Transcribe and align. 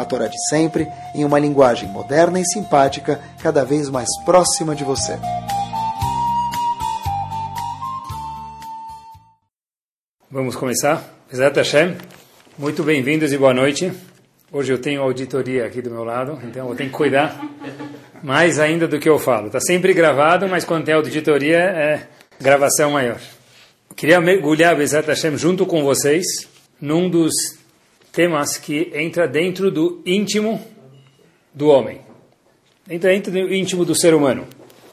a 0.00 0.04
Torá 0.04 0.26
de 0.26 0.38
sempre, 0.48 0.88
em 1.14 1.24
uma 1.24 1.38
linguagem 1.38 1.88
moderna 1.88 2.40
e 2.40 2.44
simpática, 2.44 3.20
cada 3.42 3.64
vez 3.64 3.88
mais 3.88 4.08
próxima 4.24 4.74
de 4.74 4.82
você. 4.82 5.18
Vamos 10.30 10.56
começar? 10.56 11.02
Bezat 11.30 11.56
Hashem, 11.56 11.96
muito 12.56 12.82
bem-vindos 12.82 13.32
e 13.32 13.38
boa 13.38 13.52
noite. 13.52 13.92
Hoje 14.52 14.72
eu 14.72 14.80
tenho 14.80 15.02
auditoria 15.02 15.66
aqui 15.66 15.82
do 15.82 15.90
meu 15.90 16.02
lado, 16.02 16.38
então 16.44 16.68
eu 16.68 16.74
tenho 16.74 16.90
que 16.90 16.96
cuidar 16.96 17.40
mais 18.22 18.58
ainda 18.58 18.88
do 18.88 18.98
que 18.98 19.08
eu 19.08 19.18
falo. 19.18 19.46
Está 19.48 19.60
sempre 19.60 19.92
gravado, 19.92 20.48
mas 20.48 20.64
quando 20.64 20.84
tem 20.84 20.94
auditoria 20.94 21.58
é 21.58 22.08
gravação 22.40 22.92
maior. 22.92 23.20
Queria 23.94 24.20
mergulhar, 24.20 24.76
Bezat 24.76 25.06
Hashem, 25.06 25.36
junto 25.36 25.66
com 25.66 25.82
vocês, 25.82 26.24
num 26.80 27.08
dos 27.10 27.32
temas 28.12 28.56
que 28.56 28.90
entra 28.94 29.26
dentro 29.26 29.70
do 29.70 30.02
íntimo 30.04 30.64
do 31.54 31.68
homem. 31.68 32.00
Entra 32.88 33.10
dentro 33.10 33.32
do 33.32 33.54
íntimo 33.54 33.84
do 33.84 33.94
ser 33.94 34.14
humano. 34.14 34.46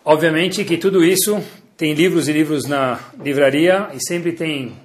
Obviamente 0.06 0.64
que 0.64 0.78
tudo 0.78 1.04
isso 1.04 1.42
tem 1.76 1.94
livros 1.94 2.28
e 2.28 2.32
livros 2.32 2.66
na 2.66 3.00
livraria 3.24 3.90
e 3.94 4.00
sempre 4.00 4.32
tem 4.32 4.76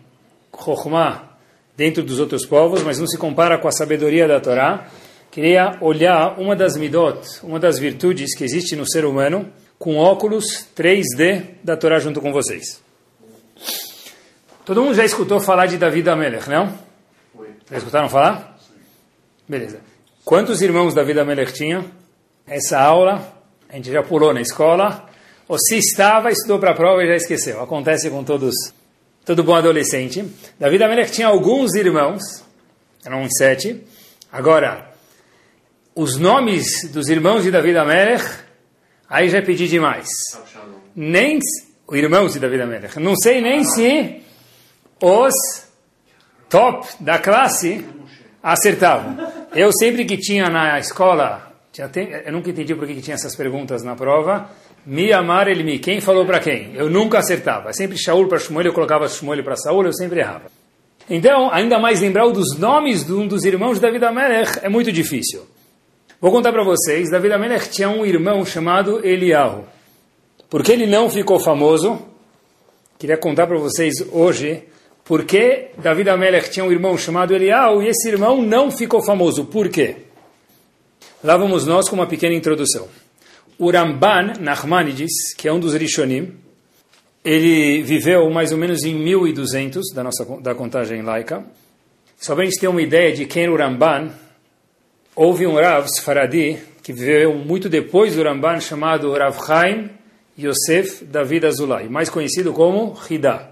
Chokhmah 0.53 1.37
dentro 1.77 2.03
dos 2.03 2.19
outros 2.19 2.45
povos, 2.45 2.83
mas 2.83 2.98
não 2.98 3.07
se 3.07 3.19
compara 3.19 3.59
com 3.59 3.69
a 3.69 3.73
sabedoria 3.73 4.29
da 4.29 4.41
Torá. 4.41 4.89
Queria 5.31 5.79
olhar 5.81 6.39
uma 6.39 6.55
das 6.55 6.77
midot, 6.77 7.19
uma 7.42 7.59
das 7.59 7.79
virtudes 7.79 8.37
que 8.37 8.45
existe 8.45 8.77
no 8.77 8.87
ser 8.87 9.05
humano, 9.05 9.51
com 9.79 9.97
óculos 9.97 10.67
3D 10.77 11.45
da 11.64 11.77
Torá 11.77 11.98
junto 11.98 12.20
com 12.20 12.33
vocês. 12.33 12.83
Todo 14.64 14.83
mundo 14.83 14.95
já 14.95 15.05
escutou 15.05 15.41
falar 15.41 15.67
de 15.67 15.77
David 15.77 16.09
Amelech, 16.09 16.48
não? 16.48 16.92
Já 17.73 17.78
escutaram 17.78 18.06
falar? 18.11 18.59
Beleza. 19.48 19.81
Quantos 20.27 20.61
irmãos 20.61 20.92
David 20.92 21.20
Amelech 21.20 21.55
tinha? 21.55 21.83
Essa 22.47 22.79
aula 22.79 23.34
a 23.67 23.77
gente 23.77 23.91
já 23.91 24.03
pulou 24.03 24.34
na 24.34 24.42
escola, 24.42 25.09
ou 25.48 25.59
se 25.59 25.79
estava, 25.79 26.31
estudou 26.31 26.59
para 26.59 26.73
a 26.73 26.75
prova 26.75 27.03
e 27.03 27.06
já 27.06 27.17
esqueceu. 27.17 27.62
Acontece 27.62 28.11
com 28.11 28.23
todos, 28.23 28.55
todo 29.25 29.42
bom 29.42 29.55
adolescente. 29.55 30.23
David 30.61 30.83
Amelech 30.83 31.12
tinha 31.12 31.29
alguns 31.29 31.75
irmãos, 31.75 32.20
eram 33.06 33.23
uns 33.23 33.31
sete. 33.39 33.83
Agora, 34.31 34.92
os 35.95 36.19
nomes 36.19 36.91
dos 36.92 37.09
irmãos 37.09 37.42
de 37.42 37.51
David 37.51 37.79
Amelech, 37.79 38.23
aí 39.09 39.31
já 39.31 39.41
pedi 39.41 39.67
demais. 39.67 40.09
Nem 40.95 41.39
os 41.86 41.97
irmãos 41.97 42.34
de 42.34 42.39
David 42.39 42.61
Amelech. 42.64 43.01
Não 43.01 43.17
sei 43.17 43.41
nem 43.41 43.64
se 43.64 44.23
os 45.01 45.33
top 46.53 46.86
da 47.00 47.19
classe 47.19 47.83
acertavam. 48.42 49.17
Eu 49.55 49.72
sempre 49.72 50.05
que 50.05 50.19
tinha 50.19 50.50
na 50.50 50.78
escola, 50.78 51.50
eu 52.27 52.33
nunca 52.33 52.50
entendi 52.50 52.75
por 52.75 52.86
que 52.86 53.00
tinha 53.00 53.14
essas 53.14 53.34
perguntas 53.34 53.83
na 53.83 53.97
prova. 53.97 54.50
Mi 54.84 55.12
amar 55.12 55.48
ele 55.48 55.62
mi. 55.62 55.78
Quem 55.78 56.00
falou 56.00 56.27
para 56.27 56.41
quem? 56.41 56.73
Eu 56.75 56.91
nunca 56.91 57.19
acertava. 57.19 57.73
Sempre 57.73 57.96
Shaul 57.96 58.29
para 58.29 58.39
Shmuel, 58.39 58.67
eu 58.67 58.73
colocava 58.74 59.08
Shmuel 59.08 59.42
para 59.42 59.57
Saul, 59.57 59.86
eu 59.86 59.95
sempre 59.95 60.20
errava. 60.20 60.51
Então, 61.08 61.51
ainda 61.51 61.79
mais 61.79 62.01
lembrar 62.02 62.29
dos 62.29 62.58
nomes 62.58 63.05
de 63.05 63.12
um 63.12 63.27
dos 63.27 63.45
irmãos 63.45 63.74
de 63.74 63.80
David 63.80 64.05
Amelech 64.05 64.58
é 64.62 64.68
muito 64.68 64.92
difícil. 64.92 65.46
Vou 66.20 66.30
contar 66.30 66.52
para 66.52 66.62
vocês, 66.64 67.11
David 67.11 67.33
Amelech 67.33 67.70
tinha 67.70 67.89
um 67.89 68.05
irmão 68.05 68.45
chamado 68.45 69.05
Eliyahu. 69.05 69.64
Por 70.51 70.62
que 70.62 70.73
ele 70.73 70.86
não 70.86 71.08
ficou 71.08 71.41
famoso? 71.41 71.98
Queria 72.98 73.17
contar 73.17 73.46
para 73.46 73.58
vocês 73.58 73.95
hoje 74.12 74.64
porque 75.05 75.70
David 75.79 76.11
Amelech 76.11 76.51
tinha 76.51 76.64
um 76.64 76.73
irmão 76.73 76.96
chamado 76.96 77.35
Elial 77.35 77.83
e 77.83 77.89
esse 77.89 78.08
irmão 78.08 78.40
não 78.40 78.70
ficou 78.70 79.02
famoso. 79.02 79.46
Por 79.46 79.68
quê? 79.68 79.96
Lá 81.23 81.36
vamos 81.36 81.67
nós 81.67 81.89
com 81.89 81.96
uma 81.96 82.07
pequena 82.07 82.35
introdução. 82.35 82.89
O 83.58 83.70
Ramban 83.70 84.35
Nachmanides, 84.41 85.35
que 85.36 85.48
é 85.48 85.52
um 85.52 85.61
dos 85.61 85.74
Rishonim, 85.74 86.35
ele 87.24 87.83
viveu 87.83 88.29
mais 88.30 88.51
ou 88.52 88.58
menos 88.58 88.83
em 88.83 88.95
1200 88.95 89.92
da 89.95 90.02
nossa 90.02 90.24
da 90.41 90.55
contagem 90.55 91.02
laica. 91.02 91.45
Só 92.18 92.35
para 92.35 92.42
a 92.42 92.46
gente 92.46 92.58
ter 92.58 92.68
uma 92.68 92.83
ideia 92.83 93.12
de 93.12 93.27
quem 93.27 93.45
era 93.45 93.52
o 93.52 93.57
Ramban, 93.57 94.11
houve 95.14 95.46
um 95.46 95.55
Rav 95.55 95.86
Sfaradi 95.86 96.58
que 96.83 96.92
viveu 96.92 97.35
muito 97.35 97.68
depois 97.68 98.17
do 98.17 98.23
Ramban 98.23 98.58
chamado 98.61 99.12
Rav 99.12 99.39
Chaim 99.46 99.91
Yosef 100.39 101.05
David 101.05 101.46
Azulay, 101.46 101.89
mais 101.89 102.08
conhecido 102.08 102.52
como 102.52 102.96
Hida. 103.08 103.52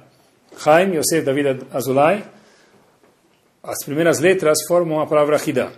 Chaim 0.63 0.95
Yosef 0.95 1.25
David 1.25 1.67
Azulay, 1.73 2.23
as 3.63 3.83
primeiras 3.83 4.19
letras 4.19 4.59
formam 4.69 5.01
a 5.01 5.07
palavra 5.07 5.41
Hidá. 5.45 5.73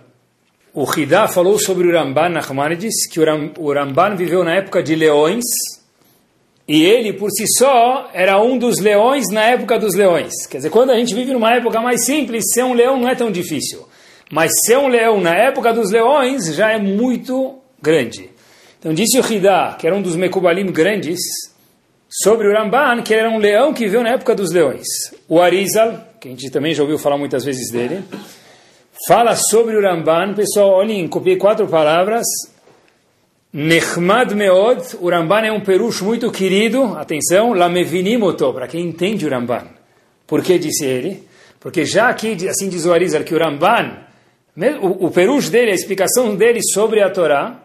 O 0.73 0.83
Hidá 0.83 1.27
falou 1.29 1.57
sobre 1.57 1.87
o 1.87 1.91
Ramban 1.91 2.29
Nachmanides, 2.29 3.07
que 3.09 3.19
o 3.19 3.73
Ramban 3.73 4.15
viveu 4.15 4.43
na 4.43 4.55
época 4.55 4.83
de 4.83 4.93
leões, 4.93 5.45
e 6.67 6.83
ele, 6.83 7.13
por 7.13 7.29
si 7.31 7.45
só, 7.57 8.09
era 8.13 8.41
um 8.41 8.57
dos 8.57 8.79
leões 8.79 9.25
na 9.31 9.43
época 9.43 9.79
dos 9.79 9.95
leões. 9.95 10.33
Quer 10.49 10.57
dizer, 10.57 10.69
quando 10.69 10.91
a 10.91 10.97
gente 10.97 11.15
vive 11.15 11.31
numa 11.31 11.53
época 11.53 11.79
mais 11.79 12.05
simples, 12.05 12.43
ser 12.53 12.63
um 12.63 12.73
leão 12.73 12.99
não 12.99 13.07
é 13.07 13.15
tão 13.15 13.31
difícil. 13.31 13.87
Mas 14.31 14.51
ser 14.65 14.77
um 14.77 14.87
leão 14.87 15.21
na 15.21 15.33
época 15.33 15.71
dos 15.71 15.91
leões 15.91 16.53
já 16.55 16.71
é 16.71 16.77
muito 16.77 17.55
grande. 17.81 18.29
Então 18.79 18.93
disse 18.93 19.17
o 19.17 19.33
Hidá, 19.33 19.77
que 19.79 19.87
era 19.87 19.95
um 19.95 20.01
dos 20.01 20.15
Mekubalim 20.15 20.71
grandes, 20.71 21.19
sobre 22.21 22.47
o 22.47 22.53
Ramban, 22.53 23.01
que 23.01 23.13
era 23.13 23.27
um 23.27 23.39
leão 23.39 23.73
que 23.73 23.85
viveu 23.85 24.03
na 24.03 24.11
época 24.11 24.35
dos 24.35 24.51
leões. 24.51 24.85
O 25.27 25.41
Arizal, 25.41 25.99
que 26.19 26.27
a 26.27 26.31
gente 26.31 26.51
também 26.51 26.73
já 26.73 26.83
ouviu 26.83 26.99
falar 26.99 27.17
muitas 27.17 27.43
vezes 27.43 27.71
dele, 27.71 28.03
fala 29.07 29.35
sobre 29.35 29.75
o 29.75 29.81
Ramban. 29.81 30.35
Pessoal, 30.35 30.69
olhem, 30.69 31.07
copiei 31.07 31.37
quatro 31.37 31.67
palavras. 31.67 32.23
Nechmad 33.51 34.33
Meod, 34.33 34.97
o 34.99 35.09
Ramban 35.09 35.41
é 35.41 35.51
um 35.51 35.61
perucho 35.61 36.05
muito 36.05 36.31
querido, 36.31 36.95
atenção, 36.95 37.53
Lamevinimoto, 37.53 38.51
para 38.53 38.67
quem 38.67 38.87
entende 38.87 39.25
o 39.25 39.29
Ramban. 39.29 39.67
Por 40.25 40.43
que 40.43 40.57
disse 40.57 40.85
ele? 40.85 41.27
Porque 41.59 41.85
já 41.85 42.09
aqui, 42.09 42.47
assim 42.47 42.67
diz 42.67 42.85
o 42.85 42.93
Arizal, 42.93 43.23
que 43.23 43.33
o 43.33 43.39
Ramban, 43.39 44.05
o, 44.81 45.07
o 45.07 45.11
perucho 45.11 45.51
dele, 45.51 45.71
a 45.71 45.75
explicação 45.75 46.35
dele 46.35 46.61
sobre 46.63 47.01
a 47.01 47.09
Torá, 47.11 47.63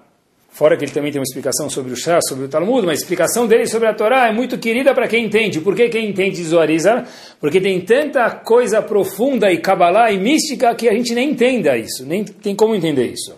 Fora 0.51 0.77
que 0.77 0.85
ele 0.85 0.93
também 0.93 1.13
tem 1.13 1.21
uma 1.21 1.25
explicação 1.25 1.71
sobre 1.71 1.93
o 1.93 1.97
Shá, 1.97 2.21
sobre 2.21 2.47
o 2.47 2.49
Talmud, 2.49 2.85
mas 2.85 2.99
a 2.99 3.03
explicação 3.03 3.47
dele 3.47 3.67
sobre 3.67 3.87
a 3.87 3.95
Torá 3.95 4.29
é 4.29 4.33
muito 4.33 4.59
querida 4.59 4.93
para 4.95 5.07
quem 5.07 5.27
entende. 5.27 5.61
Por 5.61 5.75
que 5.77 5.89
quem 5.89 6.09
entende 6.09 6.43
Zoarizar? 6.43 7.07
Porque 7.41 7.61
tem 7.61 7.81
tanta 7.81 8.31
coisa 8.31 8.83
profunda 8.83 9.53
e 9.53 9.59
Kabbalah 9.59 10.11
e 10.11 10.19
mística 10.19 10.75
que 10.75 10.89
a 10.89 10.93
gente 10.93 11.15
nem 11.15 11.31
entenda 11.31 11.77
isso, 11.77 12.05
nem 12.05 12.25
tem 12.25 12.57
como 12.57 12.75
entender 12.75 13.07
isso. 13.07 13.37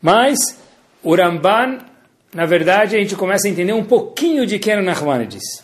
Mas 0.00 0.38
o 1.02 1.14
Ramban, 1.14 1.78
na 2.34 2.46
verdade, 2.46 2.96
a 2.96 2.98
gente 2.98 3.16
começa 3.16 3.46
a 3.46 3.50
entender 3.50 3.72
um 3.72 3.84
pouquinho 3.84 4.46
de 4.46 4.60
era 4.70 4.80
Nachmanides. 4.80 5.62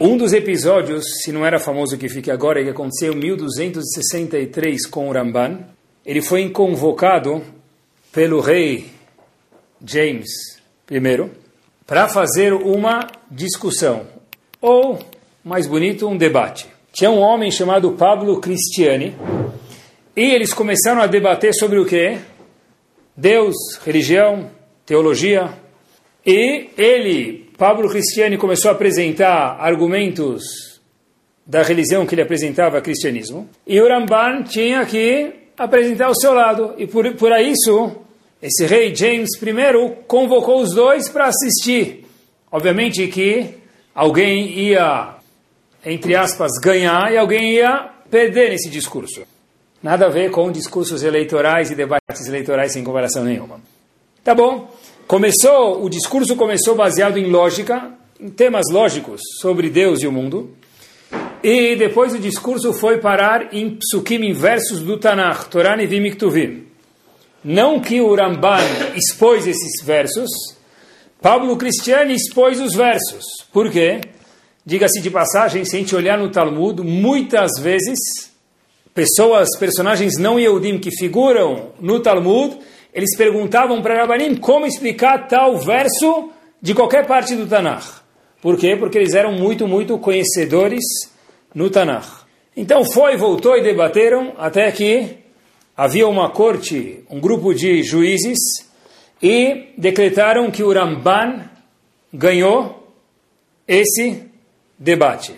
Um 0.00 0.16
dos 0.16 0.32
episódios, 0.32 1.04
se 1.22 1.32
não 1.32 1.46
era 1.46 1.58
famoso 1.58 1.96
que 1.96 2.08
fique 2.08 2.30
agora, 2.30 2.62
que 2.62 2.70
aconteceu 2.70 3.12
em 3.12 3.16
1263 3.16 4.86
com 4.86 5.08
o 5.08 5.12
Ramban, 5.12 5.60
ele 6.04 6.20
foi 6.20 6.48
convocado 6.50 7.42
pelo 8.12 8.40
rei 8.40 8.93
James 9.84 10.28
I 10.90 11.00
para 11.86 12.08
fazer 12.08 12.52
uma 12.52 13.06
discussão, 13.30 14.06
ou, 14.60 14.98
mais 15.44 15.66
bonito, 15.66 16.08
um 16.08 16.16
debate. 16.16 16.66
Tinha 16.92 17.10
um 17.10 17.18
homem 17.18 17.50
chamado 17.50 17.92
Pablo 17.92 18.40
Cristiani, 18.40 19.14
e 20.16 20.22
eles 20.22 20.54
começaram 20.54 21.02
a 21.02 21.06
debater 21.06 21.52
sobre 21.52 21.78
o 21.78 21.84
que? 21.84 22.18
Deus, 23.16 23.54
religião, 23.84 24.50
teologia. 24.86 25.50
E 26.24 26.70
ele, 26.78 27.50
Pablo 27.58 27.88
Cristiani, 27.88 28.38
começou 28.38 28.70
a 28.70 28.74
apresentar 28.74 29.56
argumentos 29.60 30.80
da 31.46 31.62
religião 31.62 32.06
que 32.06 32.14
ele 32.14 32.22
apresentava, 32.22 32.80
cristianismo. 32.80 33.48
E 33.66 33.80
o 33.80 33.88
Ramban 33.88 34.44
tinha 34.44 34.84
que 34.86 35.32
apresentar 35.58 36.08
o 36.08 36.14
seu 36.14 36.32
lado. 36.32 36.74
E 36.78 36.86
por, 36.86 37.12
por 37.14 37.32
isso, 37.40 38.03
esse 38.44 38.66
rei 38.66 38.94
James 38.94 39.30
I 39.40 40.04
convocou 40.06 40.60
os 40.60 40.74
dois 40.74 41.08
para 41.08 41.28
assistir. 41.28 42.04
Obviamente 42.52 43.08
que 43.08 43.54
alguém 43.94 44.50
ia, 44.50 45.14
entre 45.82 46.14
aspas, 46.14 46.52
ganhar 46.60 47.10
e 47.10 47.16
alguém 47.16 47.54
ia 47.54 47.88
perder 48.10 48.50
nesse 48.50 48.68
discurso. 48.68 49.22
Nada 49.82 50.06
a 50.06 50.08
ver 50.10 50.30
com 50.30 50.52
discursos 50.52 51.02
eleitorais 51.02 51.70
e 51.70 51.74
debates 51.74 52.26
eleitorais 52.28 52.72
sem 52.72 52.84
comparação 52.84 53.24
nenhuma. 53.24 53.62
Tá 54.22 54.34
bom? 54.34 54.70
Começou, 55.06 55.82
o 55.82 55.88
discurso 55.88 56.36
começou 56.36 56.74
baseado 56.74 57.16
em 57.16 57.30
lógica, 57.30 57.94
em 58.20 58.28
temas 58.28 58.66
lógicos 58.70 59.22
sobre 59.40 59.70
Deus 59.70 60.02
e 60.02 60.06
o 60.06 60.12
mundo. 60.12 60.54
E 61.42 61.76
depois 61.76 62.12
o 62.12 62.18
discurso 62.18 62.74
foi 62.74 62.98
parar 62.98 63.54
em 63.54 63.70
psukim, 63.76 64.16
em 64.16 64.34
versos 64.34 64.80
do 64.80 64.98
Tanakh, 64.98 65.48
Torah 65.48 65.78
Nevim 65.78 66.00
Miktuvim. 66.00 66.73
Não 67.44 67.78
que 67.78 68.00
o 68.00 68.14
Ramban 68.14 68.62
expôs 68.96 69.46
esses 69.46 69.84
versos, 69.84 70.30
Pablo 71.20 71.56
Cristiani 71.58 72.14
expôs 72.14 72.58
os 72.58 72.74
versos. 72.74 73.24
Por 73.52 73.70
quê? 73.70 74.00
Diga-se 74.64 75.00
de 75.02 75.10
passagem, 75.10 75.62
se 75.64 75.76
a 75.76 75.78
gente 75.78 75.94
olhar 75.94 76.16
no 76.16 76.30
Talmud, 76.30 76.80
muitas 76.82 77.50
vezes, 77.60 77.98
pessoas, 78.94 79.48
personagens 79.58 80.18
não 80.18 80.40
Yehudim 80.40 80.78
que 80.78 80.90
figuram 80.90 81.72
no 81.78 82.00
Talmud, 82.00 82.58
eles 82.94 83.14
perguntavam 83.14 83.82
para 83.82 83.98
Rabanim 83.98 84.36
como 84.36 84.64
explicar 84.64 85.28
tal 85.28 85.58
verso 85.58 86.30
de 86.62 86.72
qualquer 86.72 87.06
parte 87.06 87.34
do 87.34 87.46
Tanakh. 87.46 88.02
Por 88.40 88.56
quê? 88.56 88.74
Porque 88.74 88.96
eles 88.96 89.12
eram 89.12 89.32
muito, 89.32 89.68
muito 89.68 89.98
conhecedores 89.98 90.82
no 91.54 91.68
Tanakh. 91.68 92.24
Então 92.56 92.84
foi, 92.84 93.18
voltou 93.18 93.54
e 93.56 93.62
debateram 93.62 94.32
até 94.38 94.70
que 94.72 95.23
havia 95.76 96.06
uma 96.06 96.30
corte, 96.30 97.04
um 97.10 97.20
grupo 97.20 97.54
de 97.54 97.82
juízes 97.82 98.38
e 99.22 99.72
decretaram 99.76 100.50
que 100.50 100.62
o 100.62 100.72
Ramban 100.72 101.50
ganhou 102.12 102.92
esse 103.66 104.22
debate. 104.78 105.34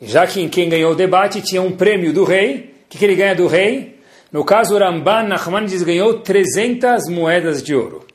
Já 0.00 0.26
que 0.26 0.48
quem 0.48 0.68
ganhou 0.68 0.92
o 0.92 0.96
debate 0.96 1.40
tinha 1.40 1.62
um 1.62 1.72
prêmio 1.72 2.12
do 2.12 2.24
rei, 2.24 2.74
o 2.84 2.88
que, 2.88 2.98
que 2.98 3.04
ele 3.04 3.14
ganha 3.14 3.34
do 3.34 3.46
rei? 3.46 4.00
No 4.30 4.44
caso, 4.44 4.74
o 4.74 4.78
Ramban 4.78 5.24
Nachmanides 5.24 5.82
ganhou 5.82 6.20
300 6.20 7.08
moedas 7.08 7.62
de 7.62 7.74
ouro. 7.74 8.06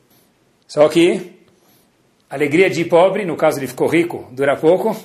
Só 0.66 0.88
que, 0.88 1.32
alegria 2.28 2.68
de 2.68 2.84
pobre, 2.84 3.24
no 3.24 3.36
caso 3.36 3.58
ele 3.58 3.66
ficou 3.66 3.88
rico, 3.88 4.28
dura 4.32 4.56
pouco. 4.56 4.96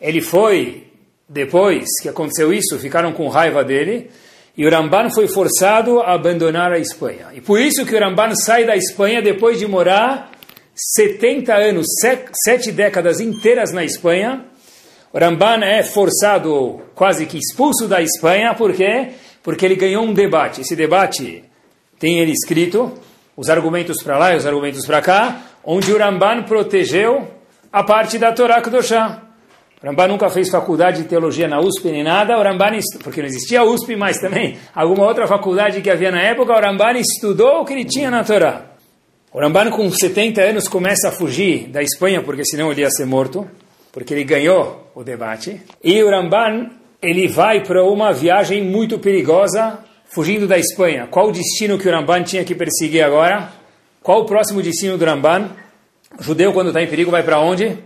Ele 0.00 0.20
foi, 0.20 0.88
depois 1.28 1.86
que 2.02 2.08
aconteceu 2.08 2.52
isso, 2.52 2.78
ficaram 2.78 3.12
com 3.12 3.28
raiva 3.28 3.64
dele, 3.64 4.10
e 4.56 4.66
o 4.66 4.70
Ramban 4.70 5.10
foi 5.10 5.28
forçado 5.28 6.00
a 6.00 6.14
abandonar 6.14 6.72
a 6.72 6.78
Espanha. 6.78 7.28
E 7.34 7.40
por 7.40 7.60
isso 7.60 7.86
que 7.86 7.94
o 7.94 7.98
Ramban 7.98 8.34
sai 8.34 8.64
da 8.64 8.76
Espanha 8.76 9.22
depois 9.22 9.58
de 9.58 9.66
morar 9.66 10.30
70 10.74 11.54
anos, 11.54 11.86
sete 12.44 12.72
décadas 12.72 13.20
inteiras 13.20 13.72
na 13.72 13.84
Espanha. 13.84 14.44
O 15.12 15.18
Ramban 15.18 15.64
é 15.64 15.82
forçado, 15.82 16.80
quase 16.94 17.26
que 17.26 17.38
expulso 17.38 17.86
da 17.88 18.00
Espanha, 18.00 18.54
por 18.54 18.72
quê? 18.72 19.10
Porque 19.42 19.64
ele 19.64 19.76
ganhou 19.76 20.04
um 20.04 20.12
debate. 20.12 20.60
Esse 20.60 20.76
debate 20.76 21.44
tem 21.98 22.18
ele 22.18 22.32
escrito, 22.32 22.92
os 23.36 23.48
argumentos 23.48 24.02
para 24.02 24.18
lá 24.18 24.34
e 24.34 24.36
os 24.36 24.46
argumentos 24.46 24.86
para 24.86 25.00
cá, 25.00 25.42
onde 25.64 25.92
o 25.92 25.98
Ramban 25.98 26.42
protegeu 26.44 27.28
a 27.72 27.82
parte 27.82 28.18
da 28.18 28.32
Torá 28.32 28.60
Kedoshá. 28.60 29.29
O 29.82 29.86
Ramban 29.86 30.08
nunca 30.08 30.28
fez 30.28 30.50
faculdade 30.50 31.02
de 31.02 31.08
teologia 31.08 31.48
na 31.48 31.58
USP 31.58 31.90
nem 31.90 32.04
nada, 32.04 32.38
o 32.38 32.42
porque 33.02 33.22
não 33.22 33.28
existia 33.28 33.64
USP, 33.64 33.96
mas 33.96 34.20
também 34.20 34.58
alguma 34.74 35.06
outra 35.06 35.26
faculdade 35.26 35.80
que 35.80 35.88
havia 35.88 36.10
na 36.10 36.20
época, 36.20 36.52
o 36.52 36.60
Ramban 36.60 36.98
estudou 36.98 37.62
o 37.62 37.64
que 37.64 37.72
ele 37.72 37.86
tinha 37.86 38.10
na 38.10 38.22
Torá. 38.22 38.66
O 39.32 39.40
Ramban 39.40 39.70
com 39.70 39.90
70 39.90 40.42
anos 40.42 40.68
começa 40.68 41.08
a 41.08 41.12
fugir 41.12 41.68
da 41.68 41.82
Espanha, 41.82 42.22
porque 42.22 42.44
senão 42.44 42.70
ele 42.70 42.82
ia 42.82 42.90
ser 42.90 43.06
morto, 43.06 43.48
porque 43.90 44.12
ele 44.12 44.24
ganhou 44.24 44.90
o 44.94 45.02
debate. 45.02 45.62
E 45.82 46.02
o 46.02 46.10
Ramban, 46.10 46.72
ele 47.00 47.26
vai 47.26 47.64
para 47.64 47.82
uma 47.82 48.12
viagem 48.12 48.62
muito 48.62 48.98
perigosa, 48.98 49.78
fugindo 50.10 50.46
da 50.46 50.58
Espanha. 50.58 51.08
Qual 51.10 51.28
o 51.28 51.32
destino 51.32 51.78
que 51.78 51.88
o 51.88 51.90
Ramban 51.90 52.22
tinha 52.22 52.44
que 52.44 52.54
perseguir 52.54 53.02
agora? 53.02 53.50
Qual 54.02 54.20
o 54.20 54.24
próximo 54.26 54.60
destino 54.60 54.98
do 54.98 55.04
Ramban? 55.06 55.48
O 56.18 56.22
judeu, 56.22 56.52
quando 56.52 56.68
está 56.68 56.82
em 56.82 56.86
perigo, 56.86 57.10
vai 57.10 57.22
para 57.22 57.40
onde? 57.40 57.78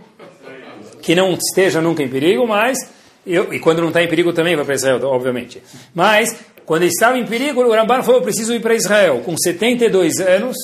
Que 1.05 1.13
não 1.13 1.33
esteja 1.33 1.79
nunca 1.79 2.01
em 2.01 2.09
perigo, 2.09 2.47
mas 2.47 2.79
eu, 3.27 3.53
e 3.53 3.59
quando 3.59 3.79
não 3.79 3.89
está 3.89 4.01
em 4.01 4.07
perigo 4.07 4.33
também 4.33 4.55
vai 4.55 4.65
para 4.65 4.73
Israel, 4.73 4.99
obviamente. 5.03 5.61
Mas 5.93 6.35
quando 6.65 6.81
estava 6.81 7.15
em 7.15 7.27
perigo, 7.27 7.61
o 7.61 7.71
Ramban 7.71 8.01
falou: 8.01 8.23
preciso 8.23 8.55
ir 8.55 8.59
para 8.59 8.73
Israel. 8.73 9.21
Com 9.23 9.37
72 9.37 10.19
anos, 10.19 10.57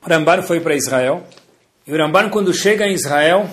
o 0.00 0.08
Ramban 0.08 0.42
foi 0.42 0.60
para 0.60 0.76
Israel. 0.76 1.24
E 1.84 1.92
o 1.92 1.96
Ramban, 1.96 2.28
quando 2.28 2.54
chega 2.54 2.86
em 2.86 2.92
Israel, 2.92 3.50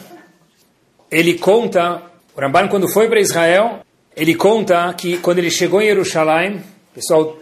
ele 1.11 1.33
conta. 1.33 2.03
O 2.35 2.39
Ramban, 2.39 2.67
quando 2.67 2.87
foi 2.87 3.09
para 3.09 3.19
Israel, 3.19 3.79
ele 4.15 4.35
conta 4.35 4.93
que 4.93 5.17
quando 5.17 5.39
ele 5.39 5.49
chegou 5.49 5.81
em 5.81 5.87
Jerusalém, 5.87 6.61
pessoal, 6.93 7.39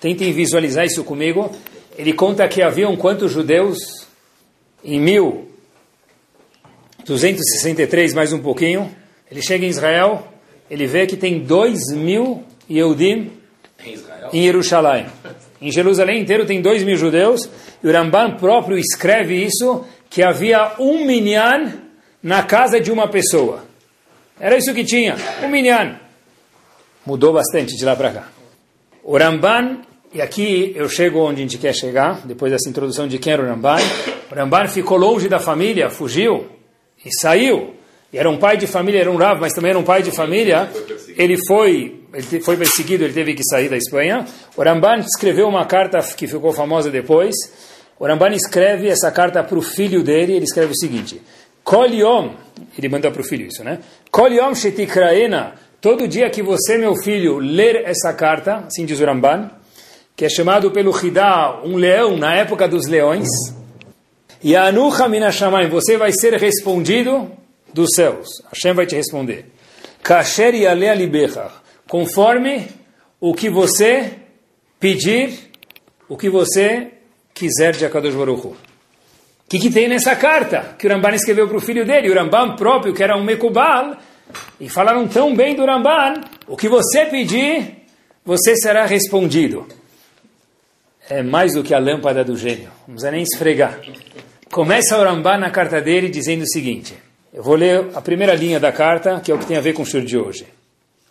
tentem 0.00 0.32
visualizar 0.32 0.86
isso 0.86 1.04
comigo. 1.04 1.54
Ele 1.98 2.14
conta 2.14 2.48
que 2.48 2.62
haviam 2.62 2.96
quantos 2.96 3.30
judeus 3.30 3.76
em 4.82 4.98
mil 4.98 5.47
263 7.04 8.14
mais 8.14 8.32
um 8.32 8.38
pouquinho, 8.38 8.94
ele 9.30 9.42
chega 9.42 9.64
em 9.64 9.68
Israel, 9.68 10.28
ele 10.70 10.86
vê 10.86 11.06
que 11.06 11.16
tem 11.16 11.40
2 11.40 11.92
mil 11.92 12.44
Yehudim 12.70 13.30
em 14.32 14.42
Jerusalém. 14.44 15.06
Em 15.60 15.72
Jerusalém 15.72 16.20
inteiro 16.20 16.46
tem 16.46 16.60
2 16.60 16.84
mil 16.84 16.96
judeus, 16.96 17.48
e 17.82 17.86
o 17.86 17.92
Ramban 17.92 18.36
próprio 18.36 18.78
escreve 18.78 19.34
isso, 19.34 19.84
que 20.10 20.22
havia 20.22 20.74
um 20.78 21.04
minyan 21.04 21.72
na 22.22 22.42
casa 22.42 22.80
de 22.80 22.90
uma 22.90 23.08
pessoa. 23.08 23.64
Era 24.38 24.56
isso 24.56 24.72
que 24.72 24.84
tinha, 24.84 25.16
um 25.42 25.48
minyan. 25.48 25.96
Mudou 27.04 27.32
bastante 27.32 27.76
de 27.76 27.84
lá 27.84 27.96
para 27.96 28.10
cá. 28.12 28.28
O 29.02 29.16
Ramban, 29.16 29.80
e 30.12 30.20
aqui 30.20 30.72
eu 30.76 30.88
chego 30.88 31.20
onde 31.20 31.40
a 31.40 31.42
gente 31.42 31.58
quer 31.58 31.74
chegar, 31.74 32.26
depois 32.26 32.52
dessa 32.52 32.68
introdução 32.68 33.08
de 33.08 33.18
quem 33.18 33.32
era 33.32 33.42
o 33.42 33.46
Ramban. 33.46 33.78
O 34.30 34.34
Ramban 34.34 34.68
ficou 34.68 34.98
longe 34.98 35.28
da 35.28 35.38
família, 35.38 35.90
fugiu, 35.90 36.46
e 37.04 37.10
saiu, 37.20 37.74
e 38.12 38.18
era 38.18 38.28
um 38.30 38.38
pai 38.38 38.56
de 38.56 38.66
família, 38.66 39.00
era 39.00 39.10
um 39.10 39.16
Rav, 39.16 39.38
mas 39.40 39.52
também 39.52 39.70
era 39.70 39.78
um 39.78 39.84
pai 39.84 40.02
de 40.02 40.10
família, 40.10 40.70
ele 41.16 41.36
foi, 41.46 42.00
ele 42.12 42.40
foi 42.40 42.56
perseguido, 42.56 43.04
ele 43.04 43.12
teve 43.12 43.34
que 43.34 43.44
sair 43.44 43.68
da 43.68 43.76
Espanha. 43.76 44.24
O 44.56 44.62
Ramban 44.62 45.00
escreveu 45.00 45.46
uma 45.46 45.66
carta 45.66 45.98
que 46.16 46.26
ficou 46.26 46.52
famosa 46.52 46.90
depois. 46.90 47.34
O 47.98 48.06
Ramban 48.06 48.30
escreve 48.30 48.88
essa 48.88 49.10
carta 49.10 49.44
para 49.44 49.58
o 49.58 49.62
filho 49.62 50.02
dele, 50.02 50.32
ele 50.32 50.44
escreve 50.44 50.72
o 50.72 50.76
seguinte, 50.76 51.20
Kol 51.62 51.84
ele 51.84 52.88
manda 52.88 53.10
para 53.10 53.20
o 53.20 53.24
filho 53.24 53.46
isso, 53.46 53.62
né? 53.62 53.80
Kol 54.10 54.54
Shetikraena, 54.54 55.52
todo 55.82 56.08
dia 56.08 56.30
que 56.30 56.42
você, 56.42 56.78
meu 56.78 56.96
filho, 56.96 57.36
ler 57.38 57.82
essa 57.84 58.14
carta, 58.14 58.64
assim 58.66 58.86
diz 58.86 59.00
o 59.00 59.04
Ramban, 59.04 59.50
que 60.16 60.24
é 60.24 60.30
chamado 60.30 60.70
pelo 60.70 60.96
Hidá, 60.96 61.60
um 61.62 61.76
leão 61.76 62.16
na 62.16 62.34
época 62.34 62.66
dos 62.66 62.86
leões, 62.86 63.28
Anucha 64.56 65.08
minashamayim, 65.08 65.68
você 65.68 65.96
vai 65.96 66.12
ser 66.12 66.34
respondido 66.34 67.30
dos 67.72 67.90
céus. 67.94 68.28
Hashem 68.52 68.74
vai 68.74 68.86
te 68.86 68.94
responder. 68.94 69.46
Kasher 70.02 70.54
yalea 70.54 70.94
libecha, 70.94 71.50
conforme 71.88 72.68
o 73.20 73.34
que 73.34 73.50
você 73.50 74.12
pedir, 74.78 75.50
o 76.08 76.16
que 76.16 76.30
você 76.30 76.92
quiser 77.34 77.72
de 77.72 77.84
Akadosh 77.84 78.14
Baruch 78.14 78.46
O 78.46 78.56
que, 79.48 79.58
que 79.58 79.70
tem 79.70 79.88
nessa 79.88 80.14
carta 80.16 80.76
que 80.78 80.86
o 80.86 80.90
Ramban 80.90 81.14
escreveu 81.14 81.48
para 81.48 81.56
o 81.56 81.60
filho 81.60 81.84
dele? 81.84 82.10
O 82.10 82.14
Ramban 82.14 82.54
próprio, 82.56 82.94
que 82.94 83.02
era 83.02 83.16
um 83.16 83.24
Mekubal, 83.24 83.96
e 84.60 84.68
falaram 84.68 85.06
tão 85.08 85.34
bem 85.34 85.54
do 85.54 85.64
Ramban, 85.64 86.20
o 86.46 86.56
que 86.56 86.68
você 86.68 87.06
pedir, 87.06 87.86
você 88.24 88.56
será 88.56 88.86
respondido. 88.86 89.66
É 91.08 91.22
mais 91.22 91.54
do 91.54 91.62
que 91.62 91.74
a 91.74 91.78
lâmpada 91.78 92.22
do 92.22 92.36
gênio, 92.36 92.70
não 92.86 92.94
precisa 92.94 93.10
nem 93.10 93.22
esfregar. 93.22 93.80
Começa 94.50 94.98
o 94.98 95.04
Ramban 95.04 95.38
na 95.38 95.50
carta 95.50 95.80
dele 95.80 96.08
dizendo 96.08 96.42
o 96.42 96.48
seguinte: 96.48 96.94
eu 97.32 97.42
vou 97.42 97.54
ler 97.54 97.90
a 97.94 98.00
primeira 98.00 98.34
linha 98.34 98.58
da 98.58 98.72
carta, 98.72 99.20
que 99.20 99.30
é 99.30 99.34
o 99.34 99.38
que 99.38 99.46
tem 99.46 99.56
a 99.56 99.60
ver 99.60 99.74
com 99.74 99.82
o 99.82 99.86
shur 99.86 100.02
de 100.02 100.16
hoje. 100.16 100.46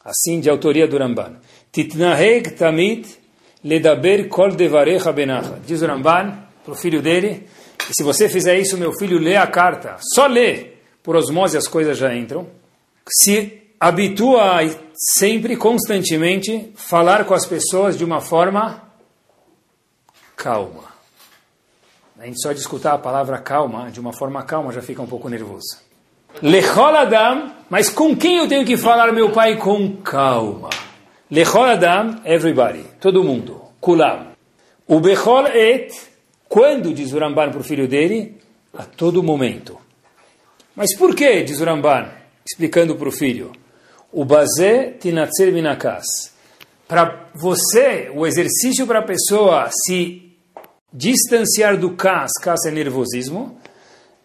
Assim, 0.03 0.39
de 0.39 0.49
autoria 0.49 0.87
do 0.87 0.97
Ramban. 0.97 1.35
Titnaheg 1.71 2.51
tamid 2.51 3.07
ledaber 3.63 4.27
kol 4.27 4.51
devarecha 4.51 5.11
benacha. 5.11 5.59
Diz 5.65 5.81
o 5.81 5.85
Ramban 5.85 6.37
para 6.63 6.73
o 6.73 6.75
filho 6.75 7.01
dele, 7.01 7.47
e 7.89 7.93
se 7.93 8.03
você 8.03 8.27
fizer 8.27 8.57
isso, 8.57 8.77
meu 8.77 8.91
filho, 8.93 9.19
lê 9.19 9.35
a 9.35 9.47
carta. 9.47 9.97
Só 10.15 10.27
lê, 10.27 10.71
por 11.03 11.15
osmose 11.15 11.57
as 11.57 11.67
coisas 11.67 11.97
já 11.97 12.13
entram. 12.13 12.47
Se 13.07 13.61
habitua 13.79 14.61
a 14.61 14.69
sempre, 15.17 15.55
constantemente, 15.55 16.73
falar 16.75 17.25
com 17.25 17.33
as 17.33 17.45
pessoas 17.45 17.97
de 17.97 18.03
uma 18.03 18.19
forma 18.19 18.83
calma. 20.35 20.96
A 22.19 22.25
gente 22.25 22.41
só 22.41 22.51
de 22.51 22.59
escutar 22.59 22.93
a 22.93 22.97
palavra 22.97 23.37
calma, 23.37 23.91
de 23.91 23.99
uma 23.99 24.11
forma 24.11 24.41
calma, 24.41 24.71
já 24.71 24.81
fica 24.81 25.03
um 25.03 25.05
pouco 25.05 25.29
nervoso. 25.29 25.77
Lechol 26.41 26.95
Adam, 26.95 27.51
mas 27.69 27.89
com 27.89 28.15
quem 28.15 28.37
eu 28.37 28.47
tenho 28.47 28.65
que 28.65 28.75
falar, 28.75 29.11
meu 29.11 29.31
pai? 29.31 29.55
Com 29.57 29.97
calma. 29.97 30.71
Lechol 31.29 31.65
Adam, 31.65 32.19
everybody, 32.25 32.83
todo 32.99 33.23
mundo. 33.23 33.61
Kulam. 33.79 34.31
O 34.87 34.99
Bechol 34.99 35.45
et, 35.47 35.93
quando, 36.49 36.91
diz 36.91 37.13
o 37.13 37.19
Ramban 37.19 37.51
para 37.51 37.59
o 37.59 37.63
filho 37.63 37.87
dele? 37.87 38.37
A 38.75 38.83
todo 38.83 39.21
momento. 39.21 39.77
Mas 40.75 40.97
por 40.97 41.13
que, 41.13 41.43
diz 41.43 41.61
o 41.61 41.65
Ramban, 41.65 42.09
explicando 42.43 42.95
para 42.95 43.09
o 43.09 43.11
filho? 43.11 43.51
O 44.11 44.25
Bazé 44.25 44.95
tinatzer 44.99 45.53
minakas. 45.53 46.05
Para 46.87 47.29
você, 47.35 48.09
o 48.15 48.25
exercício 48.25 48.87
para 48.87 48.99
a 48.99 49.03
pessoa 49.03 49.69
se 49.71 50.26
Distanciar 50.91 51.77
do 51.77 51.91
cas, 51.91 52.31
cas 52.41 52.65
é 52.65 52.71
nervosismo, 52.71 53.59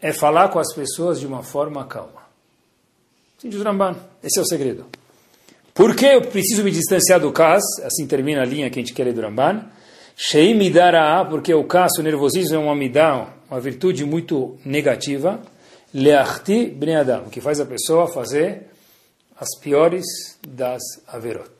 é 0.00 0.12
falar 0.12 0.49
com 0.49 0.59
as 0.59 0.73
pessoas 0.75 1.19
de 1.19 1.26
uma 1.26 1.42
forma 1.42 1.85
calma. 1.87 2.23
Sim, 3.38 3.50
Ramban, 3.50 3.97
esse 4.23 4.38
é 4.38 4.42
o 4.42 4.47
segredo. 4.47 4.87
Por 5.75 5.97
que 5.97 6.07
eu 6.07 6.23
preciso 6.23 6.62
me 6.62 6.71
distanciar 6.71 7.19
do 7.19 7.33
cas? 7.33 7.62
Assim 7.83 8.07
termina 8.07 8.42
a 8.42 8.45
linha 8.45 8.71
que 8.71 8.78
a 8.78 8.83
gente 8.83 8.95
quer 8.95 9.04
ler 9.04 9.14
do 9.14 9.21
Ramban. 9.21 9.64
Shei 10.16 10.54
porque 11.28 11.52
o 11.52 11.64
cas, 11.64 11.92
o 11.99 12.02
nervosismo 12.02 12.57
é 12.57 12.59
uma 12.59 12.75
midá, 12.75 13.35
uma 13.50 13.61
virtude 13.61 14.04
muito 14.04 14.57
negativa. 14.64 15.40
Leachti 15.92 16.66
bnei 16.66 17.04
que 17.31 17.40
faz 17.40 17.59
a 17.59 17.66
pessoa 17.66 18.07
fazer 18.07 18.69
as 19.38 19.49
piores 19.61 20.04
das 20.47 20.83
averot. 21.09 21.50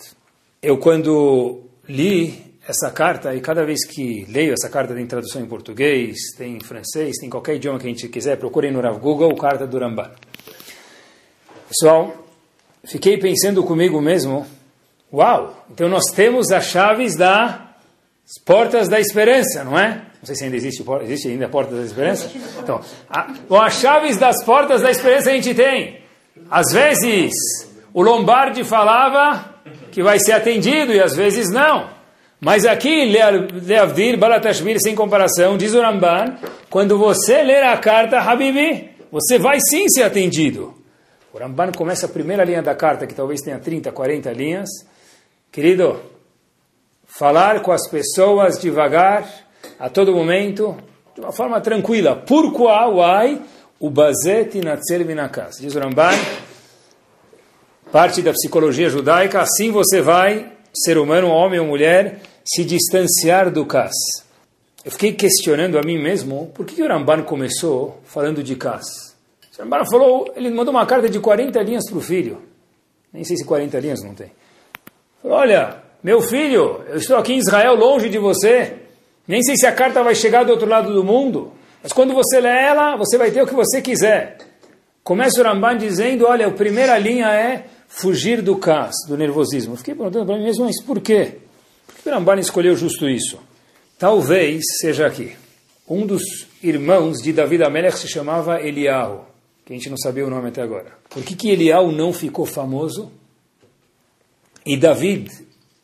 Eu 0.63 0.79
quando 0.79 1.63
li 1.89 2.52
essa 2.67 2.91
carta, 2.91 3.35
e 3.35 3.41
cada 3.41 3.65
vez 3.65 3.85
que 3.85 4.25
leio 4.29 4.53
essa 4.53 4.69
carta 4.69 4.95
tem 4.95 5.07
tradução 5.07 5.43
em 5.43 5.47
português, 5.47 6.17
tem 6.37 6.57
em 6.57 6.61
francês, 6.61 7.17
tem 7.21 7.29
qualquer 7.29 7.57
idioma 7.57 7.79
que 7.79 7.87
a 7.87 7.89
gente 7.89 8.09
quiser, 8.09 8.37
procurem 8.37 8.71
no 8.71 8.81
Rav 8.81 8.99
Google, 8.99 9.35
carta 9.37 9.67
do 9.67 9.79
Ramban. 9.79 10.11
Pessoal, 11.69 12.15
fiquei 12.85 13.19
pensando 13.19 13.65
comigo 13.65 14.01
mesmo, 14.01 14.47
uau, 15.13 15.65
então 15.71 15.89
nós 15.89 16.05
temos 16.15 16.53
as 16.53 16.67
chaves 16.67 17.17
das 17.17 17.59
portas 18.45 18.89
da 18.89 19.01
esperança, 19.01 19.65
não 19.65 19.77
é? 19.77 20.07
Não 20.21 20.27
sei 20.27 20.37
se 20.37 20.45
ainda 20.45 20.57
existe, 20.57 20.85
existe 21.03 21.29
ainda 21.29 21.47
a 21.47 21.49
porta 21.49 21.75
da 21.75 21.83
esperança? 21.83 22.31
Então, 22.63 22.81
a, 23.11 23.27
as 23.65 23.75
chaves 23.75 24.17
das 24.17 24.45
portas 24.45 24.81
da 24.81 24.91
esperança 24.91 25.31
a 25.31 25.33
gente 25.33 25.53
tem. 25.53 26.01
Às 26.49 26.73
vezes, 26.73 27.33
o 27.93 28.03
Lombardi 28.03 28.63
falava 28.63 29.53
que 29.91 30.01
vai 30.01 30.21
ser 30.21 30.33
atendido 30.33 30.93
e 30.93 31.01
às 31.01 31.17
vezes 31.17 31.51
não. 31.51 32.02
Mas 32.45 32.67
aqui, 32.67 33.05
Leavdir, 33.05 34.19
Balatashvir, 34.19 34.77
sem 34.83 34.97
comparação, 34.97 35.57
diz 35.57 35.75
o 35.75 35.81
Ramban, 35.81 36.39
quando 36.69 36.99
você 36.99 37.41
ler 37.41 37.63
a 37.63 37.77
carta, 37.77 38.19
Habibi, 38.19 38.91
você 39.13 39.39
vai 39.39 39.61
sim 39.61 39.89
ser 39.89 40.03
atendido. 40.03 40.75
O 41.33 41.39
Ramban 41.39 41.71
começa 41.71 42.07
a 42.07 42.09
primeira 42.09 42.43
linha 42.43 42.61
da 42.61 42.75
carta, 42.75 43.07
que 43.07 43.15
talvez 43.15 43.43
tenha 43.43 43.61
30, 43.61 43.93
40 43.93 44.33
linhas. 44.33 44.69
Querido, 45.53 46.01
falar 47.07 47.63
com 47.63 47.71
as 47.71 47.89
pessoas 47.89 48.59
devagar, 48.59 49.25
a 49.79 49.89
todo 49.89 50.13
momento, 50.13 50.77
de 51.15 51.21
uma 51.21 51.31
forma 51.31 51.61
tranquila. 51.61 52.17
Pourquoi, 52.17 52.67
why, 52.67 53.41
o 53.79 53.89
bazet 53.89 54.61
natzer 54.61 55.07
minakas. 55.07 55.59
Diz 55.61 55.77
o 55.77 55.79
Ramban, 55.79 56.19
parte 57.93 58.21
da 58.21 58.33
psicologia 58.33 58.91
judaica, 58.91 59.41
assim 59.41 59.71
você 59.71 60.01
vai, 60.01 60.51
ser 60.75 60.99
humano, 60.99 61.29
homem 61.29 61.61
ou 61.61 61.67
mulher, 61.67 62.21
se 62.45 62.65
distanciar 62.65 63.51
do 63.51 63.65
Kas. 63.67 63.93
Eu 64.85 64.91
fiquei 64.91 65.13
questionando 65.13 65.79
a 65.79 65.83
mim 65.83 65.99
mesmo 65.99 66.51
por 66.55 66.67
que 66.67 66.83
o 66.83 66.89
Ramban 66.89 67.23
começou 67.23 68.01
falando 68.05 68.43
de 68.43 68.57
Kas. 68.57 69.15
O 69.57 69.63
Ramban 69.63 69.85
falou, 69.91 70.33
ele 70.35 70.51
mandou 70.51 70.75
uma 70.75 70.87
carta 70.87 71.09
de 71.09 71.21
40 71.21 71.63
linhas 71.63 71.89
para 71.89 71.99
o 71.99 72.01
filho. 72.01 72.43
Nem 73.13 73.23
sei 73.23 73.37
se 73.37 73.45
40 73.45 73.79
linhas 73.79 74.03
não 74.03 74.15
tem. 74.15 74.33
Falou, 75.23 75.39
olha, 75.39 75.83
meu 76.03 76.21
filho, 76.21 76.83
eu 76.89 76.97
estou 76.97 77.17
aqui 77.17 77.35
em 77.35 77.39
Israel 77.39 77.77
longe 77.77 78.09
de 78.09 78.19
você. 78.19 78.75
Nem 79.29 79.41
sei 79.43 79.57
se 79.57 79.67
a 79.67 79.73
carta 79.73 80.03
vai 80.03 80.15
chegar 80.15 80.45
do 80.45 80.51
outro 80.51 80.69
lado 80.69 80.93
do 80.93 81.05
mundo. 81.05 81.53
Mas 81.81 81.93
quando 81.93 82.13
você 82.13 82.41
lê 82.41 82.49
ela, 82.49 82.97
você 82.97 83.17
vai 83.17 83.31
ter 83.31 83.43
o 83.43 83.47
que 83.47 83.55
você 83.55 83.81
quiser. 83.81 84.39
Começa 85.05 85.41
o 85.41 85.45
Ramban 85.45 85.77
dizendo, 85.77 86.27
olha, 86.27 86.47
a 86.47 86.51
primeira 86.51 86.99
linha 86.99 87.27
é 87.29 87.67
fugir 87.87 88.43
do 88.43 88.57
Kas, 88.57 88.95
do 89.07 89.17
nervosismo. 89.17 89.75
Eu 89.75 89.77
fiquei 89.77 89.95
perguntando 89.95 90.27
para 90.27 90.37
mim 90.37 90.45
mesmo, 90.45 90.65
mas 90.65 90.83
por 90.83 91.01
quê? 91.01 91.39
Que 92.03 92.09
o 92.09 92.13
Ramban 92.13 92.41
escolheu 92.41 92.77
justo 92.77 93.09
isso? 93.09 93.39
Talvez 93.99 94.63
seja 94.81 95.07
aqui. 95.07 95.37
Um 95.89 96.07
dos 96.07 96.23
irmãos 96.63 97.19
de 97.23 97.33
David 97.33 97.63
Amelech 97.65 97.99
se 97.99 98.09
chamava 98.09 98.61
Eliahu, 98.61 99.25
que 99.65 99.73
a 99.73 99.77
gente 99.77 99.89
não 99.89 99.97
sabia 99.97 100.27
o 100.27 100.31
nome 100.31 100.49
até 100.49 100.63
agora. 100.63 100.93
Por 101.09 101.23
que, 101.23 101.37
que 101.37 101.51
Eliahu 101.51 101.93
não 101.93 102.13
ficou 102.13 102.45
famoso? 102.45 103.13
E 104.67 104.77
David 104.77 105.31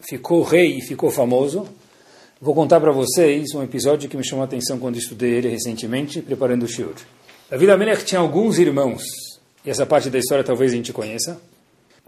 ficou 0.00 0.42
rei 0.42 0.78
e 0.78 0.80
ficou 0.80 1.10
famoso? 1.10 1.68
Vou 2.40 2.54
contar 2.54 2.80
para 2.80 2.92
vocês 2.92 3.54
um 3.54 3.62
episódio 3.62 4.08
que 4.08 4.16
me 4.16 4.24
chamou 4.24 4.42
a 4.42 4.46
atenção 4.46 4.78
quando 4.78 4.96
estudei 4.96 5.34
ele 5.34 5.48
recentemente, 5.48 6.22
preparando 6.22 6.64
o 6.64 6.68
shiur. 6.68 6.94
David 7.50 7.70
Amelech 7.70 8.04
tinha 8.04 8.20
alguns 8.20 8.58
irmãos, 8.58 9.02
e 9.64 9.70
essa 9.70 9.84
parte 9.84 10.10
da 10.10 10.18
história 10.18 10.44
talvez 10.44 10.72
a 10.72 10.76
gente 10.76 10.92
conheça. 10.92 11.40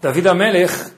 David 0.01 0.29
Amelech 0.29 0.93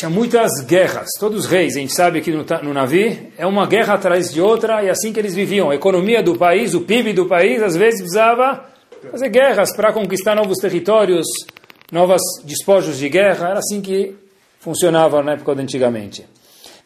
tinha 0.00 0.10
muitas 0.10 0.50
guerras. 0.64 1.08
Todos 1.18 1.44
os 1.44 1.46
reis, 1.46 1.76
a 1.76 1.80
gente 1.80 1.92
sabe 1.92 2.22
que 2.22 2.32
no, 2.32 2.44
no 2.62 2.72
navio 2.72 3.30
é 3.36 3.44
uma 3.44 3.66
guerra 3.66 3.94
atrás 3.94 4.32
de 4.32 4.40
outra 4.40 4.82
e 4.82 4.86
é 4.86 4.90
assim 4.90 5.12
que 5.12 5.20
eles 5.20 5.34
viviam. 5.34 5.70
A 5.70 5.74
economia 5.74 6.22
do 6.22 6.38
país, 6.38 6.72
o 6.72 6.80
PIB 6.80 7.12
do 7.12 7.26
país, 7.26 7.62
às 7.62 7.76
vezes 7.76 8.00
precisava 8.00 8.64
fazer 9.10 9.28
guerras 9.28 9.76
para 9.76 9.92
conquistar 9.92 10.34
novos 10.34 10.56
territórios, 10.56 11.26
novos 11.92 12.22
despojos 12.44 12.96
de 12.96 13.10
guerra. 13.10 13.50
Era 13.50 13.58
assim 13.58 13.82
que 13.82 14.16
funcionava 14.58 15.22
na 15.22 15.32
época 15.32 15.54
de 15.54 15.60
antigamente. 15.60 16.26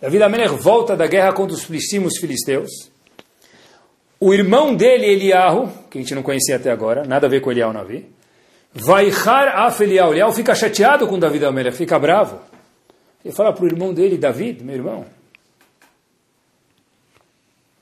David 0.02 0.24
Amelech 0.24 0.54
volta 0.56 0.96
da 0.96 1.06
guerra 1.06 1.32
contra 1.32 1.54
os 1.54 1.64
primos 1.64 2.18
filisteus. 2.18 2.90
O 4.18 4.34
irmão 4.34 4.74
dele, 4.74 5.06
Eliahu, 5.06 5.70
que 5.88 5.98
a 5.98 6.00
gente 6.00 6.16
não 6.16 6.22
conhecia 6.22 6.56
até 6.56 6.70
agora, 6.72 7.04
nada 7.04 7.28
a 7.28 7.30
ver 7.30 7.40
com 7.40 7.52
Eliahu 7.52 7.72
Navi, 7.72 8.06
Vaihar 8.74 9.56
af 9.56 9.80
Eliahu. 9.80 10.12
Eliahu 10.12 10.32
fica 10.32 10.52
chateado 10.52 11.06
com 11.06 11.16
David 11.16 11.44
Amelech, 11.44 11.76
fica 11.76 11.96
bravo. 11.96 12.53
Ele 13.24 13.32
fala 13.34 13.52
para 13.52 13.64
o 13.64 13.66
irmão 13.66 13.94
dele, 13.94 14.18
David, 14.18 14.62
meu 14.62 14.74
irmão. 14.74 15.06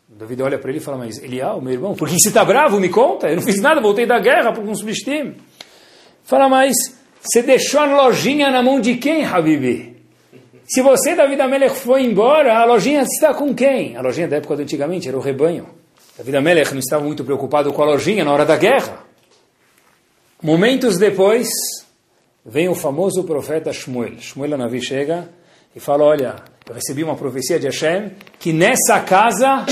David 0.08 0.42
olha 0.42 0.58
para 0.58 0.70
ele 0.70 0.78
e 0.78 0.82
fala, 0.82 0.98
mas 0.98 1.22
Elial, 1.22 1.60
meu 1.60 1.72
irmão, 1.72 1.94
por 1.94 2.08
que 2.08 2.18
você 2.18 2.28
está 2.28 2.44
bravo? 2.44 2.78
Me 2.78 2.88
conta. 2.88 3.28
Eu 3.28 3.36
não 3.36 3.42
fiz 3.42 3.60
nada, 3.60 3.80
voltei 3.80 4.06
da 4.06 4.20
guerra 4.20 4.52
por 4.52 4.62
uns 4.62 4.78
subestim. 4.78 5.34
Fala, 6.22 6.48
mas 6.48 6.76
você 7.20 7.42
deixou 7.42 7.80
a 7.80 8.04
lojinha 8.04 8.50
na 8.50 8.62
mão 8.62 8.80
de 8.80 8.96
quem, 8.96 9.24
Habibi? 9.24 9.96
Se 10.64 10.80
você, 10.80 11.14
David 11.14 11.40
Amelech, 11.40 11.74
foi 11.74 12.02
embora, 12.02 12.58
a 12.58 12.64
lojinha 12.64 13.02
está 13.02 13.34
com 13.34 13.54
quem? 13.54 13.96
A 13.96 14.00
lojinha 14.00 14.28
da 14.28 14.36
época 14.36 14.56
do 14.56 14.62
antigamente 14.62 15.08
era 15.08 15.16
o 15.16 15.20
rebanho. 15.20 15.68
David 16.16 16.36
Amelech 16.36 16.72
não 16.72 16.78
estava 16.78 17.02
muito 17.04 17.24
preocupado 17.24 17.72
com 17.72 17.82
a 17.82 17.86
lojinha 17.86 18.24
na 18.24 18.32
hora 18.32 18.44
da 18.44 18.56
guerra. 18.56 19.04
Momentos 20.42 20.98
depois, 20.98 21.48
vem 22.44 22.68
o 22.68 22.74
famoso 22.74 23.24
profeta 23.24 23.72
Shmuel. 23.72 24.18
Shmuel 24.18 24.56
Navi 24.56 24.80
chega 24.82 25.28
e 25.74 25.80
fala, 25.80 26.04
olha, 26.04 26.36
eu 26.68 26.74
recebi 26.74 27.02
uma 27.02 27.16
profecia 27.16 27.58
de 27.58 27.66
Hashem 27.66 28.12
que 28.38 28.52
nessa 28.52 29.00
casa 29.00 29.64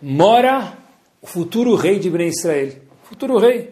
mora 0.00 0.76
o 1.20 1.26
futuro 1.26 1.74
rei 1.74 1.98
de 1.98 2.10
Ben 2.10 2.28
Israel. 2.28 2.72
Futuro 3.04 3.38
rei. 3.38 3.70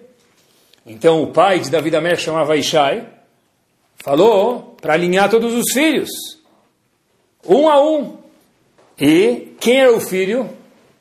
Então 0.85 1.23
o 1.23 1.29
pai 1.29 1.61
de 1.61 1.71
Davi 1.71 1.95
Amer 1.95 2.19
chamava 2.19 2.57
Ishai, 2.57 3.07
falou 3.97 4.77
para 4.81 4.95
alinhar 4.95 5.31
todos 5.31 5.55
os 5.55 5.73
filhos, 5.73 6.11
um 7.47 7.69
a 7.69 7.81
um. 7.81 8.19
E 8.99 9.55
quem 9.61 9.81
era 9.81 9.93
o 9.93 10.01
filho? 10.01 10.49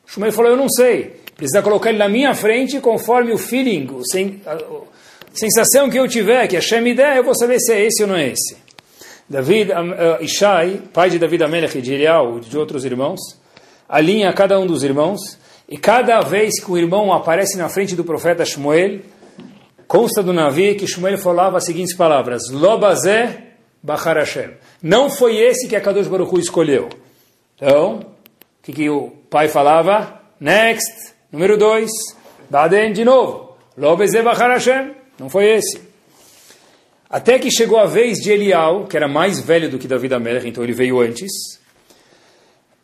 Shmuel 0.06 0.32
falou, 0.32 0.52
eu 0.52 0.58
não 0.58 0.70
sei. 0.70 1.20
Precisa 1.36 1.62
colocar 1.62 1.90
ele 1.90 1.98
na 1.98 2.10
minha 2.10 2.34
frente 2.34 2.80
conforme 2.82 3.32
o 3.32 3.38
feeling, 3.38 3.88
o, 3.88 4.02
sensação 5.34 5.90
que 5.90 5.98
eu 5.98 6.08
tiver, 6.08 6.48
que 6.48 6.56
Hashem 6.56 6.82
me 6.82 6.94
der, 6.94 7.18
eu 7.18 7.24
vou 7.24 7.36
saber 7.36 7.60
se 7.60 7.74
é 7.74 7.86
esse 7.86 8.04
ou 8.04 8.10
não 8.10 8.16
é 8.16 8.28
esse. 8.28 8.58
David 9.30 9.72
uh, 9.72 10.24
Ishai, 10.24 10.82
pai 10.92 11.10
de 11.10 11.20
David 11.20 11.44
Amelech 11.44 11.78
e 11.78 11.82
de 11.82 11.94
Elial 11.94 12.38
e 12.38 12.42
de 12.42 12.58
outros 12.58 12.84
irmãos, 12.84 13.20
alinha 13.88 14.34
cada 14.34 14.60
um 14.60 14.66
dos 14.66 14.84
irmãos, 14.84 15.38
e 15.68 15.78
cada 15.78 16.20
vez 16.22 16.60
que 16.60 16.72
o 16.72 16.78
irmão 16.78 17.14
aparece 17.14 17.56
na 17.56 17.70
frente 17.70 17.96
do 17.96 18.04
profeta 18.04 18.44
Shmuel, 18.44 19.02
consta 19.88 20.24
do 20.24 20.34
Navi 20.34 20.74
que 20.74 20.88
Shmuel 20.88 21.20
falava 21.20 21.58
as 21.58 21.66
seguintes 21.66 21.96
palavras, 21.96 22.50
Lobazé 22.52 23.50
Bachar 23.84 24.18
Hashem. 24.18 24.52
Não 24.82 25.12
foi 25.12 25.38
esse 25.38 25.68
que 25.68 25.76
a 25.76 25.82
Kadosh 25.82 26.08
Baruch 26.08 26.34
Hu 26.34 26.40
escolheu. 26.40 26.90
Então, 27.56 28.00
o 28.00 28.64
que, 28.64 28.74
que 28.74 28.90
o 28.90 29.12
pai 29.30 29.48
falava? 29.48 30.22
Next, 30.40 31.14
número 31.32 31.56
dois, 31.56 31.92
Baden 32.50 32.94
de 32.94 33.06
novo, 33.06 33.56
Lobazé 33.78 34.24
Bachar 34.24 34.50
Hashem. 34.50 34.99
Não 35.20 35.30
foi 35.30 35.58
esse. 35.58 35.82
Até 37.10 37.40
que 37.40 37.52
chegou 37.52 37.80
a 37.80 37.86
vez 37.86 38.20
de 38.20 38.32
Elial, 38.32 38.86
que 38.86 38.96
era 38.96 39.08
mais 39.08 39.40
velho 39.40 39.70
do 39.70 39.78
que 39.78 39.88
Davi 39.88 40.14
Amelech, 40.14 40.48
então 40.48 40.64
ele 40.64 40.74
veio 40.74 41.02
antes. 41.02 41.32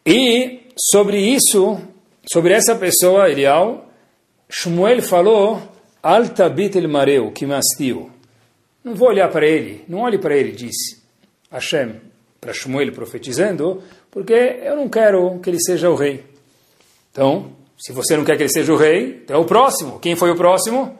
E 0.06 0.62
sobre 0.78 1.18
isso, 1.20 1.80
sobre 2.32 2.54
essa 2.54 2.76
pessoa, 2.76 3.30
Elial, 3.30 3.90
Shmuel 4.50 5.02
falou, 5.02 5.62
Altabit 6.02 6.78
el 6.78 6.88
mareu, 6.88 7.32
que 7.32 7.46
mastiu. 7.46 8.12
Não 8.84 8.94
vou 8.94 9.10
olhar 9.10 9.30
para 9.30 9.48
ele, 9.48 9.84
não 9.88 10.00
olhe 10.00 10.20
para 10.20 10.36
ele, 10.36 10.52
disse 10.52 11.02
Hashem 11.52 12.02
para 12.40 12.54
Shmuel 12.54 12.92
profetizando, 12.92 13.82
porque 14.12 14.34
eu 14.34 14.76
não 14.76 14.88
quero 14.88 15.40
que 15.40 15.50
ele 15.50 15.60
seja 15.60 15.90
o 15.90 15.96
rei. 15.96 16.24
Então, 17.12 17.52
se 17.78 17.92
você 17.92 18.16
não 18.16 18.24
quer 18.24 18.38
que 18.38 18.44
ele 18.44 18.52
seja 18.52 18.72
o 18.72 18.78
rei, 18.78 19.22
então 19.24 19.38
é 19.38 19.40
o 19.40 19.46
próximo. 19.46 20.00
Quem 20.00 20.16
foi 20.16 20.30
o 20.30 20.36
próximo? 20.36 20.98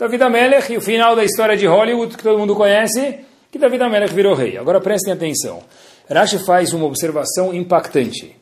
David 0.00 0.22
Amelech 0.22 0.72
e 0.72 0.78
o 0.78 0.80
final 0.80 1.14
da 1.14 1.22
história 1.22 1.54
de 1.54 1.66
Hollywood 1.66 2.16
que 2.16 2.22
todo 2.22 2.38
mundo 2.38 2.56
conhece, 2.56 3.20
que 3.52 3.58
David 3.58 3.82
Amelech 3.82 4.14
virou 4.14 4.34
rei. 4.34 4.56
Agora 4.56 4.80
prestem 4.80 5.12
atenção. 5.12 5.62
Rashi 6.08 6.38
faz 6.38 6.72
uma 6.72 6.86
observação 6.86 7.52
impactante. 7.52 8.34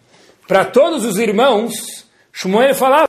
Para 0.47 0.65
todos 0.65 1.05
os 1.05 1.19
irmãos, 1.19 1.73
Shmuel 2.33 2.77
falava, 2.77 3.09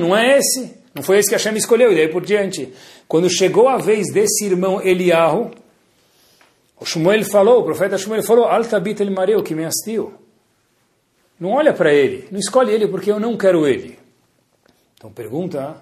não 0.00 0.16
é 0.16 0.38
esse. 0.38 0.76
Não 0.92 1.00
foi 1.00 1.18
esse 1.18 1.28
que 1.28 1.36
Hashem 1.36 1.56
escolheu, 1.56 1.92
e 1.92 1.94
daí 1.94 2.08
por 2.08 2.24
diante. 2.24 2.72
Quando 3.06 3.30
chegou 3.30 3.68
a 3.68 3.76
vez 3.76 4.12
desse 4.12 4.44
irmão 4.44 4.82
Eliahu, 4.82 5.52
o 6.80 6.84
Shmuel 6.84 7.22
falou, 7.22 7.60
o 7.60 7.64
profeta 7.64 7.96
Shmuel 7.96 8.24
falou, 8.24 8.46
Altabit 8.46 9.00
el 9.00 9.12
mareu 9.12 9.44
que 9.44 9.54
me 9.54 9.64
hastiu. 9.64 10.12
Não 11.38 11.52
olha 11.52 11.72
para 11.72 11.94
ele, 11.94 12.26
não 12.32 12.40
escolhe 12.40 12.72
ele 12.72 12.88
porque 12.88 13.12
eu 13.12 13.20
não 13.20 13.36
quero 13.36 13.64
ele. 13.64 13.96
Então 14.96 15.12
pergunta, 15.12 15.76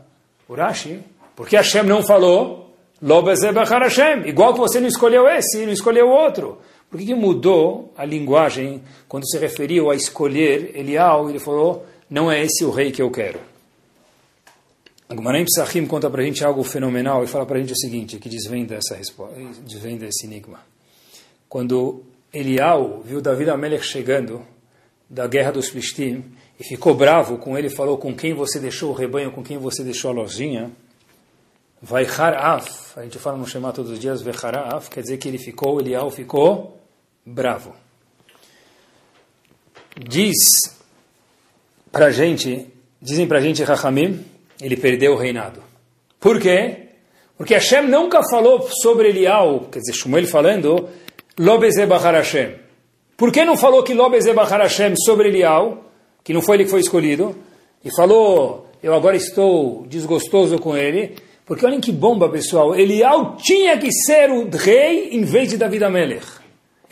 Urashi, 0.49 1.01
por 1.35 1.49
que 1.49 1.57
Hashem 1.57 1.83
não 1.85 2.03
falou? 2.03 2.75
Hashem, 3.03 4.29
igual 4.29 4.55
que 4.55 4.61
você 4.61 4.81
não 4.81 4.89
escolheu 4.89 5.29
esse, 5.29 5.65
não 5.67 5.73
escolheu 5.73 6.07
o 6.07 6.11
outro. 6.11 6.59
Por 6.91 6.99
que, 6.99 7.07
que 7.07 7.15
mudou 7.15 7.93
a 7.97 8.05
linguagem 8.05 8.83
quando 9.09 9.29
se 9.29 9.37
referiu 9.39 9.91
a 9.91 9.97
escolher 9.97 10.77
Elial? 10.77 11.29
Ele 11.29 11.41
falou, 11.41 11.85
não 12.09 12.31
é 12.31 12.43
esse 12.43 12.65
o 12.65 12.71
rei 12.71 12.93
que 12.93 13.03
eu 13.03 13.11
quero. 13.11 13.41
Agmarem 15.09 15.45
Psachim 15.45 15.87
conta 15.87 16.09
para 16.09 16.23
a 16.23 16.25
gente 16.25 16.45
algo 16.45 16.63
fenomenal 16.63 17.23
e 17.25 17.27
fala 17.27 17.45
para 17.45 17.59
a 17.59 17.61
gente 17.61 17.73
o 17.73 17.77
seguinte, 17.77 18.19
que 18.19 18.29
desvenda, 18.29 18.77
essa 18.77 18.99
desvenda 19.67 20.07
esse 20.07 20.27
enigma. 20.27 20.61
Quando 21.49 22.03
Elial 22.33 23.03
viu 23.05 23.21
David 23.21 23.51
Amelech 23.51 23.85
chegando 23.85 24.43
da 25.09 25.27
guerra 25.27 25.53
dos 25.53 25.69
Filistim 25.69 26.25
e 26.59 26.65
ficou 26.65 26.95
bravo 26.95 27.39
com 27.39 27.59
ele, 27.59 27.69
falou 27.69 27.99
com 27.99 28.15
quem 28.15 28.33
você 28.33 28.59
deixou 28.59 28.91
o 28.91 28.95
rebanho, 28.95 29.31
com 29.31 29.43
quem 29.43 29.59
você 29.59 29.85
deixou 29.85 30.11
a 30.11 30.15
lojinha, 30.15 30.71
vai 31.83 32.05
af, 32.05 32.97
a 32.97 33.03
gente 33.03 33.19
fala 33.19 33.37
no 33.37 33.47
Shema 33.47 33.73
todos 33.73 33.93
os 33.93 33.99
dias, 33.99 34.23
af, 34.23 34.89
quer 34.89 35.03
dizer 35.03 35.19
que 35.19 35.29
ele 35.29 35.39
ficou, 35.39 35.81
Elial 35.81 36.11
ficou 36.11 36.81
bravo. 37.25 37.75
Diz 39.97 40.35
pra 41.93 42.11
gente, 42.11 42.67
dizem 43.01 43.27
pra 43.27 43.41
gente, 43.41 43.63
Rahamim, 43.63 44.25
ele 44.61 44.77
perdeu 44.77 45.13
o 45.13 45.17
reinado. 45.17 45.63
Por 46.19 46.41
quê? 46.41 46.89
Porque 47.37 47.55
Hashem 47.55 47.89
nunca 47.89 48.23
falou 48.23 48.69
sobre 48.83 49.09
Elial, 49.09 49.69
quer 49.71 49.81
dizer, 49.81 49.93
Shmuel 49.93 50.27
falando, 50.27 50.89
Lobeze 51.39 51.85
Bahar 51.87 52.15
Hashem. 52.15 52.57
Por 53.17 53.31
que 53.31 53.45
não 53.45 53.57
falou 53.57 53.83
que 53.83 53.95
Lobeze 53.95 54.33
Bahar 54.33 54.61
Hashem 54.61 54.95
sobre 54.97 55.29
Elial, 55.29 55.85
que 56.23 56.33
não 56.33 56.43
foi 56.43 56.57
ele 56.57 56.65
que 56.65 56.71
foi 56.71 56.81
escolhido, 56.81 57.37
e 57.85 57.95
falou, 57.95 58.69
eu 58.83 58.95
agora 58.95 59.17
estou 59.17 59.85
desgostoso 59.87 60.59
com 60.59 60.77
ele, 60.77 61.17
porque 61.47 61.65
olhem 61.65 61.81
que 61.81 61.93
bomba, 61.93 62.29
pessoal, 62.29 62.75
Elial 62.75 63.37
tinha 63.37 63.79
que 63.79 63.93
ser 63.93 64.31
o 64.31 64.49
rei 64.49 65.11
em 65.11 65.25
vez 65.25 65.51
de 65.51 65.57
David 65.57 65.85
Amelech. 65.85 66.27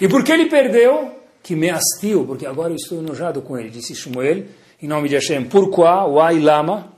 E 0.00 0.08
por 0.08 0.24
que 0.24 0.32
ele 0.32 0.46
perdeu? 0.46 1.10
Que 1.42 1.56
me 1.56 1.70
hastiu, 1.70 2.24
porque 2.24 2.46
agora 2.46 2.70
eu 2.70 2.76
estou 2.76 2.98
enojado 2.98 3.42
com 3.42 3.58
ele, 3.58 3.70
disse 3.70 3.94
Shmuel, 3.94 4.44
em 4.80 4.86
nome 4.86 5.08
de 5.08 5.14
Hashem. 5.16 5.44
Porquê? 5.44 5.82
Why 5.82 6.40
lama? 6.40 6.92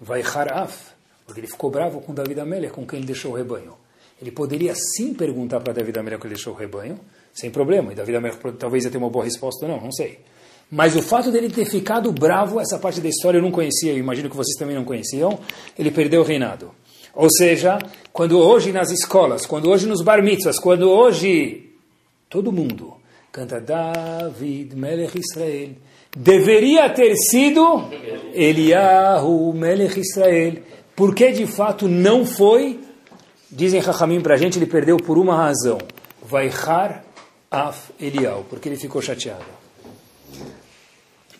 vai 0.00 0.22
haraf, 0.22 0.92
porque 1.26 1.40
ele 1.40 1.48
ficou 1.48 1.70
bravo 1.70 2.00
com 2.00 2.14
David 2.14 2.40
Amélia, 2.40 2.70
com 2.70 2.86
quem 2.86 2.98
ele 2.98 3.06
deixou 3.06 3.32
o 3.32 3.34
rebanho. 3.34 3.74
Ele 4.20 4.30
poderia 4.30 4.74
sim 4.74 5.14
perguntar 5.14 5.60
para 5.60 5.72
David 5.72 5.98
Amélia 5.98 6.18
que 6.18 6.26
ele 6.26 6.34
deixou 6.34 6.54
o 6.54 6.56
rebanho, 6.56 6.98
sem 7.32 7.50
problema, 7.50 7.92
e 7.92 7.94
David 7.94 8.16
Amélia 8.16 8.38
talvez 8.58 8.84
ia 8.84 8.90
ter 8.90 8.98
uma 8.98 9.10
boa 9.10 9.24
resposta, 9.24 9.66
não, 9.66 9.80
não 9.80 9.92
sei. 9.92 10.20
Mas 10.70 10.94
o 10.94 11.02
fato 11.02 11.32
dele 11.32 11.48
ter 11.48 11.64
ficado 11.64 12.12
bravo, 12.12 12.60
essa 12.60 12.78
parte 12.78 13.00
da 13.00 13.08
história 13.08 13.38
eu 13.38 13.42
não 13.42 13.50
conhecia, 13.50 13.92
eu 13.92 13.98
imagino 13.98 14.28
que 14.28 14.36
vocês 14.36 14.56
também 14.58 14.76
não 14.76 14.84
conheciam, 14.84 15.38
ele 15.78 15.90
perdeu 15.90 16.20
o 16.20 16.24
reinado. 16.24 16.70
Ou 17.14 17.28
seja, 17.30 17.78
quando 18.12 18.38
hoje 18.38 18.70
nas 18.70 18.90
escolas, 18.90 19.46
quando 19.46 19.70
hoje 19.70 19.86
nos 19.86 20.02
bar 20.02 20.22
mitzvahs, 20.22 20.58
quando 20.58 20.90
hoje 20.90 21.72
todo 22.28 22.52
mundo 22.52 22.94
canta 23.32 23.60
David 23.60 24.76
Melech 24.76 25.18
Israel, 25.18 25.70
deveria 26.14 26.88
ter 26.90 27.16
sido 27.16 27.88
Eliyahu 28.32 29.52
Melech 29.54 29.98
Israel. 29.98 30.58
Porque 30.94 31.32
de 31.32 31.46
fato 31.46 31.88
não 31.88 32.26
foi, 32.26 32.78
dizem 33.50 33.80
Chachamim 33.80 34.20
para 34.20 34.34
a 34.34 34.36
gente, 34.36 34.58
ele 34.58 34.66
perdeu 34.66 34.96
por 34.96 35.16
uma 35.16 35.34
razão. 35.34 35.78
Vaihar 36.22 37.04
Af 37.50 37.90
Eliyahu, 37.98 38.44
porque 38.50 38.68
ele 38.68 38.76
ficou 38.76 39.00
chateado. 39.00 39.57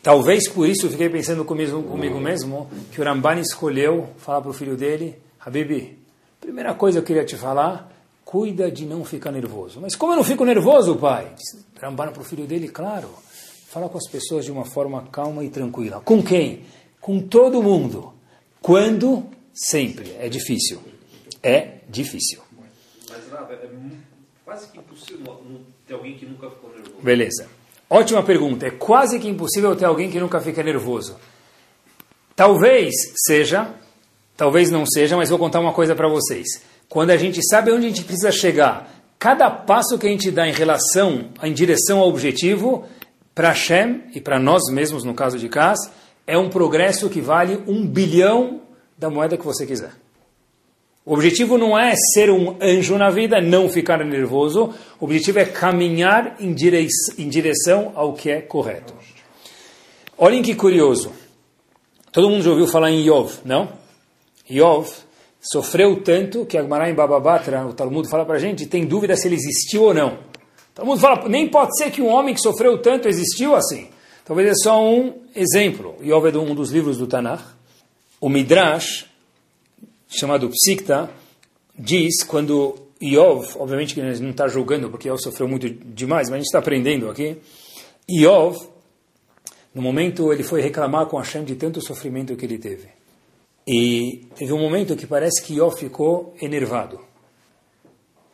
Talvez 0.02 0.48
por 0.48 0.68
isso 0.68 0.86
eu 0.86 0.90
fiquei 0.90 1.08
pensando 1.08 1.44
comigo, 1.44 1.82
comigo 1.82 2.20
mesmo 2.20 2.70
que 2.92 3.00
o 3.00 3.04
Ramban 3.04 3.40
escolheu 3.40 4.08
falar 4.18 4.40
para 4.40 4.50
o 4.50 4.54
filho 4.54 4.76
dele, 4.76 5.18
Habibi, 5.40 5.98
primeira 6.40 6.74
coisa 6.74 6.98
que 6.98 7.04
eu 7.04 7.06
queria 7.06 7.24
te 7.24 7.36
falar, 7.36 7.92
cuida 8.24 8.70
de 8.70 8.86
não 8.86 9.04
ficar 9.04 9.32
nervoso. 9.32 9.80
Mas 9.80 9.96
como 9.96 10.12
eu 10.12 10.16
não 10.16 10.24
fico 10.24 10.44
nervoso, 10.44 10.96
pai? 10.96 11.32
Ramban 11.80 12.12
para 12.12 12.22
o 12.22 12.24
filho 12.24 12.46
dele, 12.46 12.68
claro 12.68 13.08
Fala 13.68 13.86
com 13.86 13.98
as 13.98 14.08
pessoas 14.08 14.46
de 14.46 14.50
uma 14.50 14.64
forma 14.64 15.06
calma 15.12 15.44
e 15.44 15.50
tranquila. 15.50 16.00
Com 16.00 16.22
quem? 16.22 16.64
Com 17.02 17.20
todo 17.20 17.62
mundo. 17.62 18.14
Quando? 18.62 19.26
Sempre. 19.52 20.16
É 20.18 20.26
difícil. 20.26 20.80
É 21.42 21.80
difícil. 21.86 22.40
Mas, 23.08 23.22
é 23.50 23.68
quase 24.42 24.68
que 24.68 24.78
impossível 24.78 25.38
ter 25.86 25.92
alguém 25.92 26.16
que 26.16 26.24
nunca 26.24 26.48
ficou 26.48 26.70
nervoso. 26.70 27.02
Beleza. 27.02 27.46
Ótima 27.90 28.22
pergunta. 28.22 28.66
É 28.66 28.70
quase 28.70 29.18
que 29.18 29.28
impossível 29.28 29.74
ter 29.74 29.86
alguém 29.86 30.10
que 30.10 30.20
nunca 30.20 30.40
fica 30.40 30.62
nervoso. 30.62 31.16
Talvez 32.36 32.94
seja, 33.26 33.74
talvez 34.36 34.70
não 34.70 34.86
seja, 34.86 35.16
mas 35.16 35.30
vou 35.30 35.38
contar 35.38 35.60
uma 35.60 35.72
coisa 35.72 35.94
para 35.94 36.08
vocês. 36.08 36.46
Quando 36.88 37.10
a 37.10 37.16
gente 37.16 37.40
sabe 37.48 37.72
onde 37.72 37.86
a 37.86 37.88
gente 37.88 38.04
precisa 38.04 38.30
chegar, 38.30 38.90
cada 39.18 39.50
passo 39.50 39.98
que 39.98 40.06
a 40.06 40.10
gente 40.10 40.30
dá 40.30 40.46
em 40.46 40.52
relação, 40.52 41.30
em 41.42 41.52
direção 41.52 41.98
ao 41.98 42.08
objetivo, 42.08 42.86
para 43.34 43.48
Hashem 43.48 44.04
e 44.14 44.20
para 44.20 44.38
nós 44.38 44.62
mesmos, 44.70 45.04
no 45.04 45.14
caso 45.14 45.38
de 45.38 45.48
Cas, 45.48 45.78
é 46.26 46.36
um 46.36 46.50
progresso 46.50 47.08
que 47.08 47.20
vale 47.20 47.62
um 47.66 47.86
bilhão 47.86 48.60
da 48.96 49.08
moeda 49.08 49.36
que 49.36 49.44
você 49.44 49.64
quiser. 49.64 49.92
O 51.08 51.14
objetivo 51.14 51.56
não 51.56 51.76
é 51.78 51.94
ser 52.12 52.30
um 52.30 52.54
anjo 52.60 52.98
na 52.98 53.08
vida, 53.08 53.40
não 53.40 53.66
ficar 53.66 54.04
nervoso. 54.04 54.74
O 55.00 55.06
objetivo 55.06 55.38
é 55.38 55.46
caminhar 55.46 56.36
em, 56.38 56.52
direi 56.52 56.86
em 57.16 57.26
direção 57.30 57.92
ao 57.94 58.12
que 58.12 58.28
é 58.30 58.42
correto. 58.42 58.92
Olhem 60.18 60.42
que 60.42 60.54
curioso. 60.54 61.10
Todo 62.12 62.28
mundo 62.28 62.42
já 62.42 62.50
ouviu 62.50 62.66
falar 62.66 62.90
em 62.90 63.06
Yov, 63.06 63.38
não? 63.42 63.70
Yov 64.50 64.86
sofreu 65.40 66.02
tanto 66.02 66.44
que 66.44 66.58
Agmará 66.58 66.90
em 66.90 66.94
Bababatra, 66.94 67.66
o 67.66 67.72
Talmud 67.72 68.06
fala 68.06 68.26
para 68.26 68.34
a 68.34 68.38
gente, 68.38 68.66
tem 68.66 68.84
dúvida 68.84 69.16
se 69.16 69.28
ele 69.28 69.36
existiu 69.36 69.84
ou 69.84 69.94
não. 69.94 70.18
Todo 70.74 70.84
mundo 70.84 71.00
fala, 71.00 71.26
nem 71.26 71.48
pode 71.48 71.74
ser 71.78 71.90
que 71.90 72.02
um 72.02 72.08
homem 72.08 72.34
que 72.34 72.40
sofreu 72.42 72.82
tanto 72.82 73.08
existiu 73.08 73.56
assim. 73.56 73.88
Talvez 74.26 74.50
é 74.50 74.54
só 74.62 74.78
um 74.78 75.14
exemplo. 75.34 75.96
Yov 76.02 76.26
é 76.26 76.36
um 76.36 76.54
dos 76.54 76.70
livros 76.70 76.98
do 76.98 77.06
Tanakh. 77.06 77.44
O 78.20 78.28
Midrash, 78.28 79.07
chamado 80.08 80.48
Psikta, 80.48 81.10
diz 81.78 82.22
quando 82.24 82.74
Yov, 83.02 83.56
obviamente 83.56 83.94
que 83.94 84.00
ele 84.00 84.18
não 84.20 84.30
está 84.30 84.48
julgando 84.48 84.90
porque 84.90 85.08
Yov 85.08 85.20
sofreu 85.20 85.46
muito 85.46 85.68
demais, 85.68 86.28
mas 86.28 86.34
a 86.34 86.38
gente 86.38 86.46
está 86.46 86.58
aprendendo 86.58 87.08
aqui. 87.08 87.36
Yov, 88.10 88.56
no 89.74 89.82
momento 89.82 90.32
ele 90.32 90.42
foi 90.42 90.60
reclamar 90.60 91.06
com 91.06 91.18
Hashem 91.18 91.44
de 91.44 91.54
tanto 91.54 91.80
sofrimento 91.80 92.34
que 92.36 92.44
ele 92.44 92.58
teve. 92.58 92.88
E 93.66 94.26
teve 94.34 94.52
um 94.52 94.58
momento 94.58 94.96
que 94.96 95.06
parece 95.06 95.42
que 95.42 95.54
Yov 95.58 95.76
ficou 95.76 96.34
enervado. 96.40 97.00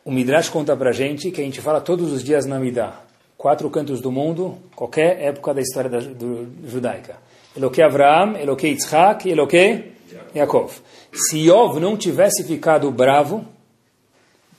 O 0.03 0.11
Midrash 0.11 0.49
conta 0.49 0.77
pra 0.77 0.91
gente 0.91 1.31
que 1.31 1.41
a 1.41 1.43
gente 1.43 1.59
fala 1.61 1.81
todos 1.81 2.11
os 2.11 2.23
dias 2.23 2.45
na 2.45 2.59
Midah, 2.59 3.01
quatro 3.37 3.69
cantos 3.69 3.99
do 3.99 4.11
mundo, 4.11 4.57
qualquer 4.75 5.19
época 5.19 5.53
da 5.53 5.61
história 5.61 5.89
da, 5.89 5.99
do, 5.99 6.47
judaica. 6.67 7.17
Eloque 7.57 7.81
Avraham, 7.81 8.37
Eloque 8.37 8.67
Yitzhak 8.67 9.27
e 9.27 9.31
Eloque 9.31 9.93
Yaakov. 10.35 10.73
Se 11.15 11.39
Yov 11.47 11.79
não 11.79 11.95
tivesse 11.95 12.43
ficado 12.43 12.91
bravo, 12.91 13.45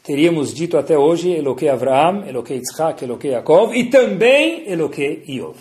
teríamos 0.03 0.55
dito 0.55 0.79
até 0.79 0.97
hoje 0.97 1.31
Eloque 1.31 1.69
Avraham, 1.69 2.27
Eloque 2.27 2.55
Yitzhak, 2.55 3.05
Eloque 3.05 3.29
Yaakov 3.29 3.77
e 3.77 3.85
também 3.85 4.65
Eloque 4.67 5.23
Yov. 5.29 5.59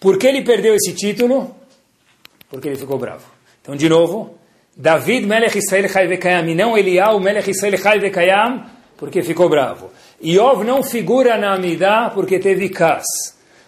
Por 0.00 0.18
que 0.18 0.26
ele 0.26 0.42
perdeu 0.42 0.74
esse 0.74 0.94
título? 0.94 1.54
Porque 2.48 2.68
ele 2.68 2.76
ficou 2.76 2.96
bravo. 2.98 3.26
Então, 3.60 3.76
de 3.76 3.88
novo, 3.88 4.38
David 4.74 5.26
Melech 5.26 5.58
Israel 5.58 5.88
Chai 5.88 6.06
Vekayam, 6.06 6.48
e 6.48 6.54
não 6.54 6.78
Eliyahu 6.78 7.20
Melech 7.20 7.50
Israel 7.50 7.76
Chai 7.76 7.98
Vekayam, 7.98 8.64
porque 8.96 9.22
ficou 9.22 9.50
bravo. 9.50 9.90
Iov 10.22 10.64
não 10.64 10.82
figura 10.82 11.36
na 11.36 11.54
Amidah 11.54 12.10
porque 12.14 12.38
teve 12.38 12.70
cas. 12.70 13.04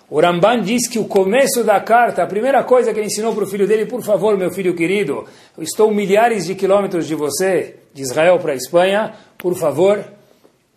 O 0.08 0.20
Ramban 0.20 0.62
diz 0.62 0.86
que 0.88 1.00
o 1.00 1.04
começo 1.04 1.64
da 1.64 1.80
carta, 1.80 2.22
a 2.22 2.26
primeira 2.26 2.62
coisa 2.62 2.92
que 2.92 3.00
ele 3.00 3.08
ensinou 3.08 3.34
para 3.34 3.42
o 3.42 3.46
filho 3.46 3.66
dele, 3.66 3.86
por 3.86 4.02
favor, 4.02 4.36
meu 4.38 4.52
filho 4.52 4.74
querido, 4.74 5.26
eu 5.56 5.64
estou 5.64 5.92
milhares 5.92 6.46
de 6.46 6.54
quilômetros 6.54 7.08
de 7.08 7.14
você, 7.16 7.76
de 7.92 8.02
Israel 8.02 8.38
para 8.38 8.52
a 8.52 8.54
Espanha, 8.54 9.14
por 9.36 9.56
favor, 9.56 10.04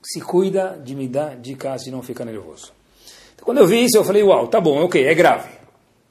se 0.02 0.20
cuida 0.20 0.82
de 0.84 0.96
me 0.96 1.08
dar 1.08 1.36
de 1.36 1.56
casa 1.56 1.84
de 1.84 1.92
não 1.92 2.02
ficar 2.02 2.26
nervoso. 2.26 2.72
Então, 3.36 3.46
quando 3.46 3.60
eu 3.60 3.68
vi 3.68 3.84
isso, 3.84 3.98
eu 3.98 4.04
falei, 4.04 4.24
uau, 4.24 4.48
tá 4.48 4.60
bom, 4.60 4.84
ok, 4.84 5.06
é 5.06 5.14
grave. 5.14 5.50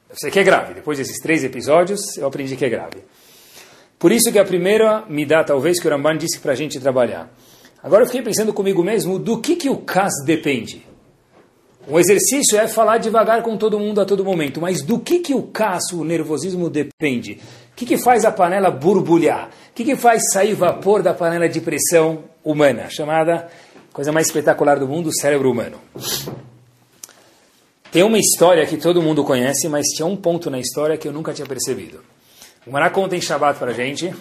Eu 0.08 0.16
sei 0.16 0.30
que 0.30 0.38
é 0.38 0.44
grave. 0.44 0.74
Depois 0.74 0.96
desses 0.96 1.18
três 1.18 1.42
episódios, 1.42 2.16
eu 2.16 2.26
aprendi 2.26 2.54
que 2.54 2.64
é 2.64 2.68
grave. 2.68 3.02
Por 3.98 4.12
isso 4.12 4.30
que 4.30 4.38
a 4.38 4.44
primeira 4.44 5.04
me 5.08 5.26
dá, 5.26 5.42
talvez, 5.42 5.80
que 5.80 5.88
o 5.88 5.90
Ramban 5.90 6.16
disse 6.16 6.38
para 6.38 6.52
a 6.52 6.54
gente 6.54 6.78
trabalhar. 6.78 7.28
Agora 7.82 8.04
eu 8.04 8.06
fiquei 8.06 8.22
pensando 8.22 8.52
comigo 8.52 8.82
mesmo, 8.84 9.18
do 9.18 9.40
que, 9.40 9.56
que 9.56 9.68
o 9.68 9.78
CAS 9.78 10.12
depende? 10.24 10.86
O 11.90 11.98
exercício 11.98 12.58
é 12.58 12.68
falar 12.68 12.98
devagar 12.98 13.42
com 13.42 13.56
todo 13.56 13.78
mundo 13.78 13.98
a 14.02 14.04
todo 14.04 14.22
momento. 14.22 14.60
Mas 14.60 14.82
do 14.82 14.98
que, 14.98 15.20
que 15.20 15.34
o 15.34 15.44
caso, 15.44 16.00
o 16.00 16.04
nervosismo 16.04 16.68
depende? 16.68 17.40
O 17.72 17.76
que, 17.76 17.86
que 17.86 17.96
faz 17.96 18.26
a 18.26 18.30
panela 18.30 18.70
borbulhar? 18.70 19.48
O 19.70 19.74
que, 19.74 19.84
que 19.84 19.96
faz 19.96 20.22
sair 20.30 20.52
vapor 20.52 21.02
da 21.02 21.14
panela 21.14 21.48
de 21.48 21.62
pressão 21.62 22.24
humana, 22.44 22.90
chamada, 22.90 23.48
coisa 23.90 24.12
mais 24.12 24.26
espetacular 24.26 24.78
do 24.78 24.86
mundo, 24.86 25.08
o 25.08 25.14
cérebro 25.14 25.50
humano? 25.50 25.78
Tem 27.90 28.02
uma 28.02 28.18
história 28.18 28.66
que 28.66 28.76
todo 28.76 29.00
mundo 29.00 29.24
conhece, 29.24 29.66
mas 29.66 29.86
tinha 29.86 30.04
um 30.04 30.16
ponto 30.16 30.50
na 30.50 30.58
história 30.58 30.98
que 30.98 31.08
eu 31.08 31.12
nunca 31.12 31.32
tinha 31.32 31.46
percebido. 31.46 32.04
O 32.66 32.70
Mará 32.70 32.90
conta 32.90 33.16
em 33.16 33.20
Shabbat 33.20 33.58
para 33.58 33.72
gente, 33.72 34.14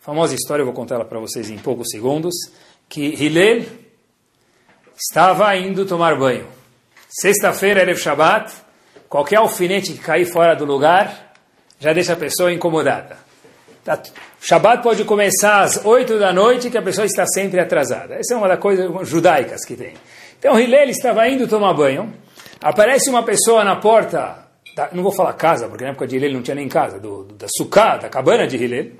famosa 0.00 0.36
história, 0.36 0.62
eu 0.62 0.66
vou 0.66 0.74
contar 0.74 0.94
ela 0.94 1.04
para 1.04 1.18
vocês 1.18 1.50
em 1.50 1.58
poucos 1.58 1.88
segundos, 1.90 2.32
que 2.88 3.00
Hillel 3.00 3.64
estava 4.96 5.56
indo 5.56 5.84
tomar 5.84 6.16
banho. 6.16 6.61
Sexta-feira, 7.20 7.82
Erev 7.82 7.98
Shabbat, 7.98 8.52
qualquer 9.08 9.36
alfinete 9.36 9.92
que 9.92 9.98
cair 9.98 10.24
fora 10.24 10.54
do 10.54 10.64
lugar 10.64 11.34
já 11.78 11.92
deixa 11.92 12.14
a 12.14 12.16
pessoa 12.16 12.52
incomodada. 12.52 13.16
Tá, 13.84 14.00
Shabbat 14.40 14.82
pode 14.82 15.04
começar 15.04 15.60
às 15.60 15.84
8 15.84 16.18
da 16.18 16.32
noite, 16.32 16.70
que 16.70 16.78
a 16.78 16.82
pessoa 16.82 17.04
está 17.04 17.26
sempre 17.26 17.60
atrasada. 17.60 18.14
Essa 18.14 18.34
é 18.34 18.36
uma 18.36 18.48
das 18.48 18.58
coisas 18.58 19.08
judaicas 19.08 19.64
que 19.64 19.76
tem. 19.76 19.94
Então 20.38 20.58
Hillel 20.58 20.88
estava 20.88 21.28
indo 21.28 21.46
tomar 21.46 21.74
banho, 21.74 22.12
Aparece 22.62 23.10
uma 23.10 23.24
pessoa 23.24 23.64
na 23.64 23.74
porta, 23.74 24.46
da, 24.76 24.88
não 24.92 25.02
vou 25.02 25.10
falar 25.10 25.32
casa, 25.32 25.66
porque 25.66 25.82
na 25.82 25.90
época 25.90 26.06
de 26.06 26.16
Hillel 26.16 26.32
não 26.32 26.42
tinha 26.42 26.54
nem 26.54 26.68
casa, 26.68 27.00
do, 27.00 27.24
do, 27.24 27.34
da 27.34 27.48
sukkah, 27.48 27.96
da 27.96 28.08
cabana 28.08 28.46
de 28.46 28.56
Hillel, 28.56 28.92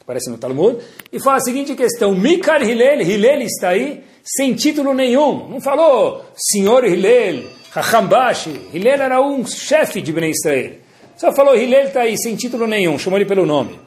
aparece 0.00 0.30
no 0.30 0.38
Talmud, 0.38 0.78
e 1.12 1.18
fala 1.18 1.38
a 1.38 1.40
seguinte 1.40 1.74
questão, 1.74 2.14
Mikar 2.14 2.62
Hillel, 2.62 3.00
Hillel 3.00 3.42
está 3.42 3.70
aí, 3.70 4.04
sem 4.22 4.54
título 4.54 4.94
nenhum, 4.94 5.48
não 5.48 5.60
falou 5.60 6.26
senhor 6.36 6.84
Hillel, 6.84 7.42
Hachambashi, 7.70 8.68
Hillel 8.72 9.02
era 9.02 9.20
um 9.20 9.46
chefe 9.46 10.00
de 10.00 10.12
Bnei 10.12 10.30
Israel, 10.30 10.76
só 11.16 11.32
falou 11.32 11.56
Hillel 11.56 11.86
está 11.86 12.02
aí, 12.02 12.16
sem 12.16 12.34
título 12.36 12.66
nenhum, 12.66 12.98
chamou 12.98 13.18
ele 13.18 13.28
pelo 13.28 13.44
nome. 13.44 13.78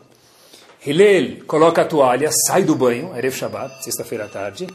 Hillel 0.85 1.45
coloca 1.45 1.81
a 1.81 1.85
toalha, 1.85 2.29
sai 2.47 2.63
do 2.63 2.75
banho, 2.75 3.15
Erev 3.15 3.35
Shabbat, 3.35 3.83
sexta-feira 3.83 4.25
à 4.25 4.27
tarde, 4.27 4.67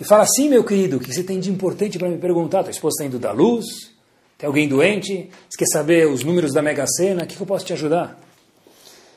e 0.00 0.04
fala 0.04 0.22
assim, 0.22 0.48
meu 0.48 0.64
querido, 0.64 0.96
o 0.96 1.00
que 1.00 1.12
você 1.12 1.22
tem 1.22 1.38
de 1.38 1.50
importante 1.50 1.98
para 1.98 2.08
me 2.08 2.18
perguntar? 2.18 2.62
Tua 2.62 2.70
esposa 2.70 2.94
está 2.94 3.04
indo 3.04 3.18
da 3.18 3.32
luz? 3.32 3.64
Tem 4.36 4.46
alguém 4.48 4.66
doente? 4.66 5.30
Você 5.48 5.58
quer 5.58 5.66
saber 5.66 6.08
os 6.08 6.24
números 6.24 6.52
da 6.52 6.60
Mega 6.60 6.84
Sena? 6.88 7.22
O 7.22 7.26
que, 7.26 7.36
que 7.36 7.40
eu 7.40 7.46
posso 7.46 7.64
te 7.64 7.72
ajudar? 7.72 8.18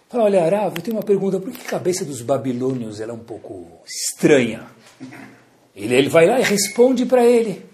Fala, 0.08 0.25
olha, 0.25 0.43
Arav, 0.43 0.75
eu 0.75 0.84
tenho 0.84 0.97
uma 0.97 1.03
pergunta. 1.03 1.39
Por 1.39 1.51
que 1.51 1.62
a 1.65 1.69
cabeça 1.69 2.05
dos 2.05 2.21
babilônios 2.21 3.01
ela 3.01 3.12
é 3.12 3.15
um 3.15 3.19
pouco 3.19 3.67
estranha? 3.84 4.67
Ele, 5.75 5.95
ele 5.95 6.10
vai 6.10 6.27
lá 6.27 6.39
e 6.39 6.43
responde 6.43 7.08
para 7.08 7.25
ele. 7.25 7.65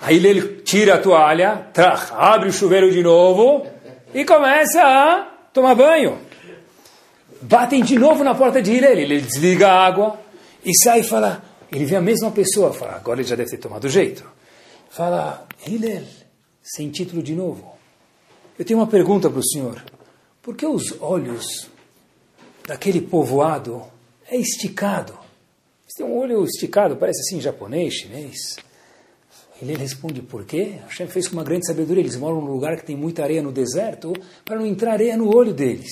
Aí 0.00 0.16
ele 0.16 0.60
tira 0.62 0.94
a 0.94 0.98
toalha, 0.98 1.68
tra, 1.72 1.94
abre 2.12 2.48
o 2.48 2.52
chuveiro 2.52 2.90
de 2.90 3.02
novo 3.02 3.66
e 4.14 4.24
começa 4.24 4.82
a 4.82 5.22
tomar 5.52 5.74
banho. 5.74 6.18
Batem 7.40 7.82
de 7.82 7.98
novo 7.98 8.24
na 8.24 8.34
porta 8.34 8.60
de 8.60 8.72
Hillel. 8.72 8.98
Ele 8.98 9.20
desliga 9.20 9.68
a 9.68 9.86
água 9.86 10.18
e 10.64 10.72
sai 10.82 11.00
e 11.00 11.04
fala. 11.04 11.42
Ele 11.70 11.84
vê 11.84 11.96
a 11.96 12.00
mesma 12.00 12.30
pessoa. 12.30 12.72
Fala, 12.72 12.96
agora 12.96 13.20
ele 13.20 13.28
já 13.28 13.36
deve 13.36 13.50
ter 13.50 13.58
tomado 13.58 13.88
jeito. 13.88 14.24
Fala, 14.90 15.46
Hillel, 15.66 16.04
sem 16.62 16.90
título 16.90 17.22
de 17.22 17.34
novo. 17.34 17.74
Eu 18.58 18.64
tenho 18.64 18.78
uma 18.78 18.86
pergunta 18.86 19.28
para 19.28 19.40
o 19.40 19.44
senhor. 19.44 19.82
Por 20.42 20.54
que 20.54 20.66
os 20.66 21.00
olhos 21.00 21.68
daquele 22.66 23.00
povoado 23.00 23.82
é 24.30 24.36
esticado? 24.36 25.26
Tem 25.96 26.04
um 26.04 26.18
olho 26.18 26.44
esticado, 26.44 26.96
parece 26.96 27.20
assim 27.20 27.40
japonês, 27.40 27.94
chinês. 27.94 28.56
Ele 29.60 29.74
responde, 29.74 30.20
por 30.20 30.44
quê? 30.44 30.74
Hashem 30.86 31.06
fez 31.06 31.28
com 31.28 31.34
uma 31.34 31.44
grande 31.44 31.66
sabedoria. 31.66 32.02
Eles 32.02 32.16
moram 32.16 32.40
num 32.40 32.52
lugar 32.52 32.76
que 32.76 32.84
tem 32.84 32.96
muita 32.96 33.22
areia 33.22 33.42
no 33.42 33.50
deserto, 33.50 34.12
para 34.44 34.56
não 34.56 34.66
entrar 34.66 34.92
areia 34.92 35.16
no 35.16 35.34
olho 35.34 35.54
deles. 35.54 35.90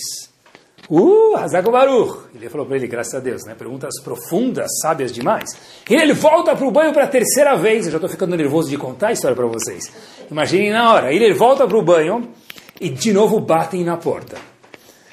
Uh, 0.89 1.35
Hazago 1.37 1.71
Baruch. 1.71 2.29
Ele 2.35 2.49
falou 2.51 2.67
para 2.67 2.77
ele, 2.77 2.87
graças 2.87 3.15
a 3.15 3.21
Deus, 3.21 3.43
né? 3.47 3.55
Perguntas 3.55 3.95
profundas, 4.03 4.69
sábias 4.83 5.13
demais. 5.13 5.51
E 5.89 5.95
ele 5.95 6.13
volta 6.13 6.55
para 6.55 6.67
o 6.67 6.71
banho 6.71 6.93
para 6.93 7.05
a 7.05 7.09
terceira 7.09 7.57
vez. 7.57 7.87
Eu 7.87 7.93
já 7.93 7.97
estou 7.97 8.11
ficando 8.11 8.37
nervoso 8.37 8.69
de 8.69 8.77
contar 8.77 9.09
a 9.09 9.13
história 9.13 9.35
para 9.35 9.47
vocês. 9.47 9.91
Imaginem 10.31 10.71
na 10.71 10.93
hora. 10.93 11.13
Ele 11.13 11.33
volta 11.33 11.67
para 11.67 11.79
o 11.79 11.83
banho 11.83 12.29
e 12.79 12.91
de 12.91 13.13
novo 13.15 13.41
batem 13.41 13.83
na 13.83 13.97
porta. 13.97 14.37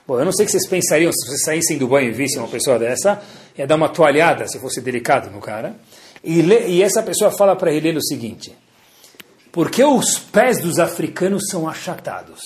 Bom, 0.05 0.19
eu 0.19 0.25
não 0.25 0.33
sei 0.33 0.43
o 0.43 0.45
que 0.47 0.51
vocês 0.51 0.67
pensariam 0.67 1.11
se 1.11 1.25
vocês 1.25 1.43
saíssem 1.45 1.77
do 1.77 1.87
banho 1.87 2.09
e 2.09 2.11
vissem 2.11 2.39
uma 2.39 2.49
pessoa 2.49 2.77
dessa. 2.77 3.21
Ia 3.57 3.65
dar 3.65 3.75
uma 3.75 3.87
toalhada, 3.87 4.45
se 4.47 4.59
fosse 4.59 4.81
delicado 4.81 5.31
no 5.31 5.39
cara. 5.39 5.75
E, 6.23 6.41
e 6.41 6.83
essa 6.83 7.01
pessoa 7.01 7.31
fala 7.31 7.55
para 7.55 7.71
ele 7.71 7.97
o 7.97 8.03
seguinte. 8.03 8.55
Por 9.51 9.69
que 9.69 9.83
os 9.83 10.17
pés 10.17 10.59
dos 10.59 10.79
africanos 10.79 11.43
são 11.49 11.67
achatados? 11.67 12.39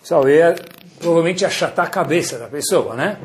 Pessoal, 0.00 0.28
ia 0.28 0.54
provavelmente 0.98 1.44
achatar 1.44 1.86
a 1.86 1.90
cabeça 1.90 2.38
da 2.38 2.46
pessoa, 2.46 2.94
né? 2.94 3.18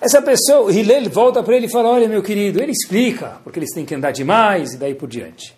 Essa 0.00 0.22
pessoa, 0.22 0.72
Hillel 0.72 1.10
volta 1.10 1.42
para 1.42 1.56
ele 1.56 1.66
e 1.66 1.70
fala, 1.70 1.88
olha 1.90 2.08
meu 2.08 2.22
querido, 2.22 2.62
ele 2.62 2.72
explica, 2.72 3.38
porque 3.42 3.58
eles 3.58 3.72
têm 3.74 3.84
que 3.84 3.94
andar 3.94 4.12
demais 4.12 4.74
e 4.74 4.76
daí 4.76 4.94
por 4.94 5.08
diante. 5.08 5.56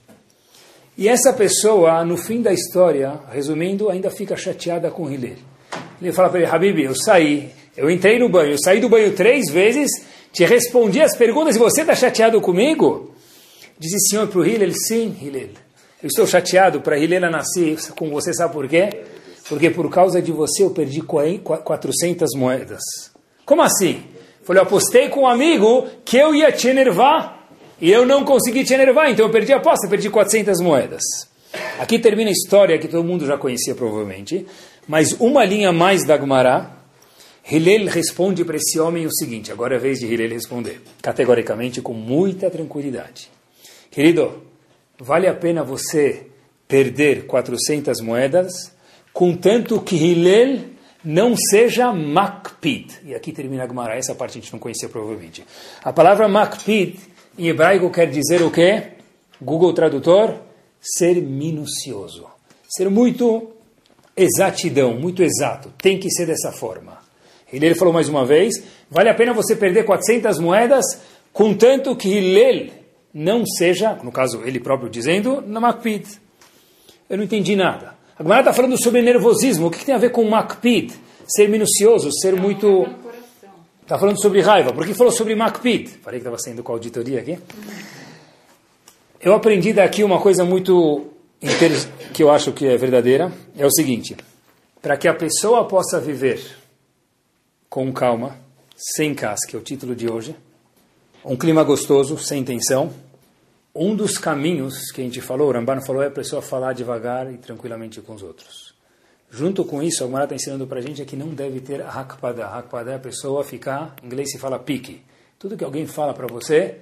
E 0.96 1.08
essa 1.08 1.32
pessoa, 1.32 2.04
no 2.04 2.16
fim 2.16 2.42
da 2.42 2.52
história, 2.52 3.20
resumindo, 3.30 3.90
ainda 3.90 4.10
fica 4.10 4.36
chateada 4.36 4.90
com 4.90 5.10
Hillel. 5.10 5.36
Ele 6.00 6.12
fala 6.12 6.30
para 6.30 6.40
ele, 6.40 6.50
Habib, 6.50 6.80
eu 6.80 6.94
saí, 6.94 7.50
eu 7.76 7.90
entrei 7.90 8.18
no 8.18 8.28
banho, 8.28 8.56
saí 8.62 8.80
do 8.80 8.88
banho 8.88 9.12
três 9.14 9.50
vezes, 9.50 9.90
te 10.32 10.44
respondi 10.44 11.00
as 11.00 11.16
perguntas 11.16 11.56
e 11.56 11.58
você 11.58 11.82
está 11.82 11.94
chateado 11.94 12.40
comigo? 12.40 13.14
Diz 13.78 13.92
o 13.92 14.08
senhor 14.08 14.28
para 14.28 14.40
o 14.40 14.46
Hillel, 14.46 14.72
sim, 14.72 15.16
Hillel. 15.20 15.50
Eu 16.02 16.06
estou 16.06 16.26
chateado 16.26 16.80
para 16.80 16.98
Hillel 16.98 17.30
nascer 17.30 17.78
com 17.96 18.10
você, 18.10 18.32
sabe 18.32 18.52
por 18.52 18.68
quê? 18.68 18.90
porque 19.50 19.68
por 19.68 19.90
causa 19.90 20.22
de 20.22 20.30
você 20.30 20.62
eu 20.62 20.70
perdi 20.70 21.02
400 21.02 22.30
moedas. 22.36 22.80
Como 23.44 23.60
assim? 23.60 24.04
Falei, 24.44 24.62
eu 24.62 24.64
apostei 24.64 25.08
com 25.08 25.22
um 25.22 25.26
amigo 25.26 25.88
que 26.04 26.16
eu 26.16 26.32
ia 26.32 26.52
te 26.52 26.68
enervar 26.68 27.48
e 27.80 27.90
eu 27.90 28.06
não 28.06 28.24
consegui 28.24 28.62
te 28.62 28.72
enervar, 28.72 29.10
então 29.10 29.26
eu 29.26 29.32
perdi 29.32 29.52
a 29.52 29.56
aposta, 29.56 29.88
perdi 29.88 30.08
400 30.08 30.60
moedas. 30.60 31.02
Aqui 31.80 31.98
termina 31.98 32.30
a 32.30 32.32
história 32.32 32.78
que 32.78 32.86
todo 32.86 33.02
mundo 33.02 33.26
já 33.26 33.36
conhecia 33.36 33.74
provavelmente, 33.74 34.46
mas 34.86 35.16
uma 35.18 35.44
linha 35.44 35.72
mais 35.72 36.06
da 36.06 36.16
Gemara, 36.16 36.70
Hillel 37.48 37.86
responde 37.88 38.44
para 38.44 38.56
esse 38.56 38.78
homem 38.78 39.06
o 39.06 39.12
seguinte, 39.12 39.50
agora 39.50 39.74
é 39.74 39.76
a 39.76 39.80
vez 39.80 39.98
de 39.98 40.06
Hillel 40.06 40.30
responder, 40.30 40.80
categoricamente, 41.02 41.80
com 41.80 41.92
muita 41.92 42.50
tranquilidade. 42.50 43.30
Querido, 43.90 44.42
vale 44.98 45.26
a 45.26 45.34
pena 45.34 45.62
você 45.64 46.26
perder 46.68 47.26
400 47.26 48.00
moedas 48.00 48.72
contanto 49.12 49.80
que 49.80 49.96
Hillel 49.96 50.60
não 51.04 51.34
seja 51.36 51.92
makpid. 51.92 52.92
E 53.04 53.14
aqui 53.14 53.32
termina 53.32 53.64
a 53.64 53.66
Gemara, 53.66 53.96
essa 53.96 54.14
parte 54.14 54.38
a 54.38 54.40
gente 54.40 54.52
não 54.52 54.58
conhecia 54.58 54.88
provavelmente. 54.88 55.44
A 55.82 55.92
palavra 55.92 56.28
makpid 56.28 56.98
em 57.38 57.48
hebraico 57.48 57.90
quer 57.90 58.08
dizer 58.08 58.42
o 58.42 58.50
quê? 58.50 58.92
Google 59.40 59.72
Tradutor, 59.72 60.36
ser 60.80 61.16
minucioso. 61.20 62.26
Ser 62.68 62.88
muito 62.90 63.50
exatidão, 64.16 64.94
muito 64.94 65.22
exato. 65.22 65.72
Tem 65.78 65.98
que 65.98 66.10
ser 66.10 66.26
dessa 66.26 66.52
forma. 66.52 66.99
Hillel 67.52 67.74
falou 67.76 67.92
mais 67.92 68.08
uma 68.08 68.24
vez, 68.24 68.54
vale 68.90 69.08
a 69.08 69.14
pena 69.14 69.32
você 69.32 69.56
perder 69.56 69.84
400 69.84 70.38
moedas, 70.38 70.84
contanto 71.32 71.94
que 71.96 72.08
Hillel 72.08 72.70
não 73.12 73.44
seja, 73.44 73.98
no 74.02 74.12
caso 74.12 74.42
ele 74.44 74.60
próprio 74.60 74.88
dizendo, 74.88 75.42
na 75.46 75.60
makpid. 75.60 76.06
Eu 77.08 77.16
não 77.16 77.24
entendi 77.24 77.56
nada. 77.56 77.94
A 78.16 78.22
Gemara 78.22 78.42
está 78.42 78.52
falando 78.52 78.80
sobre 78.80 79.02
nervosismo. 79.02 79.66
O 79.66 79.70
que, 79.70 79.78
que, 79.78 79.86
tem 79.86 79.94
a 79.94 79.98
ver 79.98 80.10
com 80.10 80.22
makpid? 80.28 80.92
Ser 81.26 81.48
minucioso, 81.48 82.10
ser 82.12 82.36
muito... 82.36 82.86
Está 83.82 83.98
falando 83.98 84.20
sobre 84.20 84.40
raiva. 84.40 84.72
Por 84.72 84.86
que 84.86 84.94
falou 84.94 85.12
sobre 85.12 85.34
makpid? 85.34 85.88
Falei 86.02 86.20
que 86.20 86.22
estava 86.22 86.38
saindo 86.38 86.62
com 86.62 86.70
a 86.70 86.76
auditoria 86.76 87.18
aqui. 87.18 87.38
Eu 89.20 89.34
aprendi 89.34 89.72
daqui 89.72 90.04
uma 90.04 90.20
coisa 90.20 90.44
muito 90.44 91.08
que 92.12 92.22
eu 92.22 92.30
acho 92.30 92.52
que 92.52 92.66
é 92.66 92.76
verdadeira. 92.76 93.32
É 93.58 93.66
o 93.66 93.70
seguinte. 93.70 94.16
Para 94.80 94.96
que 94.96 95.08
a 95.08 95.14
pessoa 95.14 95.66
possa 95.66 95.98
viver 95.98 96.59
com 97.70 97.92
calma, 97.92 98.36
sem 98.76 99.14
casca, 99.14 99.56
é 99.56 99.60
o 99.60 99.62
título 99.62 99.94
de 99.94 100.10
hoje, 100.10 100.34
um 101.24 101.36
clima 101.36 101.62
gostoso, 101.62 102.18
sem 102.18 102.42
tensão, 102.42 102.92
um 103.72 103.94
dos 103.94 104.18
caminhos 104.18 104.90
que 104.90 105.00
a 105.00 105.04
gente 105.04 105.20
falou, 105.20 105.48
o 105.48 105.52
Rambano 105.52 105.80
falou, 105.80 106.02
é 106.02 106.08
a 106.08 106.10
pessoa 106.10 106.42
falar 106.42 106.72
devagar 106.72 107.32
e 107.32 107.38
tranquilamente 107.38 108.00
com 108.00 108.14
os 108.14 108.24
outros. 108.24 108.74
Junto 109.30 109.64
com 109.64 109.80
isso, 109.80 110.02
a 110.02 110.06
Gemara 110.08 110.24
está 110.24 110.34
ensinando 110.34 110.66
para 110.66 110.80
a 110.80 110.82
gente 110.82 111.00
é 111.00 111.04
que 111.04 111.14
não 111.14 111.28
deve 111.28 111.60
ter 111.60 111.80
hakpada. 111.82 112.46
Hakpada 112.46 112.90
é 112.90 112.94
a 112.96 112.98
pessoa 112.98 113.44
ficar, 113.44 113.94
em 114.02 114.06
inglês 114.06 114.32
se 114.32 114.38
fala 114.38 114.58
pique. 114.58 115.02
Tudo 115.38 115.56
que 115.56 115.62
alguém 115.62 115.86
fala 115.86 116.12
para 116.12 116.26
você, 116.26 116.78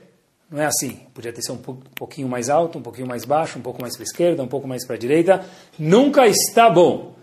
não 0.50 0.58
é 0.58 0.64
assim. 0.64 1.02
Podia 1.12 1.30
ter 1.30 1.42
ser 1.42 1.52
um 1.52 1.58
pouquinho 1.58 2.26
mais 2.26 2.48
alto, 2.48 2.78
um 2.78 2.82
pouquinho 2.82 3.06
mais 3.06 3.26
baixo, 3.26 3.58
um 3.58 3.62
pouco 3.62 3.82
mais 3.82 3.94
para 3.94 4.04
esquerda, 4.04 4.42
um 4.42 4.48
pouco 4.48 4.66
mais 4.66 4.86
para 4.86 4.96
direita. 4.96 5.44
Nunca 5.78 6.26
está 6.26 6.70
bom. 6.70 7.14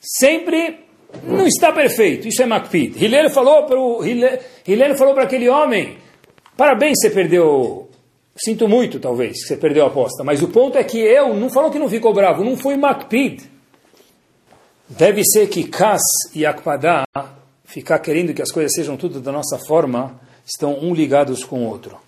Sempre 0.00 0.89
não 1.24 1.46
está 1.46 1.72
perfeito. 1.72 2.28
Isso 2.28 2.42
é 2.42 2.46
Makpid. 2.46 3.02
Hillel 3.02 3.30
falou 3.30 3.64
para 3.64 3.78
Hillel 4.66 4.96
falou 4.96 5.14
para 5.14 5.24
aquele 5.24 5.48
homem: 5.48 5.96
parabéns, 6.56 6.98
você 7.00 7.10
perdeu 7.10 7.90
Sinto 8.42 8.66
muito, 8.66 8.98
talvez, 8.98 9.42
que 9.42 9.48
você 9.48 9.56
perdeu 9.56 9.84
a 9.84 9.88
aposta. 9.88 10.24
Mas 10.24 10.42
o 10.42 10.48
ponto 10.48 10.78
é 10.78 10.84
que 10.84 10.98
eu, 10.98 11.34
não 11.34 11.50
falou 11.50 11.70
que 11.70 11.78
não 11.78 11.90
ficou 11.90 12.14
bravo, 12.14 12.42
não 12.42 12.56
fui 12.56 12.74
Makpid. 12.76 13.42
Deve 14.88 15.22
ser 15.24 15.48
que 15.48 15.64
Kas 15.64 16.00
e 16.34 16.46
Akpadá, 16.46 17.04
ficar 17.64 17.98
querendo 17.98 18.32
que 18.32 18.40
as 18.40 18.50
coisas 18.50 18.72
sejam 18.74 18.96
tudo 18.96 19.20
da 19.20 19.30
nossa 19.30 19.58
forma, 19.58 20.18
estão 20.44 20.78
um 20.80 20.94
ligados 20.94 21.44
com 21.44 21.64
o 21.64 21.68
outro. 21.68 21.98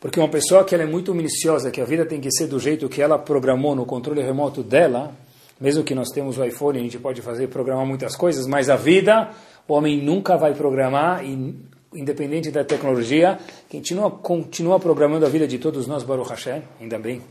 Porque 0.00 0.18
uma 0.18 0.28
pessoa 0.28 0.64
que 0.64 0.74
ela 0.74 0.84
é 0.84 0.86
muito 0.86 1.14
minuciosa, 1.14 1.70
que 1.70 1.80
a 1.80 1.84
vida 1.84 2.04
tem 2.04 2.20
que 2.20 2.30
ser 2.32 2.48
do 2.48 2.58
jeito 2.58 2.88
que 2.88 3.00
ela 3.00 3.16
programou 3.16 3.76
no 3.76 3.86
controle 3.86 4.22
remoto 4.22 4.60
dela, 4.62 5.14
mesmo 5.60 5.84
que 5.84 5.94
nós 5.94 6.10
temos 6.10 6.38
o 6.38 6.44
iPhone, 6.44 6.78
a 6.78 6.82
gente 6.82 6.98
pode 6.98 7.22
fazer 7.22 7.48
programar 7.48 7.86
muitas 7.86 8.16
coisas, 8.16 8.46
mas 8.46 8.68
a 8.68 8.76
vida, 8.76 9.30
o 9.68 9.74
homem 9.74 10.02
nunca 10.02 10.36
vai 10.36 10.54
programar, 10.54 11.24
e, 11.24 11.56
independente 11.94 12.50
da 12.50 12.64
tecnologia, 12.64 13.38
continua, 13.70 14.10
continua 14.10 14.80
programando 14.80 15.24
a 15.24 15.28
vida 15.28 15.46
de 15.46 15.58
todos 15.58 15.86
nós, 15.86 16.02
Baruch 16.02 16.30
Hashem, 16.30 16.62
ainda 16.80 16.98
bem, 16.98 17.22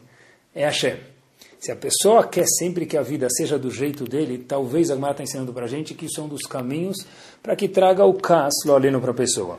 é 0.55 0.65
Hashem. 0.65 0.97
Se 1.59 1.71
a 1.71 1.75
pessoa 1.75 2.27
quer 2.27 2.45
sempre 2.45 2.85
que 2.85 2.97
a 2.97 3.01
vida 3.01 3.27
seja 3.29 3.57
do 3.57 3.71
jeito 3.71 4.03
dele, 4.03 4.37
talvez 4.37 4.91
a 4.91 4.95
Gemara 4.95 5.13
está 5.13 5.23
ensinando 5.23 5.53
para 5.53 5.63
a 5.65 5.67
gente 5.67 5.93
que 5.93 6.07
isso 6.07 6.19
é 6.19 6.23
um 6.23 6.27
dos 6.27 6.41
caminhos 6.41 6.97
para 7.41 7.55
que 7.55 7.69
traga 7.69 8.03
o 8.03 8.15
cas 8.15 8.53
loleno 8.65 8.99
para 8.99 9.11
a 9.11 9.13
pessoa. 9.13 9.57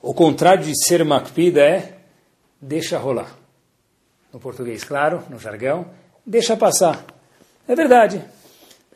O 0.00 0.14
contrário 0.14 0.64
de 0.64 0.72
ser 0.86 1.04
makpida 1.04 1.60
é 1.60 1.98
deixa 2.60 2.96
rolar. 2.98 3.36
No 4.32 4.40
português, 4.40 4.82
claro, 4.82 5.22
no 5.28 5.38
jargão, 5.38 5.90
deixa 6.24 6.56
passar. 6.56 7.17
É 7.68 7.74
verdade. 7.74 8.24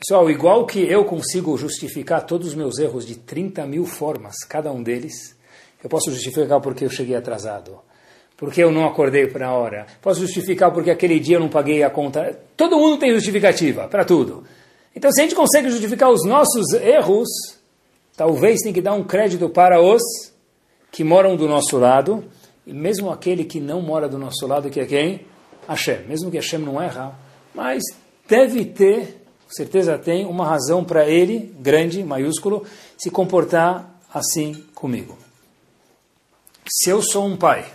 Pessoal, 0.01 0.31
igual 0.31 0.65
que 0.65 0.81
eu 0.81 1.05
consigo 1.05 1.59
justificar 1.59 2.25
todos 2.25 2.49
os 2.49 2.55
meus 2.55 2.79
erros 2.79 3.07
de 3.07 3.17
30 3.17 3.67
mil 3.67 3.85
formas, 3.85 4.35
cada 4.49 4.73
um 4.73 4.83
deles, 4.83 5.37
eu 5.85 5.91
posso 5.91 6.11
justificar 6.11 6.59
porque 6.59 6.87
eu 6.87 6.89
cheguei 6.89 7.15
atrasado, 7.15 7.79
porque 8.35 8.65
eu 8.65 8.73
não 8.73 8.87
acordei 8.87 9.27
para 9.27 9.53
hora, 9.53 9.87
posso 10.01 10.21
justificar 10.21 10.73
porque 10.73 10.91
aquele 10.91 11.21
dia 11.21 11.37
eu 11.37 11.41
não 11.41 11.51
paguei 11.51 11.83
a 11.83 11.91
conta. 11.91 12.41
Todo 12.57 12.79
mundo 12.79 12.97
tem 12.99 13.13
justificativa 13.13 13.87
para 13.89 14.07
tudo. 14.07 14.43
Então, 14.97 15.13
se 15.13 15.21
a 15.21 15.25
gente 15.25 15.37
consegue 15.37 15.69
justificar 15.69 16.11
os 16.11 16.25
nossos 16.27 16.73
erros, 16.73 17.29
talvez 18.17 18.61
tem 18.61 18.73
que 18.73 18.81
dar 18.81 18.95
um 18.95 19.05
crédito 19.05 19.51
para 19.51 19.83
os 19.83 20.03
que 20.91 21.05
moram 21.05 21.37
do 21.37 21.47
nosso 21.47 21.77
lado, 21.77 22.25
e 22.67 22.73
mesmo 22.73 23.11
aquele 23.11 23.45
que 23.45 23.61
não 23.61 23.83
mora 23.83 24.09
do 24.09 24.19
nosso 24.19 24.47
lado, 24.47 24.71
que 24.71 24.81
é 24.81 24.87
quem? 24.87 25.27
Hashem. 25.69 26.07
Mesmo 26.09 26.31
que 26.31 26.39
Hashem 26.39 26.61
não 26.61 26.81
erra, 26.81 27.15
mas 27.55 27.83
deve 28.29 28.65
ter, 28.65 29.25
certeza 29.49 29.99
tem, 29.99 30.27
uma 30.27 30.47
razão 30.47 30.85
para 30.85 31.09
ele, 31.09 31.55
grande, 31.61 32.03
maiúsculo, 32.03 32.65
se 32.97 33.11
comportar 33.11 34.01
assim 34.13 34.65
comigo. 34.75 35.19
Se 36.71 36.91
eu 36.91 37.03
sou 37.03 37.27
um 37.27 37.37
pai, 37.37 37.67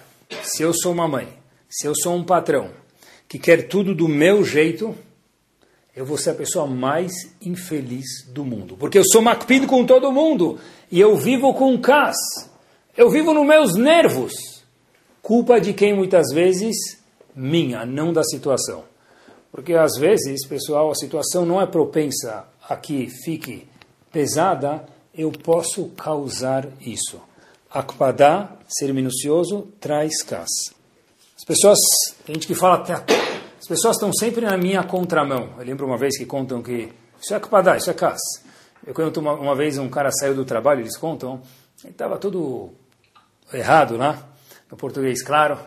se 0.44 0.64
eu 0.64 0.74
sou 0.74 0.92
uma 0.92 1.08
mãe, 1.08 1.28
se 1.70 1.86
eu 1.88 1.94
sou 1.96 2.16
um 2.16 2.24
patrão 2.24 2.72
que 3.28 3.38
quer 3.38 3.68
tudo 3.68 3.94
do 3.94 4.08
meu 4.08 4.44
jeito, 4.44 4.96
eu 5.96 6.06
vou 6.06 6.18
ser 6.18 6.30
a 6.30 6.36
pessoa 6.36 6.68
mais 6.68 7.12
infeliz 7.42 8.06
do 8.30 8.46
mundo. 8.46 8.78
Porque 8.78 8.98
eu 8.98 9.04
sou 9.04 9.22
macpido 9.22 9.68
com 9.68 9.86
todo 9.86 10.12
mundo 10.12 10.60
e 10.92 11.00
eu 11.00 11.16
vivo 11.18 11.54
com 11.54 11.78
cas. 11.80 12.16
Eu 12.96 13.10
vivo 13.10 13.34
nos 13.34 13.46
meus 13.46 13.76
nervos. 13.76 14.34
Culpa 15.22 15.60
de 15.60 15.74
quem 15.74 15.96
muitas 15.96 16.28
vezes? 16.34 16.76
Minha, 17.36 17.86
não 17.86 18.14
da 18.14 18.24
situação. 18.24 18.84
Porque 19.52 19.74
às 19.74 19.98
vezes, 19.98 20.46
pessoal, 20.46 20.92
a 20.92 20.96
situação 20.96 21.46
não 21.46 21.62
é 21.62 21.66
propensa 21.66 22.46
a 22.68 22.76
que 22.76 23.10
fique 23.10 23.68
pesada, 24.12 24.86
eu 25.14 25.32
posso 25.32 25.90
causar 25.90 26.68
isso. 26.82 27.20
Akpadá, 27.70 28.52
ser 28.68 28.94
minucioso, 28.94 29.68
traz 29.80 30.24
cas. 30.24 30.50
As 31.36 31.44
pessoas, 31.44 31.80
tem 32.26 32.36
gente 32.36 32.48
que 32.48 32.56
fala, 32.56 32.84
as 33.60 33.68
pessoas 33.68 33.96
estão 33.96 34.12
sempre 34.14 34.46
na 34.46 34.58
minha 34.58 34.84
contramão. 34.84 35.54
Eu 35.58 35.66
lembro 35.66 35.86
uma 35.86 35.98
vez 35.98 36.18
que 36.18 36.26
contam 36.26 36.62
que 36.62 36.92
isso 37.22 37.34
é 37.34 37.38
Akpadá, 37.38 37.78
isso 37.78 37.90
é 37.90 37.94
cas. 37.94 38.20
Eu 38.86 38.94
conto 38.94 39.20
uma, 39.20 39.34
uma 39.34 39.56
vez 39.56 39.78
um 39.78 39.90
cara 39.90 40.12
saiu 40.12 40.36
do 40.36 40.46
trabalho, 40.46 40.82
eles 40.82 40.98
contam, 40.98 41.42
ele 41.84 41.92
estava 41.92 42.18
todo 42.18 42.72
errado 43.52 43.98
lá, 43.98 44.28
no 44.72 44.78
português 44.78 45.22
claro. 45.22 45.58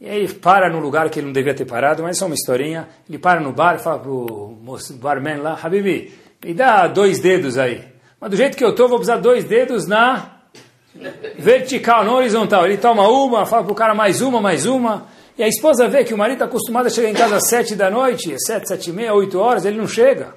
E 0.00 0.08
aí 0.08 0.18
ele 0.18 0.34
para 0.34 0.70
no 0.70 0.78
lugar 0.78 1.08
que 1.08 1.18
ele 1.18 1.26
não 1.26 1.32
devia 1.32 1.54
ter 1.54 1.64
parado, 1.64 2.02
mas 2.02 2.16
é 2.16 2.18
só 2.18 2.26
uma 2.26 2.34
historinha. 2.34 2.88
Ele 3.08 3.18
para 3.18 3.40
no 3.40 3.52
bar 3.52 3.76
e 3.76 3.78
fala 3.78 3.98
pro 3.98 4.56
barman 4.96 5.38
lá, 5.38 5.58
Habibi, 5.62 6.12
me 6.44 6.54
dá 6.54 6.86
dois 6.86 7.18
dedos 7.18 7.56
aí. 7.56 7.82
Mas 8.20 8.30
do 8.30 8.36
jeito 8.36 8.56
que 8.56 8.64
eu 8.64 8.70
estou, 8.70 8.88
vou 8.88 8.98
precisar 8.98 9.18
dois 9.18 9.44
dedos 9.44 9.86
na 9.86 10.36
vertical, 11.38 12.04
não 12.04 12.14
horizontal. 12.14 12.66
Ele 12.66 12.76
toma 12.76 13.08
uma, 13.08 13.46
fala 13.46 13.64
pro 13.64 13.74
cara 13.74 13.94
mais 13.94 14.20
uma, 14.20 14.40
mais 14.40 14.66
uma. 14.66 15.06
E 15.38 15.42
a 15.42 15.48
esposa 15.48 15.88
vê 15.88 16.04
que 16.04 16.14
o 16.14 16.18
marido 16.18 16.36
está 16.36 16.46
acostumado 16.46 16.86
a 16.86 16.90
chegar 16.90 17.10
em 17.10 17.14
casa 17.14 17.36
às 17.36 17.48
sete 17.48 17.74
da 17.74 17.90
noite, 17.90 18.34
sete, 18.38 18.68
sete 18.68 18.90
e 18.90 18.92
meia, 18.92 19.12
oito 19.14 19.38
horas, 19.38 19.64
ele 19.64 19.76
não 19.76 19.86
chega. 19.86 20.34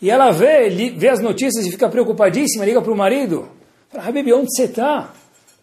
E 0.00 0.10
ela 0.10 0.30
vê, 0.30 0.68
vê 0.96 1.08
as 1.08 1.20
notícias 1.20 1.66
e 1.66 1.70
fica 1.70 1.88
preocupadíssima, 1.88 2.64
liga 2.64 2.80
para 2.80 2.92
o 2.92 2.96
marido. 2.96 3.48
Fala, 3.90 4.06
Habibi, 4.06 4.32
onde 4.32 4.54
você 4.54 4.64
está? 4.64 5.10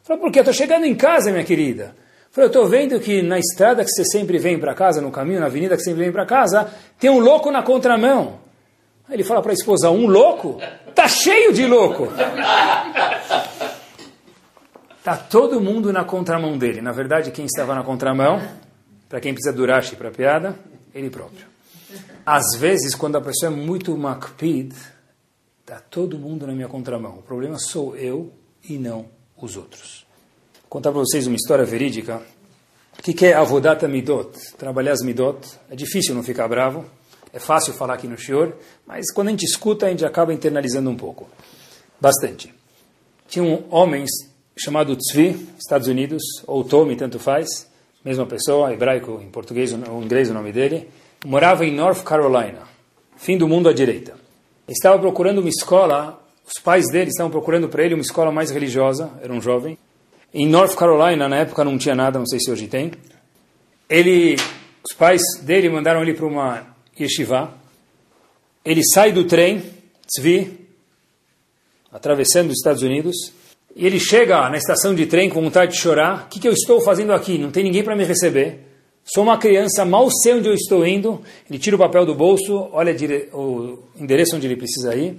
Fala, 0.04 0.20
por 0.20 0.32
quê? 0.32 0.40
Estou 0.40 0.54
chegando 0.54 0.86
em 0.86 0.96
casa, 0.96 1.32
minha 1.32 1.44
querida. 1.44 1.96
Falei, 2.36 2.48
eu 2.48 2.52
estou 2.52 2.68
vendo 2.68 3.00
que 3.00 3.22
na 3.22 3.40
estrada 3.40 3.82
que 3.82 3.90
você 3.90 4.04
sempre 4.04 4.38
vem 4.38 4.60
para 4.60 4.74
casa, 4.74 5.00
no 5.00 5.10
caminho, 5.10 5.40
na 5.40 5.46
avenida 5.46 5.78
que 5.78 5.82
você 5.82 5.92
sempre 5.92 6.04
vem 6.04 6.12
para 6.12 6.26
casa, 6.26 6.70
tem 7.00 7.10
um 7.10 7.20
louco 7.20 7.50
na 7.50 7.64
contramão. 7.64 8.42
Aí 9.08 9.16
ele 9.16 9.24
fala 9.24 9.42
para 9.42 9.52
a 9.52 9.54
esposa, 9.54 9.90
um 9.90 10.06
louco? 10.06 10.60
Tá 10.94 11.08
cheio 11.08 11.54
de 11.54 11.66
louco. 11.66 12.10
Tá 15.02 15.16
todo 15.16 15.62
mundo 15.62 15.94
na 15.94 16.04
contramão 16.04 16.58
dele. 16.58 16.82
Na 16.82 16.92
verdade, 16.92 17.32
quem 17.32 17.46
estava 17.46 17.74
na 17.74 17.84
contramão, 17.84 18.42
para 19.08 19.22
quem 19.22 19.34
precisa 19.34 19.56
durar 19.56 19.90
para 19.96 20.12
piada, 20.12 20.60
ele 20.94 21.10
próprio. 21.10 21.46
Às 22.26 22.60
vezes, 22.60 22.96
quando 22.96 23.16
a 23.16 23.22
pessoa 23.22 23.50
é 23.50 23.56
muito 23.56 23.96
makpid, 23.96 24.74
tá 25.66 25.80
todo 25.80 26.20
mundo 26.20 26.46
na 26.46 26.52
minha 26.52 26.68
contramão. 26.68 27.18
O 27.18 27.22
problema 27.22 27.58
sou 27.58 27.96
eu 27.96 28.34
e 28.68 28.78
não 28.78 29.06
os 29.38 29.56
outros. 29.56 30.06
Contar 30.76 30.92
para 30.92 31.00
vocês 31.00 31.26
uma 31.26 31.38
história 31.38 31.64
verídica. 31.64 32.22
O 33.00 33.02
que 33.02 33.26
é 33.26 33.34
avodata 33.34 33.88
midot? 33.88 34.38
Trabalhar 34.58 34.92
as 34.92 35.02
midot. 35.02 35.40
É 35.72 35.76
difícil 35.76 36.14
não 36.14 36.22
ficar 36.22 36.50
bravo. 36.50 36.84
É 37.32 37.40
fácil 37.40 37.72
falar 37.72 37.94
aqui 37.94 38.10
no 38.10 38.18
shiur, 38.18 38.52
mas 38.86 39.10
quando 39.14 39.30
a 39.30 39.32
gente 39.32 39.46
escuta, 39.46 39.86
a 39.86 39.90
gente 39.90 40.04
acaba 40.04 40.34
internalizando 40.34 40.90
um 40.90 40.98
pouco. 40.98 41.30
Bastante. 41.98 42.54
Tinha 43.26 43.46
um 43.46 43.64
homem 43.70 44.04
chamado 44.58 44.98
Tzvi, 44.98 45.48
Estados 45.58 45.88
Unidos, 45.88 46.22
ou 46.46 46.62
Tommy, 46.62 46.98
tanto 46.98 47.20
faz, 47.20 47.72
mesma 48.04 48.26
pessoa, 48.26 48.74
hebraico 48.74 49.22
em 49.24 49.30
português 49.30 49.72
ou 49.72 50.04
inglês 50.04 50.30
o 50.30 50.34
nome 50.34 50.52
dele, 50.52 50.90
morava 51.26 51.66
em 51.66 51.74
North 51.74 52.04
Carolina, 52.04 52.64
fim 53.16 53.38
do 53.38 53.48
mundo 53.48 53.70
à 53.70 53.74
direita. 53.74 54.16
Estava 54.68 55.00
procurando 55.00 55.40
uma 55.40 55.48
escola 55.48 56.22
os 56.46 56.62
pais 56.62 56.86
dele 56.92 57.10
estavam 57.10 57.32
procurando 57.32 57.68
para 57.68 57.84
ele 57.84 57.96
uma 57.96 58.04
escola 58.04 58.32
mais 58.32 58.52
religiosa, 58.52 59.10
era 59.22 59.34
um 59.34 59.42
jovem. 59.42 59.78
Em 60.38 60.46
North 60.46 60.76
Carolina, 60.76 61.30
na 61.30 61.38
época, 61.38 61.64
não 61.64 61.78
tinha 61.78 61.96
nada, 61.96 62.20
não 62.20 62.26
sei 62.26 62.42
se 62.42 62.52
hoje 62.52 62.68
tem. 62.68 62.92
Ele, 63.90 64.36
os 64.84 64.94
pais 64.98 65.22
dele 65.44 65.70
mandaram 65.70 66.02
ele 66.02 66.14
para 66.14 66.26
uma 66.26 66.76
yeshiva. 67.00 67.54
Ele 68.66 68.82
sai 68.94 69.14
do 69.14 69.24
trem, 69.24 69.64
Tzvi, 70.06 70.60
atravessando 71.90 72.50
os 72.50 72.58
Estados 72.58 72.84
Unidos, 72.84 73.16
e 73.74 73.86
ele 73.86 73.98
chega 73.98 74.50
na 74.50 74.58
estação 74.58 74.94
de 74.94 75.06
trem 75.06 75.30
com 75.30 75.42
vontade 75.42 75.72
de 75.72 75.78
chorar. 75.78 76.26
O 76.26 76.28
que, 76.28 76.42
que 76.42 76.50
eu 76.50 76.52
estou 76.52 76.82
fazendo 76.82 77.14
aqui? 77.14 77.38
Não 77.38 77.50
tem 77.50 77.64
ninguém 77.64 77.82
para 77.82 77.96
me 77.96 78.04
receber. 78.04 78.60
Sou 79.06 79.24
uma 79.24 79.38
criança, 79.38 79.86
mal 79.86 80.12
sei 80.12 80.34
onde 80.34 80.50
eu 80.50 80.54
estou 80.54 80.86
indo. 80.86 81.24
Ele 81.50 81.58
tira 81.58 81.78
o 81.78 81.80
papel 81.80 82.06
do 82.06 82.14
bolso, 82.14 82.68
olha 82.74 82.94
o 83.32 83.80
endereço 83.98 84.36
onde 84.36 84.48
ele 84.48 84.58
precisa 84.58 84.94
ir. 84.98 85.16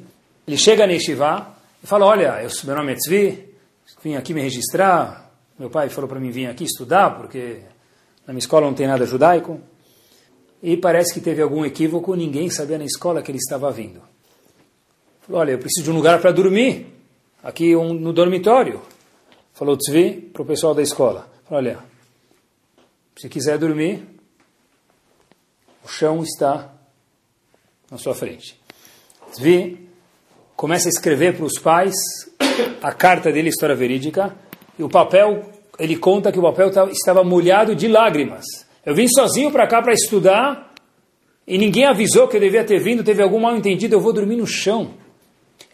Ele 0.46 0.58
chega 0.58 0.86
na 0.86 0.92
Yeshiva 0.92 1.56
e 1.82 1.86
fala, 1.86 2.04
olha, 2.04 2.42
eu, 2.42 2.50
meu 2.64 2.76
nome 2.76 2.92
é 2.92 2.96
Tzvi, 2.96 3.45
vim 4.02 4.14
aqui 4.14 4.34
me 4.34 4.40
registrar, 4.40 5.32
meu 5.58 5.70
pai 5.70 5.88
falou 5.88 6.08
para 6.08 6.20
mim 6.20 6.30
vir 6.30 6.46
aqui 6.46 6.64
estudar, 6.64 7.16
porque 7.16 7.62
na 8.26 8.32
minha 8.32 8.40
escola 8.40 8.66
não 8.66 8.74
tem 8.74 8.86
nada 8.86 9.06
judaico. 9.06 9.60
E 10.62 10.76
parece 10.76 11.14
que 11.14 11.20
teve 11.20 11.42
algum 11.42 11.64
equívoco, 11.64 12.14
ninguém 12.14 12.50
sabia 12.50 12.78
na 12.78 12.84
escola 12.84 13.22
que 13.22 13.30
ele 13.30 13.38
estava 13.38 13.70
vindo. 13.70 14.02
Falou, 15.22 15.40
olha, 15.40 15.52
eu 15.52 15.58
preciso 15.58 15.84
de 15.84 15.90
um 15.90 15.96
lugar 15.96 16.20
para 16.20 16.32
dormir, 16.32 16.86
aqui 17.42 17.74
um, 17.76 17.92
no 17.92 18.12
dormitório. 18.12 18.82
Falou 19.52 19.76
Tzvi 19.76 20.30
para 20.32 20.42
o 20.42 20.46
pessoal 20.46 20.74
da 20.74 20.82
escola. 20.82 21.28
Falou, 21.44 21.64
olha, 21.64 21.78
se 23.16 23.28
quiser 23.28 23.58
dormir, 23.58 24.06
o 25.84 25.88
chão 25.88 26.22
está 26.22 26.72
na 27.90 27.96
sua 27.96 28.14
frente. 28.14 28.60
Tzvi 29.32 29.88
começa 30.54 30.88
a 30.88 30.90
escrever 30.90 31.36
para 31.36 31.44
os 31.44 31.58
pais 31.58 31.94
a 32.82 32.92
carta 32.92 33.32
dele, 33.32 33.48
história 33.48 33.74
verídica, 33.74 34.34
e 34.78 34.82
o 34.82 34.88
papel, 34.88 35.42
ele 35.78 35.96
conta 35.96 36.30
que 36.30 36.38
o 36.38 36.42
papel 36.42 36.70
estava 36.90 37.24
molhado 37.24 37.74
de 37.74 37.88
lágrimas. 37.88 38.44
Eu 38.84 38.94
vim 38.94 39.08
sozinho 39.08 39.50
para 39.50 39.66
cá 39.66 39.82
para 39.82 39.92
estudar 39.92 40.72
e 41.46 41.58
ninguém 41.58 41.86
avisou 41.86 42.28
que 42.28 42.36
eu 42.36 42.40
devia 42.40 42.64
ter 42.64 42.80
vindo, 42.80 43.04
teve 43.04 43.22
algum 43.22 43.40
mal 43.40 43.56
entendido, 43.56 43.94
eu 43.94 44.00
vou 44.00 44.12
dormir 44.12 44.36
no 44.36 44.46
chão. 44.46 44.94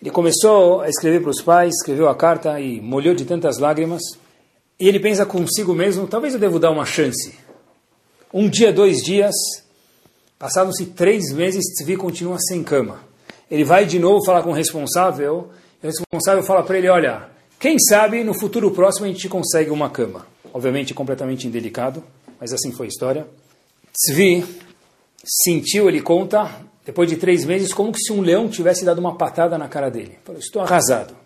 Ele 0.01 0.11
começou 0.11 0.81
a 0.81 0.89
escrever 0.89 1.21
para 1.21 1.31
os 1.31 1.41
pais, 1.41 1.75
escreveu 1.77 2.09
a 2.09 2.15
carta 2.15 2.61
e 2.61 2.81
molhou 2.81 3.15
de 3.15 3.25
tantas 3.25 3.59
lágrimas. 3.59 4.03
E 4.79 4.89
ele 4.89 4.99
pensa 4.99 5.25
consigo 5.25 5.75
mesmo, 5.75 6.07
talvez 6.07 6.35
eu 6.35 6.41
devo 6.41 6.59
dar 6.59 6.71
uma 6.71 6.85
chance. 6.85 7.35
Um 8.35 8.49
dia, 8.49 8.73
dois 8.73 9.03
dias, 9.03 9.35
passaram-se 10.39 10.87
três 10.87 11.33
meses, 11.33 11.63
Tzvi 11.75 11.97
continua 11.97 12.39
sem 12.41 12.65
cama. 12.65 13.01
Ele 13.51 13.63
vai 13.63 13.85
de 13.85 13.99
novo 13.99 14.25
falar 14.25 14.43
com 14.43 14.51
o 14.51 14.55
responsável, 14.55 15.51
o 15.83 15.87
responsável 15.87 16.43
fala 16.43 16.63
para 16.63 16.79
ele, 16.79 16.89
olha, 16.89 17.29
quem 17.59 17.79
sabe 17.79 18.23
no 18.25 18.35
futuro 18.35 18.71
próximo 18.71 19.07
a 19.07 19.09
gente 19.09 19.29
consegue 19.29 19.71
uma 19.71 19.91
cama. 19.91 20.27
Obviamente 20.53 20.95
completamente 20.95 21.47
indelicado, 21.47 22.03
mas 22.41 22.53
assim 22.53 22.73
foi 22.73 22.87
a 22.87 22.89
história. 22.89 23.27
Tzvi 23.93 24.45
sentiu, 25.25 25.89
ele 25.89 26.01
conta, 26.01 26.51
depois 26.85 27.09
de 27.09 27.17
três 27.17 27.45
meses, 27.45 27.73
como 27.73 27.95
se 27.97 28.13
um 28.13 28.21
leão 28.21 28.49
tivesse 28.49 28.85
dado 28.85 28.99
uma 28.99 29.17
patada 29.17 29.57
na 29.57 29.69
cara 29.69 29.91
dele. 29.91 30.19
Falou, 30.25 30.41
estou 30.41 30.63
arrasado. 30.63 31.17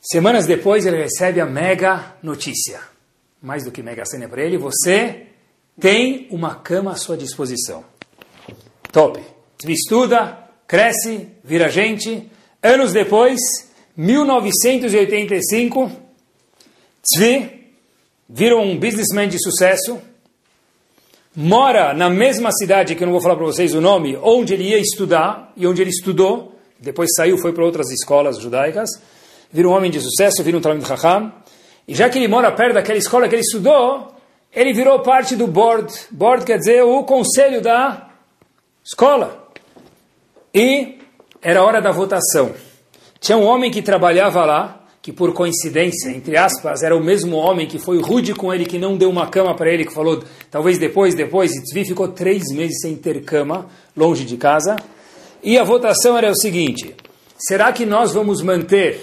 Semanas 0.00 0.46
depois, 0.46 0.86
ele 0.86 1.02
recebe 1.02 1.40
a 1.40 1.46
mega 1.46 2.14
notícia. 2.22 2.80
Mais 3.42 3.64
do 3.64 3.70
que 3.70 3.82
mega 3.82 4.04
cena 4.06 4.28
para 4.28 4.42
ele, 4.42 4.56
você 4.56 5.26
tem 5.78 6.26
uma 6.30 6.54
cama 6.54 6.92
à 6.92 6.96
sua 6.96 7.16
disposição. 7.16 7.84
Top. 8.90 9.20
Estuda, 9.64 10.38
cresce, 10.66 11.28
vira 11.44 11.68
gente. 11.68 12.30
Anos 12.62 12.92
depois, 12.92 13.38
1985, 13.98 15.90
Tzvi 17.02 17.72
virou 18.28 18.62
um 18.62 18.78
businessman 18.78 19.28
de 19.28 19.42
sucesso, 19.42 19.98
mora 21.34 21.92
na 21.92 22.08
mesma 22.08 22.52
cidade, 22.52 22.94
que 22.94 23.02
eu 23.02 23.06
não 23.06 23.12
vou 23.12 23.20
falar 23.20 23.34
para 23.34 23.46
vocês 23.46 23.74
o 23.74 23.80
nome, 23.80 24.16
onde 24.22 24.54
ele 24.54 24.68
ia 24.68 24.78
estudar 24.78 25.52
e 25.56 25.66
onde 25.66 25.82
ele 25.82 25.90
estudou, 25.90 26.56
depois 26.78 27.10
saiu, 27.16 27.38
foi 27.38 27.52
para 27.52 27.64
outras 27.64 27.90
escolas 27.90 28.38
judaicas, 28.38 28.88
vira 29.52 29.68
um 29.68 29.72
homem 29.72 29.90
de 29.90 30.00
sucesso, 30.00 30.44
vira 30.44 30.56
um 30.56 30.60
Talmud 30.60 30.86
Chacham, 30.86 31.32
e 31.88 31.92
já 31.92 32.08
que 32.08 32.18
ele 32.18 32.28
mora 32.28 32.52
perto 32.52 32.74
daquela 32.74 32.98
escola 32.98 33.28
que 33.28 33.34
ele 33.34 33.42
estudou, 33.42 34.14
ele 34.54 34.72
virou 34.72 35.00
parte 35.00 35.34
do 35.34 35.48
board, 35.48 35.92
board 36.12 36.44
quer 36.44 36.58
dizer 36.58 36.84
o 36.84 37.02
conselho 37.02 37.60
da 37.60 38.10
escola. 38.84 39.48
E 40.54 40.98
era 41.42 41.64
hora 41.64 41.82
da 41.82 41.90
votação. 41.90 42.67
Tinha 43.20 43.36
um 43.36 43.44
homem 43.44 43.70
que 43.70 43.82
trabalhava 43.82 44.44
lá, 44.44 44.78
que 45.00 45.12
por 45.12 45.32
coincidência, 45.32 46.10
entre 46.10 46.36
aspas, 46.36 46.82
era 46.82 46.96
o 46.96 47.02
mesmo 47.02 47.36
homem 47.36 47.66
que 47.66 47.78
foi 47.78 48.00
rude 48.00 48.34
com 48.34 48.52
ele, 48.52 48.66
que 48.66 48.78
não 48.78 48.96
deu 48.96 49.08
uma 49.08 49.26
cama 49.26 49.54
para 49.54 49.72
ele, 49.72 49.84
que 49.84 49.92
falou, 49.92 50.22
talvez 50.50 50.78
depois, 50.78 51.14
depois, 51.14 51.52
e 51.54 51.62
Tzvi 51.62 51.86
ficou 51.86 52.08
três 52.08 52.42
meses 52.52 52.80
sem 52.80 52.94
ter 52.96 53.22
cama, 53.24 53.66
longe 53.96 54.24
de 54.24 54.36
casa. 54.36 54.76
E 55.42 55.56
a 55.56 55.64
votação 55.64 56.16
era 56.16 56.30
o 56.30 56.36
seguinte, 56.36 56.94
será 57.38 57.72
que 57.72 57.86
nós 57.86 58.12
vamos 58.12 58.42
manter 58.42 59.00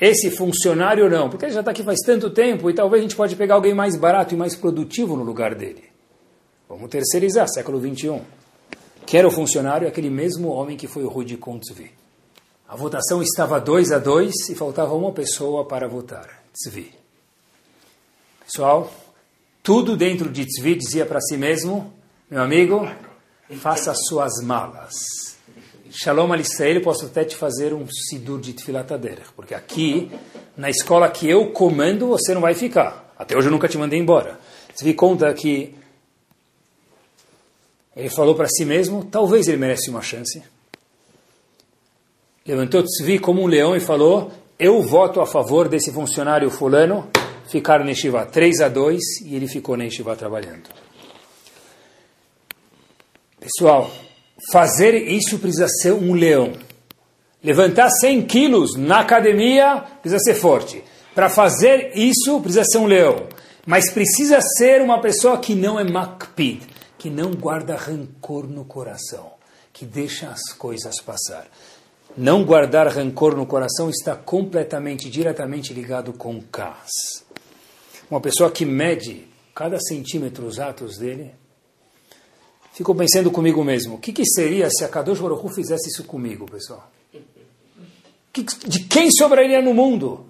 esse 0.00 0.30
funcionário 0.30 1.04
ou 1.04 1.10
não? 1.10 1.30
Porque 1.30 1.46
ele 1.46 1.52
já 1.52 1.60
está 1.60 1.70
aqui 1.70 1.82
faz 1.82 2.00
tanto 2.04 2.28
tempo 2.30 2.68
e 2.68 2.74
talvez 2.74 3.00
a 3.00 3.04
gente 3.04 3.16
pode 3.16 3.36
pegar 3.36 3.54
alguém 3.54 3.72
mais 3.72 3.96
barato 3.96 4.34
e 4.34 4.36
mais 4.36 4.56
produtivo 4.56 5.16
no 5.16 5.22
lugar 5.22 5.54
dele. 5.54 5.84
Vamos 6.68 6.90
terceirizar, 6.90 7.48
século 7.48 7.78
21. 7.78 8.20
Quem 9.06 9.18
era 9.18 9.28
o 9.28 9.30
funcionário? 9.30 9.86
Aquele 9.86 10.10
mesmo 10.10 10.48
homem 10.48 10.76
que 10.76 10.86
foi 10.86 11.04
rude 11.04 11.36
com 11.36 11.58
Tzvi. 11.58 12.01
A 12.72 12.74
votação 12.74 13.22
estava 13.22 13.60
2 13.60 13.92
a 13.92 13.98
2 13.98 14.48
e 14.48 14.54
faltava 14.54 14.94
uma 14.94 15.12
pessoa 15.12 15.62
para 15.62 15.86
votar. 15.86 16.42
Tzvi. 16.54 16.90
Pessoal, 18.46 18.90
tudo 19.62 19.94
dentro 19.94 20.30
de 20.30 20.46
Tzvi 20.46 20.76
dizia 20.76 21.04
para 21.04 21.20
si 21.20 21.36
mesmo, 21.36 21.92
meu 22.30 22.40
amigo, 22.40 22.90
faça 23.60 23.92
suas 23.94 24.42
malas. 24.42 24.94
Shalom 25.90 26.32
Alisrael, 26.32 26.80
posso 26.80 27.04
até 27.04 27.26
te 27.26 27.36
fazer 27.36 27.74
um 27.74 27.86
sidur 27.90 28.40
de 28.40 28.54
Tfilatader, 28.54 29.20
porque 29.36 29.54
aqui, 29.54 30.10
na 30.56 30.70
escola 30.70 31.10
que 31.10 31.28
eu 31.28 31.52
comando, 31.52 32.06
você 32.06 32.32
não 32.32 32.40
vai 32.40 32.54
ficar. 32.54 33.12
Até 33.18 33.36
hoje 33.36 33.48
eu 33.48 33.52
nunca 33.52 33.68
te 33.68 33.76
mandei 33.76 33.98
embora. 33.98 34.40
Tzvi 34.74 34.94
conta 34.94 35.30
que 35.34 35.74
ele 37.94 38.08
falou 38.08 38.34
para 38.34 38.48
si 38.48 38.64
mesmo, 38.64 39.04
talvez 39.04 39.46
ele 39.46 39.58
merece 39.58 39.90
uma 39.90 40.00
chance 40.00 40.42
levantou 42.46 42.82
Tzvi 42.82 43.18
como 43.18 43.42
um 43.42 43.46
leão 43.46 43.76
e 43.76 43.80
falou: 43.80 44.30
Eu 44.58 44.82
voto 44.82 45.20
a 45.20 45.26
favor 45.26 45.68
desse 45.68 45.92
funcionário 45.92 46.50
fulano 46.50 47.08
ficar 47.48 47.84
no 47.84 47.94
Shiva 47.94 48.24
3 48.24 48.60
a 48.60 48.68
2 48.68 49.00
e 49.24 49.34
ele 49.34 49.46
ficou 49.46 49.76
no 49.76 49.90
Shiva 49.90 50.16
trabalhando. 50.16 50.70
Pessoal, 53.38 53.90
fazer 54.52 54.94
isso 54.94 55.38
precisa 55.38 55.68
ser 55.68 55.92
um 55.92 56.14
leão. 56.14 56.52
Levantar 57.42 57.90
100 57.90 58.22
quilos 58.22 58.76
na 58.76 59.00
academia 59.00 59.84
precisa 60.00 60.20
ser 60.20 60.34
forte. 60.34 60.82
Para 61.12 61.28
fazer 61.28 61.90
isso 61.96 62.40
precisa 62.40 62.64
ser 62.64 62.78
um 62.78 62.86
leão. 62.86 63.26
Mas 63.66 63.90
precisa 63.90 64.40
ser 64.40 64.80
uma 64.80 65.00
pessoa 65.00 65.38
que 65.38 65.54
não 65.54 65.78
é 65.78 65.84
makpid, 65.84 66.62
que 66.96 67.10
não 67.10 67.32
guarda 67.32 67.76
rancor 67.76 68.46
no 68.48 68.64
coração, 68.64 69.32
que 69.72 69.84
deixa 69.84 70.28
as 70.28 70.52
coisas 70.52 71.00
passar. 71.00 71.46
Não 72.16 72.44
guardar 72.44 72.88
rancor 72.88 73.34
no 73.34 73.46
coração 73.46 73.88
está 73.88 74.14
completamente, 74.14 75.08
diretamente 75.08 75.72
ligado 75.72 76.12
com 76.12 76.42
Kas. 76.42 77.24
Uma 78.10 78.20
pessoa 78.20 78.50
que 78.50 78.66
mede 78.66 79.26
cada 79.54 79.78
centímetro 79.80 80.46
os 80.46 80.58
atos 80.58 80.98
dele, 80.98 81.34
fico 82.74 82.94
pensando 82.94 83.30
comigo 83.30 83.64
mesmo, 83.64 83.94
o 83.94 83.98
que, 83.98 84.12
que, 84.12 84.24
seria 84.26 84.68
se 84.70 84.84
a 84.84 84.88
Kadosh 84.88 85.20
Baruch 85.20 85.54
fizesse 85.54 85.88
isso 85.88 86.04
comigo, 86.04 86.44
pessoal? 86.44 86.90
Que, 88.32 88.42
de 88.42 88.80
quem 88.84 89.10
sobraria 89.10 89.62
no 89.62 89.72
mundo? 89.72 90.26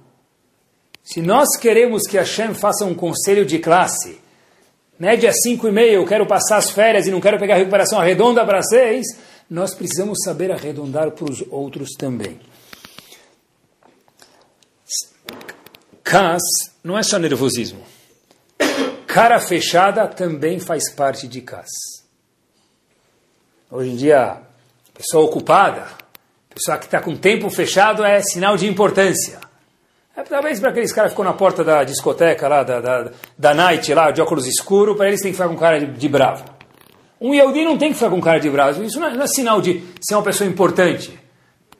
Se 1.02 1.20
nós 1.20 1.56
queremos 1.56 2.06
que 2.06 2.16
Hashem 2.16 2.54
faça 2.54 2.84
um 2.84 2.94
conselho 2.94 3.44
de 3.44 3.58
classe, 3.58 4.20
média 4.98 5.32
5,5, 5.32 5.80
eu 5.80 6.06
quero 6.06 6.26
passar 6.26 6.58
as 6.58 6.70
férias 6.70 7.06
e 7.06 7.10
não 7.10 7.20
quero 7.20 7.38
pegar 7.38 7.54
a 7.54 7.58
recuperação 7.58 8.00
arredonda 8.00 8.44
para 8.46 8.62
6, 8.62 9.04
nós 9.52 9.74
precisamos 9.74 10.16
saber 10.24 10.50
arredondar 10.50 11.10
para 11.10 11.30
os 11.30 11.44
outros 11.50 11.90
também. 11.90 12.40
Cas 16.02 16.40
não 16.82 16.96
é 16.96 17.02
só 17.02 17.18
nervosismo. 17.18 17.82
Cara 19.06 19.38
fechada 19.38 20.08
também 20.08 20.58
faz 20.58 20.90
parte 20.94 21.28
de 21.28 21.42
cas. 21.42 21.68
Hoje 23.70 23.90
em 23.90 23.96
dia, 23.96 24.38
pessoa 24.94 25.26
ocupada, 25.26 25.86
pessoa 26.48 26.78
que 26.78 26.86
está 26.86 27.02
com 27.02 27.14
tempo 27.14 27.50
fechado 27.50 28.02
é 28.02 28.22
sinal 28.22 28.56
de 28.56 28.66
importância. 28.66 29.38
É, 30.16 30.22
talvez 30.22 30.60
para 30.60 30.70
aqueles 30.70 30.94
caras 30.94 31.10
que 31.10 31.16
ficam 31.16 31.30
na 31.30 31.36
porta 31.36 31.62
da 31.62 31.84
discoteca 31.84 32.48
lá, 32.48 32.62
da, 32.62 32.80
da, 32.80 33.10
da 33.36 33.54
night 33.54 33.92
lá, 33.92 34.10
de 34.10 34.22
óculos 34.22 34.46
escuros, 34.46 34.96
para 34.96 35.08
eles 35.08 35.20
tem 35.20 35.30
que 35.30 35.36
ficar 35.36 35.50
com 35.50 35.58
cara 35.58 35.78
de, 35.78 35.92
de 35.92 36.08
bravo. 36.08 36.61
Um 37.22 37.32
Yehudi 37.32 37.64
não 37.64 37.78
tem 37.78 37.90
que 37.90 37.94
ficar 37.94 38.10
com 38.10 38.20
cara 38.20 38.40
de 38.40 38.50
bravo. 38.50 38.82
Isso 38.82 38.98
não 38.98 39.06
é, 39.06 39.14
não 39.14 39.22
é, 39.22 39.26
sinal 39.28 39.60
de 39.60 39.80
ser 40.00 40.16
uma 40.16 40.24
pessoa 40.24 40.50
importante. 40.50 41.16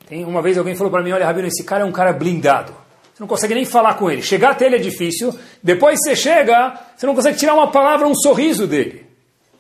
Tem, 0.07 0.25
uma 0.25 0.41
vez 0.41 0.57
alguém 0.57 0.77
falou 0.77 0.89
para 0.89 1.03
mim, 1.03 1.11
olha, 1.11 1.27
Rabino, 1.27 1.49
esse 1.49 1.65
cara 1.65 1.83
é 1.83 1.85
um 1.85 1.91
cara 1.91 2.13
blindado. 2.13 2.73
Você 3.13 3.21
não 3.21 3.27
consegue 3.27 3.53
nem 3.53 3.65
falar 3.65 3.95
com 3.95 4.09
ele. 4.09 4.23
Chegar 4.23 4.53
até 4.53 4.67
ele 4.67 4.77
é 4.77 4.79
difícil. 4.79 5.37
Depois 5.61 5.99
você 6.01 6.15
chega, 6.15 6.81
você 6.97 7.07
não 7.07 7.15
consegue 7.17 7.37
tirar 7.37 7.55
uma 7.55 7.73
palavra, 7.73 8.07
um 8.07 8.15
sorriso 8.15 8.69
dele. 8.69 9.05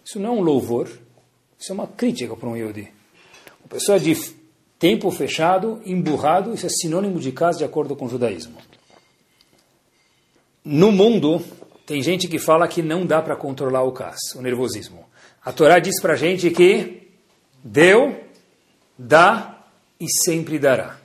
Isso 0.05 0.21
não 0.21 0.29
é 0.29 0.33
um 0.39 0.41
louvor. 0.41 0.89
Isso 1.59 1.73
é 1.73 1.75
uma 1.75 1.89
crítica 1.89 2.37
para 2.37 2.49
um 2.49 2.57
Yehudi. 2.57 2.89
Uma 3.61 3.69
pessoa 3.71 3.99
de 3.99 4.17
tempo 4.79 5.11
fechado, 5.11 5.83
emburrado, 5.85 6.55
isso 6.55 6.67
é 6.67 6.69
sinônimo 6.69 7.19
de 7.19 7.33
casa 7.33 7.59
de 7.59 7.65
acordo 7.65 7.97
com 7.97 8.07
o 8.07 8.09
judaísmo. 8.09 8.57
No 10.65 10.93
mundo, 10.93 11.43
tem 11.85 12.01
gente 12.01 12.29
que 12.29 12.39
fala 12.39 12.69
que 12.69 12.83
não 12.83 13.05
dá 13.05 13.21
para 13.21 13.35
controlar 13.35 13.83
o 13.83 13.91
cas, 13.91 14.19
o 14.37 14.43
nervosismo. 14.43 15.11
A 15.45 15.53
Torá 15.53 15.79
diz 15.79 16.01
para 16.01 16.13
a 16.13 16.17
gente 16.17 16.51
que 16.51 17.09
deu, 17.65 18.17
dá 18.97 19.59
e 19.99 20.07
sempre 20.25 20.59
dará. 20.59 20.97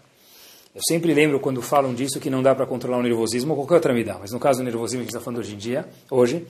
Eu 0.76 0.82
sempre 0.88 1.12
lembro 1.12 1.40
quando 1.40 1.60
falam 1.60 1.92
disso 1.92 2.20
que 2.20 2.30
não 2.30 2.44
dá 2.44 2.54
para 2.54 2.68
controlar 2.68 3.00
o 3.00 3.02
nervosismo 3.02 3.52
ou 3.54 3.58
qualquer 3.58 3.76
outra 3.76 3.94
me 3.94 4.04
dá, 4.04 4.18
mas 4.20 4.32
no 4.32 4.40
caso 4.40 4.60
do 4.60 4.64
nervosismo 4.64 5.00
que 5.00 5.02
a 5.02 5.06
gente 5.06 5.16
está 5.16 5.20
falando 5.20 5.40
hoje 5.40 5.56
em 5.56 5.58
dia, 5.58 5.88
hoje, 6.10 6.46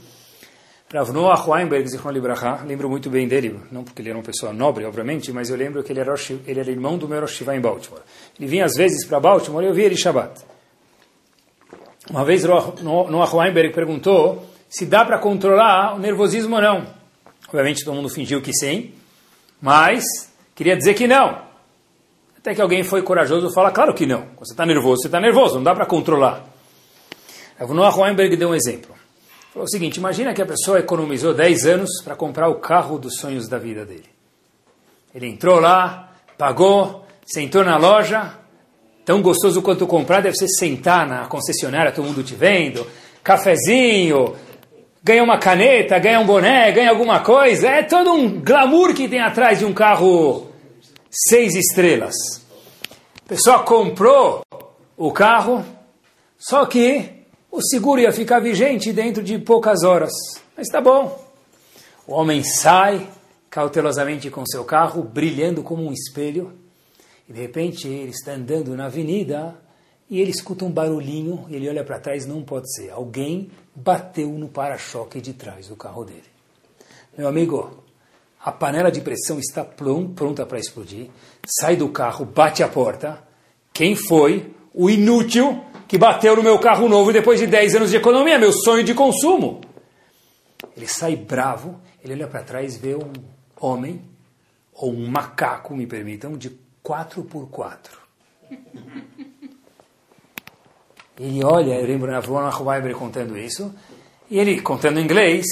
Rav 0.94 1.14
Noah 1.14 1.50
Weinberg, 1.50 1.88
Zichron 1.88 2.12
Libraha, 2.12 2.66
lembro 2.66 2.90
muito 2.90 3.10
bem 3.10 3.26
dele, 3.26 3.58
não 3.72 3.86
porque 3.86 4.02
ele 4.02 4.10
era 4.10 4.18
uma 4.18 4.24
pessoa 4.24 4.52
nobre, 4.52 4.84
obviamente, 4.84 5.32
mas 5.32 5.50
eu 5.50 5.56
lembro 5.56 5.82
que 5.82 5.94
ele 5.94 6.02
era, 6.02 6.14
ele 6.46 6.60
era 6.60 6.70
irmão 6.70 6.98
do 6.98 7.08
meu 7.08 7.22
Rosh 7.22 7.42
em 7.42 7.62
Baltimore. 7.62 8.02
Ele 8.38 8.48
vinha 8.48 8.66
às 8.66 8.76
vezes 8.76 9.06
para 9.06 9.18
Baltimore 9.18 9.64
e 9.64 9.68
eu 9.68 9.74
via 9.74 9.86
ele 9.86 9.96
Shabbat. 9.96 10.42
Uma 12.10 12.26
vez 12.26 12.44
Noah 12.44 13.34
Weinberg 13.34 13.74
perguntou 13.74 14.46
se 14.70 14.86
dá 14.86 15.06
para 15.06 15.20
controlar 15.20 15.96
o 15.96 16.00
nervosismo 16.00 16.56
ou 16.56 16.62
não. 16.62 16.97
Obviamente 17.48 17.84
todo 17.84 17.96
mundo 17.96 18.10
fingiu 18.10 18.42
que 18.42 18.54
sim, 18.54 18.94
mas 19.62 20.04
queria 20.56 20.76
dizer 20.76 20.94
que 20.94 21.08
não. 21.08 21.42
Até 22.38 22.54
que 22.54 22.62
alguém 22.62 22.84
foi 22.84 23.02
corajoso 23.02 23.48
e 23.48 23.54
fala, 23.54 23.72
claro 23.72 23.94
que 23.94 24.06
não. 24.06 24.28
Você 24.40 24.54
está 24.54 24.66
nervoso, 24.66 25.02
você 25.02 25.08
está 25.08 25.20
nervoso, 25.20 25.56
não 25.56 25.64
dá 25.64 25.74
para 25.74 25.86
controlar. 25.86 26.46
Noah 27.60 27.96
Weinberg 27.96 28.36
deu 28.36 28.50
um 28.50 28.56
exemplo. 28.56 28.96
Falou 29.52 29.66
o 29.66 29.70
seguinte, 29.70 29.98
imagina 29.98 30.34
que 30.34 30.42
a 30.42 30.46
pessoa 30.46 30.80
economizou 30.80 31.34
10 31.34 31.66
anos 31.66 31.90
para 32.04 32.16
comprar 32.16 32.48
o 32.48 32.56
carro 32.56 33.00
dos 33.00 33.16
sonhos 33.16 33.48
da 33.48 33.58
vida 33.58 33.86
dele. 33.86 34.06
Ele 35.16 35.28
entrou 35.28 35.60
lá, 35.60 36.12
pagou, 36.38 37.06
sentou 37.26 37.64
na 37.64 37.76
loja, 37.76 38.34
tão 39.04 39.22
gostoso 39.22 39.62
quanto 39.62 39.88
comprar 39.88 40.22
deve 40.22 40.36
ser 40.36 40.48
sentar 40.48 41.08
na 41.08 41.26
concessionária, 41.26 41.92
todo 41.92 42.06
mundo 42.06 42.24
te 42.24 42.36
vendo, 42.36 42.86
cafezinho, 43.24 44.36
ganha 45.08 45.24
uma 45.24 45.38
caneta, 45.38 45.98
ganha 46.00 46.20
um 46.20 46.26
boné, 46.26 46.70
ganha 46.74 46.90
alguma 46.90 47.22
coisa. 47.22 47.70
É 47.70 47.82
todo 47.82 48.12
um 48.12 48.42
glamour 48.42 48.94
que 48.94 49.08
tem 49.08 49.22
atrás 49.22 49.60
de 49.60 49.64
um 49.64 49.74
carro 49.74 50.52
seis 51.10 51.56
estrelas. 51.56 52.14
A 53.24 53.30
pessoa 53.30 53.64
comprou 53.64 54.42
o 54.98 55.12
carro, 55.14 55.64
só 56.38 56.66
que 56.66 57.10
o 57.50 57.62
seguro 57.62 58.02
ia 58.02 58.12
ficar 58.12 58.40
vigente 58.40 58.92
dentro 58.92 59.24
de 59.24 59.40
poucas 59.40 59.82
horas. 59.86 60.12
Mas 60.58 60.68
tá 60.68 60.82
bom. 60.82 61.18
O 62.06 62.14
homem 62.14 62.44
sai 62.44 63.08
cautelosamente 63.50 64.30
com 64.30 64.46
seu 64.46 64.66
carro, 64.66 65.02
brilhando 65.04 65.64
como 65.64 65.88
um 65.88 65.94
espelho, 65.94 66.52
e 67.30 67.32
de 67.32 67.40
repente 67.40 67.88
ele 67.88 68.12
está 68.12 68.34
andando 68.34 68.76
na 68.76 68.88
avenida 68.88 69.56
e 70.10 70.22
ele 70.22 70.32
escuta 70.32 70.64
um 70.64 70.72
barulhinho, 70.72 71.46
ele 71.50 71.68
olha 71.68 71.84
para 71.84 72.00
trás, 72.00 72.26
não 72.26 72.42
pode 72.42 72.74
ser. 72.74 72.90
Alguém 72.92 73.52
bateu 73.76 74.30
no 74.30 74.48
para-choque 74.48 75.20
de 75.20 75.34
trás 75.34 75.68
do 75.68 75.76
carro 75.76 76.06
dele. 76.06 76.24
Meu 77.18 77.28
amigo, 77.28 77.84
a 78.40 78.52
panela 78.52 78.90
de 78.90 79.02
pressão 79.02 79.38
está 79.38 79.66
pronta 79.66 80.46
para 80.46 80.60
explodir, 80.60 81.10
sai 81.46 81.76
do 81.76 81.90
carro, 81.90 82.26
bate 82.26 82.64
a 82.64 82.70
porta. 82.70 83.22
Quem 83.74 83.96
foi? 83.96 84.54
O 84.74 84.90
inútil 84.90 85.64
que 85.88 85.98
bateu 85.98 86.36
no 86.36 86.44
meu 86.44 86.60
carro 86.60 86.88
novo 86.88 87.12
depois 87.12 87.40
de 87.40 87.48
10 87.48 87.76
anos 87.76 87.90
de 87.90 87.98
economia, 87.98 88.38
meu 88.38 88.54
sonho 88.54 88.84
de 88.84 88.94
consumo. 88.94 89.62
Ele 90.76 90.88
sai 90.88 91.16
bravo, 91.16 91.80
ele 92.04 92.14
olha 92.14 92.28
para 92.28 92.44
trás 92.44 92.78
vê 92.78 92.96
um 92.96 93.12
homem, 93.60 94.02
ou 94.74 94.94
um 94.94 95.08
macaco, 95.08 95.76
me 95.76 95.88
permitam, 95.88 96.38
de 96.38 96.52
4 96.84 97.24
por 97.24 97.50
4 97.50 98.08
Ele 101.20 101.44
olha, 101.44 101.74
eu 101.74 101.88
lembro 101.88 102.12
na 102.12 102.20
Vona 102.20 102.56
Weiber 102.56 102.96
contando 102.96 103.38
isso, 103.38 103.74
e 104.30 104.40
ele 104.40 104.62
contando 104.62 105.00
em 105.00 105.04
inglês, 105.04 105.46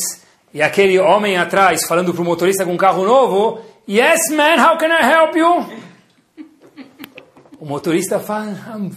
e 0.54 0.62
aquele 0.62 1.00
homem 1.00 1.38
atrás 1.38 1.86
falando 1.86 2.14
para 2.14 2.22
o 2.22 2.26
motorista 2.26 2.66
com 2.66 2.74
um 2.74 2.78
carro 2.78 3.04
novo, 3.04 3.62
Yes, 3.88 4.32
man, 4.32 4.58
how 4.58 4.78
can 4.78 4.88
I 4.88 5.04
help 5.04 5.36
you? 5.36 5.86
O 7.60 7.66
motorista 7.66 8.20
fala, 8.20 8.52
ah, 8.68 8.90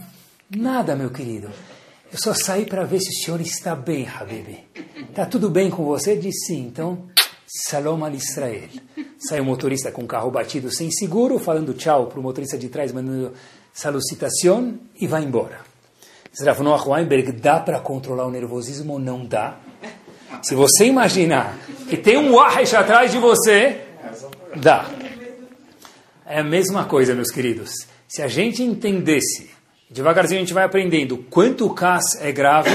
nada, 0.56 0.96
meu 0.96 1.10
querido. 1.10 1.50
Eu 2.10 2.18
só 2.18 2.32
saí 2.32 2.64
para 2.64 2.84
ver 2.84 2.98
se 3.00 3.10
o 3.10 3.24
senhor 3.24 3.40
está 3.40 3.74
bem, 3.74 4.08
Habib. 4.08 4.58
Está 5.10 5.26
tudo 5.26 5.50
bem 5.50 5.68
com 5.68 5.84
você? 5.84 6.16
Diz 6.16 6.46
sim. 6.46 6.66
Então, 6.66 7.06
Salom 7.46 8.04
al 8.04 8.14
Israel. 8.14 8.68
Sai 9.18 9.40
o 9.40 9.44
motorista 9.44 9.90
com 9.90 10.02
o 10.02 10.06
carro 10.06 10.30
batido 10.30 10.70
sem 10.70 10.90
seguro, 10.90 11.38
falando 11.38 11.74
tchau 11.74 12.06
para 12.06 12.20
o 12.20 12.22
motorista 12.22 12.56
de 12.56 12.68
trás, 12.68 12.92
mandando 12.92 13.32
salutação 13.72 14.78
e 14.98 15.06
vai 15.06 15.24
embora. 15.24 15.67
Rav 16.44 16.60
Weinberg, 16.86 17.32
dá 17.32 17.58
para 17.58 17.80
controlar 17.80 18.26
o 18.26 18.30
nervosismo 18.30 18.94
ou 18.94 18.98
não 18.98 19.24
dá? 19.24 19.58
Se 20.42 20.54
você 20.54 20.86
imaginar 20.86 21.58
que 21.88 21.96
tem 21.96 22.16
um 22.16 22.34
Wahesh 22.34 22.74
atrás 22.74 23.10
de 23.10 23.18
você, 23.18 23.80
dá. 24.56 24.88
É 26.24 26.40
a 26.40 26.44
mesma 26.44 26.84
coisa, 26.84 27.14
meus 27.14 27.30
queridos. 27.30 27.70
Se 28.06 28.22
a 28.22 28.28
gente 28.28 28.62
entendesse, 28.62 29.50
devagarzinho 29.90 30.40
a 30.40 30.44
gente 30.44 30.54
vai 30.54 30.64
aprendendo 30.64 31.18
quanto 31.30 31.66
o 31.66 31.74
CAS 31.74 32.16
é 32.20 32.30
grave, 32.30 32.70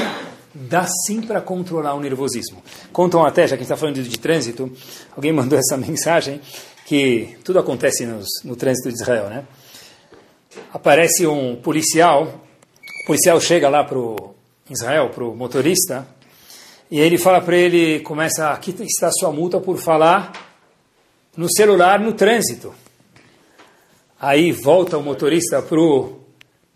dá 0.54 0.86
sim 1.06 1.22
para 1.22 1.42
controlar 1.42 1.94
o 1.94 2.00
nervosismo. 2.00 2.62
Contam 2.92 3.26
até, 3.26 3.48
já 3.48 3.56
que 3.56 3.64
está 3.64 3.76
falando 3.76 3.96
de, 3.96 4.10
de, 4.10 4.20
trânsito, 4.20 4.72
alguém 5.16 5.32
mandou 5.32 5.58
essa 5.58 5.78
mensagem 5.78 6.42
que 6.86 7.38
tudo 7.44 7.60
acontece 7.60 8.06
nos, 8.06 8.28
no 8.44 8.56
trânsito 8.56 8.90
de 8.90 8.96
Israel, 8.96 9.30
né? 9.30 9.46
Aparece 10.72 11.26
um 11.26 11.56
policial 11.56 12.42
o 13.04 13.06
policial 13.06 13.40
chega 13.42 13.68
lá 13.68 13.84
para 13.84 13.98
Israel, 14.70 15.10
para 15.10 15.26
o 15.26 15.36
motorista, 15.36 16.08
e 16.90 17.00
ele 17.00 17.18
fala 17.18 17.42
para 17.42 17.58
ele, 17.58 18.00
começa, 18.00 18.52
aqui 18.52 18.74
está 18.82 19.08
a 19.08 19.12
sua 19.12 19.30
multa 19.30 19.60
por 19.60 19.78
falar 19.78 20.32
no 21.36 21.52
celular 21.52 22.00
no 22.00 22.14
trânsito. 22.14 22.74
Aí 24.20 24.54
volta 24.54 24.98
o 24.98 25.04
motorista 25.04 25.62
para 25.62 25.78
o 25.78 26.22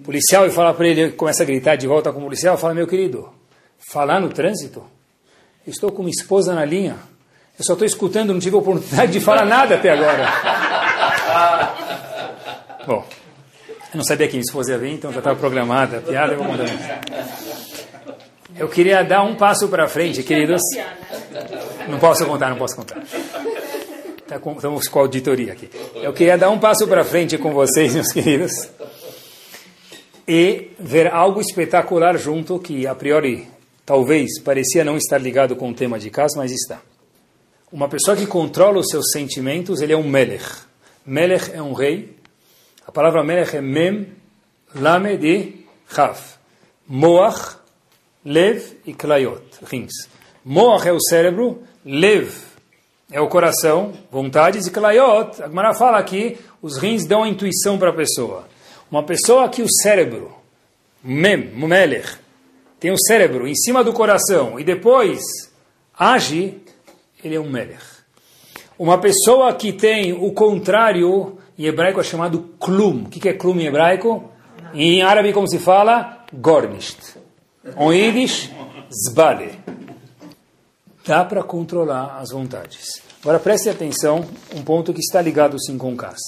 policial 0.03 0.45
e 0.45 0.51
fala 0.51 0.73
para 0.73 0.87
ele, 0.87 1.11
começa 1.11 1.43
a 1.43 1.45
gritar 1.45 1.77
de 1.77 1.87
volta 1.87 2.11
com 2.11 2.19
o 2.19 2.23
policial, 2.23 2.57
fala, 2.57 2.73
meu 2.73 2.87
querido, 2.87 3.29
falar 3.89 4.19
no 4.19 4.29
trânsito? 4.29 4.83
estou 5.65 5.91
com 5.91 6.01
minha 6.01 6.11
esposa 6.11 6.53
na 6.53 6.65
linha, 6.65 6.97
eu 7.57 7.65
só 7.65 7.73
estou 7.73 7.85
escutando, 7.85 8.33
não 8.33 8.39
tive 8.39 8.55
oportunidade 8.55 9.13
de 9.13 9.19
falar 9.19 9.45
nada 9.45 9.75
até 9.75 9.91
agora. 9.91 10.27
Bom, 12.85 13.05
eu 13.93 13.97
não 13.97 14.03
sabia 14.03 14.27
que 14.27 14.37
esposa 14.37 14.71
ia 14.71 14.77
vir, 14.77 14.91
então 14.91 15.11
já 15.11 15.19
estava 15.19 15.39
programada 15.39 15.99
a 15.99 16.01
piada, 16.01 16.33
eu 16.33 16.43
vou. 16.43 16.55
Eu 18.57 18.67
queria 18.67 19.03
dar 19.03 19.23
um 19.23 19.35
passo 19.35 19.67
para 19.67 19.87
frente, 19.87 20.23
queridos. 20.23 20.61
Não 21.87 21.99
posso 21.99 22.25
contar, 22.25 22.49
não 22.49 22.57
posso 22.57 22.75
contar. 22.75 23.01
Tá 24.27 24.35
estamos 24.35 24.87
com 24.89 24.99
a 24.99 25.01
auditoria 25.03 25.53
aqui. 25.53 25.69
Eu 25.95 26.11
queria 26.11 26.37
dar 26.37 26.49
um 26.49 26.59
passo 26.59 26.85
para 26.85 27.03
frente 27.03 27.37
com 27.37 27.53
vocês, 27.53 27.93
meus 27.95 28.11
queridos, 28.11 28.51
e 30.27 30.71
ver 30.77 31.07
algo 31.07 31.39
espetacular 31.39 32.17
junto, 32.17 32.59
que 32.59 32.85
a 32.85 32.93
priori 32.93 33.47
talvez 33.85 34.41
parecia 34.41 34.83
não 34.83 34.97
estar 34.97 35.17
ligado 35.17 35.55
com 35.55 35.69
o 35.69 35.73
tema 35.73 35.97
de 35.97 36.09
casa, 36.09 36.33
mas 36.35 36.51
está. 36.51 36.81
Uma 37.71 37.87
pessoa 37.87 38.17
que 38.17 38.27
controla 38.27 38.79
os 38.79 38.87
seus 38.89 39.11
sentimentos, 39.11 39.79
ele 39.79 39.93
é 39.93 39.97
um 39.97 40.07
melech. 40.07 40.45
Melech 41.05 41.51
é 41.53 41.61
um 41.61 41.71
rei 41.71 42.16
a 42.87 42.91
palavra 42.91 43.21
melech 43.21 43.57
é 43.57 43.61
mem, 43.61 44.07
lamed 44.73 45.27
e 45.27 45.65
chav. 45.93 46.17
Moach, 46.87 47.57
lev 48.23 48.63
e 48.85 48.93
klayot, 48.93 49.43
rins. 49.63 49.91
Moach 50.45 50.87
é 50.87 50.93
o 50.93 51.01
cérebro, 51.01 51.63
lev 51.83 52.31
é 53.11 53.19
o 53.19 53.27
coração, 53.27 53.93
vontades, 54.09 54.67
e 54.67 54.71
klayot, 54.71 55.43
a 55.43 55.47
Gemara 55.49 55.73
fala 55.73 55.97
aqui, 55.97 56.37
os 56.61 56.77
rins 56.77 57.05
dão 57.05 57.23
a 57.23 57.27
intuição 57.27 57.77
para 57.77 57.89
a 57.89 57.93
pessoa. 57.93 58.47
Uma 58.89 59.03
pessoa 59.03 59.49
que 59.49 59.61
o 59.61 59.69
cérebro, 59.69 60.33
mem, 61.03 61.37
melech, 61.37 62.17
tem 62.79 62.91
o 62.91 62.97
cérebro 62.97 63.47
em 63.47 63.55
cima 63.55 63.83
do 63.83 63.91
coração 63.91 64.57
e 64.57 64.63
depois 64.63 65.19
age, 65.97 66.61
ele 67.21 67.35
é 67.35 67.39
um 67.39 67.49
melech. 67.49 67.83
Uma 68.79 68.97
pessoa 68.97 69.53
que 69.53 69.73
tem 69.73 70.13
o 70.13 70.31
contrário 70.31 71.36
em 71.57 71.65
hebraico 71.65 71.99
é 71.99 72.03
chamado 72.03 72.49
klum. 72.59 73.03
O 73.05 73.09
que 73.09 73.27
é 73.27 73.33
klum 73.33 73.59
em 73.59 73.65
hebraico? 73.65 74.31
Em 74.73 75.01
árabe, 75.01 75.33
como 75.33 75.49
se 75.49 75.57
fala? 75.57 76.25
Gornisht. 76.31 77.17
Em 77.77 77.91
Yiddish, 77.93 78.51
zbale. 79.09 79.59
Dá 81.05 81.25
para 81.25 81.41
controlar 81.41 82.19
as 82.19 82.31
vontades. 82.31 83.01
Agora 83.21 83.39
preste 83.39 83.69
atenção, 83.69 84.25
um 84.55 84.61
ponto 84.61 84.93
que 84.93 84.99
está 84.99 85.21
ligado 85.21 85.57
sim 85.61 85.77
com 85.77 85.95
Kas. 85.95 86.19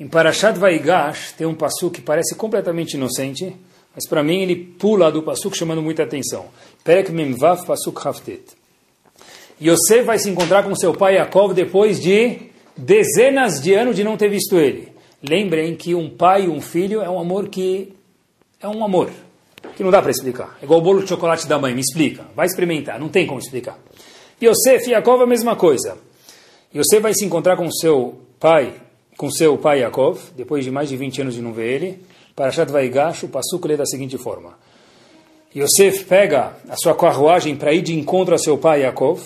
Em 0.00 0.08
Parashat 0.08 0.58
Vaigash 0.58 1.32
tem 1.32 1.46
um 1.46 1.54
passo 1.54 1.90
que 1.90 2.00
parece 2.00 2.34
completamente 2.34 2.94
inocente, 2.94 3.56
mas 3.94 4.08
para 4.08 4.22
mim 4.22 4.42
ele 4.42 4.56
pula 4.56 5.10
do 5.10 5.22
passo 5.22 5.52
chamando 5.54 5.82
muita 5.82 6.02
atenção. 6.02 6.46
Perek 6.84 7.10
Memvav 7.10 7.64
Pasuk 7.64 8.06
Haftet. 8.06 8.56
Yosef 9.60 10.02
vai 10.02 10.18
se 10.18 10.30
encontrar 10.30 10.62
com 10.62 10.74
seu 10.74 10.94
pai 10.94 11.16
Yaakov 11.16 11.52
depois 11.52 12.00
de 12.00 12.47
dezenas 12.78 13.60
de 13.60 13.74
anos 13.74 13.96
de 13.96 14.04
não 14.04 14.16
ter 14.16 14.28
visto 14.28 14.56
ele. 14.56 14.88
Lembrem 15.20 15.74
que 15.74 15.94
um 15.94 16.08
pai 16.08 16.44
e 16.44 16.48
um 16.48 16.60
filho 16.60 17.02
é 17.02 17.10
um 17.10 17.18
amor 17.18 17.48
que 17.48 17.92
é 18.60 18.68
um 18.68 18.84
amor 18.84 19.10
que 19.76 19.82
não 19.82 19.90
dá 19.90 20.00
para 20.00 20.12
explicar. 20.12 20.56
É 20.62 20.64
igual 20.64 20.78
o 20.78 20.82
bolo 20.82 21.02
de 21.02 21.08
chocolate 21.08 21.46
da 21.46 21.58
mãe, 21.58 21.74
me 21.74 21.80
explica. 21.80 22.24
Vai 22.36 22.46
experimentar, 22.46 22.98
não 23.00 23.08
tem 23.08 23.26
como 23.26 23.40
explicar. 23.40 23.78
Yosef 24.40 24.88
e 24.88 24.92
Yaakov 24.92 25.22
a 25.22 25.26
mesma 25.26 25.56
coisa. 25.56 25.98
Yosef 26.74 27.00
vai 27.02 27.12
se 27.14 27.24
encontrar 27.24 27.56
com 27.56 27.68
seu 27.70 28.20
pai, 28.38 28.72
com 29.16 29.28
seu 29.30 29.58
pai 29.58 29.80
Yaakov, 29.80 30.20
depois 30.36 30.64
de 30.64 30.70
mais 30.70 30.88
de 30.88 30.96
20 30.96 31.22
anos 31.22 31.34
de 31.34 31.42
não 31.42 31.52
ver 31.52 31.74
ele. 31.74 32.02
Parashat 32.36 32.70
Vaigash, 32.70 33.24
o 33.24 33.28
Passuco 33.28 33.66
lê 33.66 33.76
da 33.76 33.84
seguinte 33.84 34.16
forma. 34.16 34.56
Yosef 35.54 36.04
pega 36.04 36.52
a 36.68 36.76
sua 36.76 36.94
carruagem 36.94 37.56
para 37.56 37.72
ir 37.72 37.82
de 37.82 37.98
encontro 37.98 38.34
a 38.34 38.38
seu 38.38 38.56
pai 38.56 38.82
Yaakov, 38.82 39.20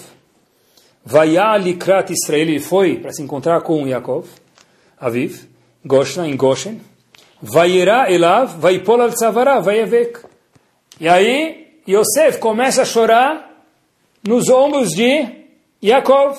Vaiá 1.05 1.57
Likrat 1.57 2.11
Israel, 2.13 2.43
ele 2.43 2.61
foi 2.61 2.99
para 2.99 3.13
se 3.13 3.23
encontrar 3.23 3.61
com 3.63 3.87
Yaakov, 3.87 4.27
Aviv, 4.99 5.49
Goshna, 5.85 6.29
em 6.29 6.37
Goshen. 6.37 6.81
Vaiera 7.43 8.11
Elav, 8.13 8.61
Vaipol 8.61 9.01
al 9.01 9.11
Tzavara, 9.11 9.61
Vaiavek. 9.61 10.21
E 11.01 11.09
aí, 11.09 11.81
Yosef 11.89 12.39
começa 12.39 12.83
a 12.83 12.85
chorar 12.85 13.67
nos 14.27 14.49
ombros 14.49 14.91
de 14.91 15.27
Yaakov. 15.83 16.39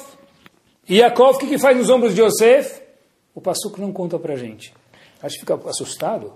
E 0.88 1.00
Yaakov, 1.00 1.36
o 1.36 1.40
que, 1.40 1.48
que 1.48 1.58
faz 1.58 1.78
nos 1.78 1.90
ombros 1.90 2.16
de 2.16 2.22
Yosef? 2.22 2.82
O 3.36 3.42
Passuco 3.42 3.82
não 3.82 3.92
conta 3.92 4.18
para 4.18 4.34
a 4.34 4.38
gente. 4.38 4.74
Acho 5.22 5.36
que 5.36 5.42
fica 5.42 5.60
assustado. 5.68 6.34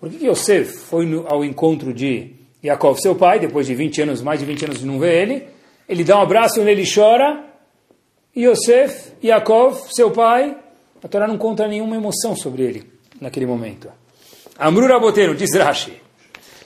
Por 0.00 0.08
que, 0.08 0.16
que 0.16 0.26
Yosef 0.26 0.72
foi 0.72 1.04
no, 1.04 1.26
ao 1.28 1.44
encontro 1.44 1.92
de 1.92 2.34
Yaakov, 2.64 2.98
seu 2.98 3.14
pai, 3.14 3.38
depois 3.38 3.66
de 3.66 3.74
20 3.74 4.02
anos, 4.02 4.22
mais 4.22 4.40
de 4.40 4.46
20 4.46 4.64
anos 4.64 4.78
de 4.78 4.86
não 4.86 4.98
ver 4.98 5.22
ele? 5.22 5.48
Ele 5.86 6.02
dá 6.02 6.18
um 6.18 6.22
abraço 6.22 6.60
ele 6.60 6.84
chora. 6.90 7.44
Yosef, 8.36 9.12
Yaakov, 9.22 9.88
seu 9.92 10.10
pai, 10.10 10.56
a 11.02 11.08
Torá 11.08 11.26
não 11.26 11.38
conta 11.38 11.66
nenhuma 11.66 11.96
emoção 11.96 12.36
sobre 12.36 12.62
ele 12.62 12.92
naquele 13.20 13.46
momento. 13.46 13.88
Amru 14.58 14.86
Rabotenu, 14.86 15.34
diz 15.34 15.54
Rashi, 15.54 16.00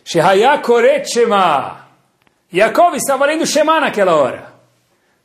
Shema, 0.05 1.87
Yaakov 2.53 2.97
estava 2.97 3.27
lendo 3.27 3.47
Shema 3.47 3.81
naquela 3.81 4.17
hora. 4.17 4.53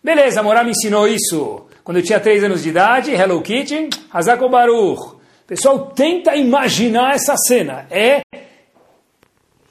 Beleza, 0.04 0.44
Morá 0.44 0.64
me 0.64 0.72
ensinou 0.72 1.08
isso 1.08 1.66
quando 1.84 1.98
eu 1.98 2.04
tinha 2.04 2.20
três 2.20 2.44
anos 2.44 2.64
de 2.64 2.70
idade, 2.70 3.12
Hello 3.12 3.42
Kitty, 3.42 3.90
Hazako 4.12 4.50
Baruch. 4.50 5.16
Pessoal, 5.48 5.92
tenta 5.96 6.36
imaginar 6.36 7.14
essa 7.14 7.36
cena. 7.38 7.86
É. 7.92 8.22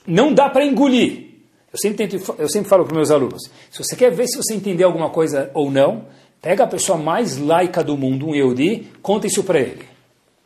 Não 0.06 0.32
dá 0.32 0.48
para 0.48 0.64
engolir. 0.64 1.24
Eu 1.72 1.78
sempre, 1.78 2.06
tento, 2.06 2.34
eu 2.38 2.48
sempre 2.48 2.68
falo 2.68 2.84
para 2.84 2.94
meus 2.94 3.10
alunos: 3.10 3.50
se 3.68 3.82
você 3.82 3.96
quer 3.96 4.12
ver 4.12 4.28
se 4.28 4.36
você 4.36 4.54
entendeu 4.54 4.86
alguma 4.86 5.10
coisa 5.10 5.50
ou 5.54 5.70
não, 5.72 6.06
pega 6.44 6.64
a 6.64 6.66
pessoa 6.66 6.98
mais 6.98 7.38
laica 7.38 7.82
do 7.82 7.96
mundo, 7.96 8.26
um 8.26 8.34
Yehudi, 8.34 8.92
conta 9.00 9.26
isso 9.26 9.42
para 9.42 9.58
ele. 9.58 9.86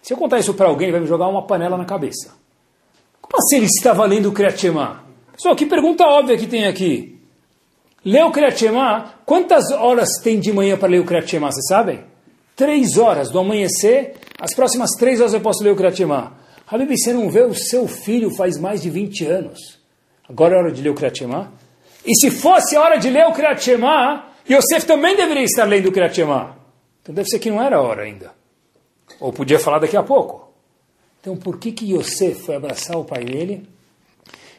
Se 0.00 0.12
eu 0.12 0.16
contar 0.16 0.38
isso 0.38 0.54
para 0.54 0.68
alguém, 0.68 0.86
ele 0.86 0.92
vai 0.92 1.00
me 1.00 1.08
jogar 1.08 1.26
uma 1.26 1.44
panela 1.44 1.76
na 1.76 1.84
cabeça. 1.84 2.36
Como 3.20 3.36
assim 3.36 3.56
ele 3.56 3.66
estava 3.66 4.06
lendo 4.06 4.28
o 4.28 4.32
Kriyat 4.32 4.60
Shema? 4.60 5.02
Pessoal, 5.32 5.56
que 5.56 5.66
pergunta 5.66 6.06
óbvia 6.06 6.38
que 6.38 6.46
tem 6.46 6.68
aqui. 6.68 7.18
Ler 8.04 8.22
o 8.22 8.30
Kriyat 8.30 8.64
quantas 9.26 9.72
horas 9.72 10.20
tem 10.22 10.38
de 10.38 10.52
manhã 10.52 10.78
para 10.78 10.86
ler 10.86 11.00
o 11.00 11.04
Kriyat 11.04 11.28
Shema, 11.28 11.50
vocês 11.50 11.66
sabem? 11.66 12.04
Três 12.54 12.96
horas 12.96 13.28
do 13.28 13.40
amanhecer, 13.40 14.14
as 14.40 14.54
próximas 14.54 14.90
três 15.00 15.18
horas 15.18 15.34
eu 15.34 15.40
posso 15.40 15.64
ler 15.64 15.72
o 15.72 15.76
Kriyat 15.76 15.96
Shema. 15.96 16.32
Habib, 16.70 16.96
você 16.96 17.12
não 17.12 17.28
vê 17.28 17.42
o 17.42 17.54
seu 17.54 17.88
filho 17.88 18.30
faz 18.36 18.56
mais 18.56 18.80
de 18.80 18.88
20 18.88 19.26
anos. 19.26 19.80
Agora 20.28 20.54
é 20.54 20.58
hora 20.58 20.70
de 20.70 20.80
ler 20.80 20.90
o 20.90 20.94
Kriyat. 20.94 21.26
E 22.06 22.14
se 22.20 22.30
fosse 22.30 22.76
a 22.76 22.82
hora 22.82 22.98
de 22.98 23.10
ler 23.10 23.26
o 23.26 23.32
Kriyat 23.32 23.76
Yosef 24.50 24.86
também 24.86 25.14
deveria 25.14 25.44
estar 25.44 25.64
lendo 25.64 25.88
o 25.88 25.92
Kriyat. 25.92 26.20
Então 26.20 27.14
deve 27.14 27.28
ser 27.28 27.38
que 27.38 27.50
não 27.50 27.62
era 27.62 27.76
a 27.76 27.82
hora 27.82 28.02
ainda. 28.02 28.32
Ou 29.20 29.32
podia 29.32 29.58
falar 29.58 29.78
daqui 29.78 29.96
a 29.96 30.02
pouco. 30.02 30.50
Então 31.20 31.36
por 31.36 31.58
que 31.58 31.72
que 31.72 31.92
Yosef 31.92 32.46
foi 32.46 32.56
abraçar 32.56 32.96
o 32.96 33.04
pai 33.04 33.24
dele? 33.24 33.68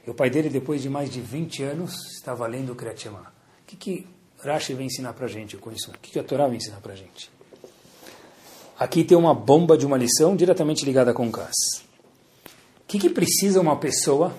E 0.06 0.10
o 0.10 0.14
pai 0.14 0.30
dele, 0.30 0.50
depois 0.50 0.82
de 0.82 0.90
mais 0.90 1.10
de 1.10 1.20
20 1.20 1.64
anos, 1.64 1.94
estava 2.16 2.46
lendo 2.48 2.72
o 2.74 2.76
Kriyat. 2.76 3.10
O 3.10 3.20
que 3.66 3.76
que 3.76 4.08
Rashi 4.40 4.74
vem 4.74 4.88
ensinar 4.88 5.14
para 5.14 5.28
gente 5.28 5.58
com 5.58 5.72
isso? 5.72 5.92
O 5.92 5.98
que 6.00 6.12
que 6.12 6.20
a 6.20 6.24
Torá 6.24 6.48
vem 6.48 6.58
ensinar 6.58 6.80
para 6.82 6.96
gente? 6.96 7.30
Aqui 8.80 9.04
tem 9.04 9.18
uma 9.18 9.34
bomba 9.34 9.78
de 9.78 9.86
uma 9.86 9.98
lição 9.98 10.36
diretamente 10.36 10.86
ligada 10.86 11.14
com 11.14 11.28
o 11.28 11.32
Cas. 11.32 11.54
O 12.82 12.88
que, 12.88 12.98
que 12.98 13.10
precisa 13.10 13.60
uma 13.60 13.76
pessoa 13.76 14.34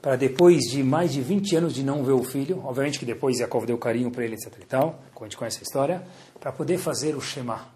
para 0.00 0.16
depois 0.16 0.62
de 0.70 0.82
mais 0.82 1.12
de 1.12 1.20
20 1.20 1.56
anos 1.56 1.74
de 1.74 1.82
não 1.82 2.04
ver 2.04 2.12
o 2.12 2.22
filho, 2.22 2.62
obviamente 2.64 2.98
que 2.98 3.04
depois 3.04 3.38
Yaakov 3.38 3.66
deu 3.66 3.76
carinho 3.78 4.10
para 4.10 4.24
ele, 4.24 4.34
etc 4.34 4.52
e 4.60 4.64
tal, 4.64 5.02
como 5.12 5.26
a 5.26 5.28
gente 5.28 5.36
conhece 5.36 5.58
a 5.58 5.62
história, 5.62 6.02
para 6.38 6.52
poder 6.52 6.78
fazer 6.78 7.16
o 7.16 7.20
Shema. 7.20 7.66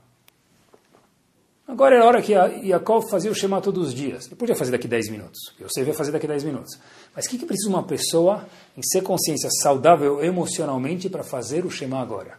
Agora 1.66 1.96
é 1.96 2.00
a 2.00 2.04
hora 2.04 2.22
que 2.22 2.32
Yaakov 2.32 3.08
fazia 3.08 3.30
o 3.30 3.34
Shema 3.34 3.60
todos 3.60 3.88
os 3.88 3.94
dias. 3.94 4.26
Ele 4.26 4.36
podia 4.36 4.54
fazer 4.54 4.70
daqui 4.70 4.86
10 4.86 5.08
minutos. 5.08 5.38
Eu 5.58 5.68
sei 5.70 5.84
vai 5.84 5.94
fazer 5.94 6.12
daqui 6.12 6.26
10 6.26 6.44
minutos. 6.44 6.78
Mas 7.14 7.26
o 7.26 7.28
que, 7.28 7.38
que 7.38 7.46
precisa 7.46 7.68
uma 7.68 7.82
pessoa 7.82 8.46
em 8.76 8.82
ser 8.82 9.02
consciência 9.02 9.48
saudável 9.50 10.22
emocionalmente 10.22 11.08
para 11.08 11.24
fazer 11.24 11.64
o 11.64 11.70
Shema 11.70 12.00
agora? 12.00 12.38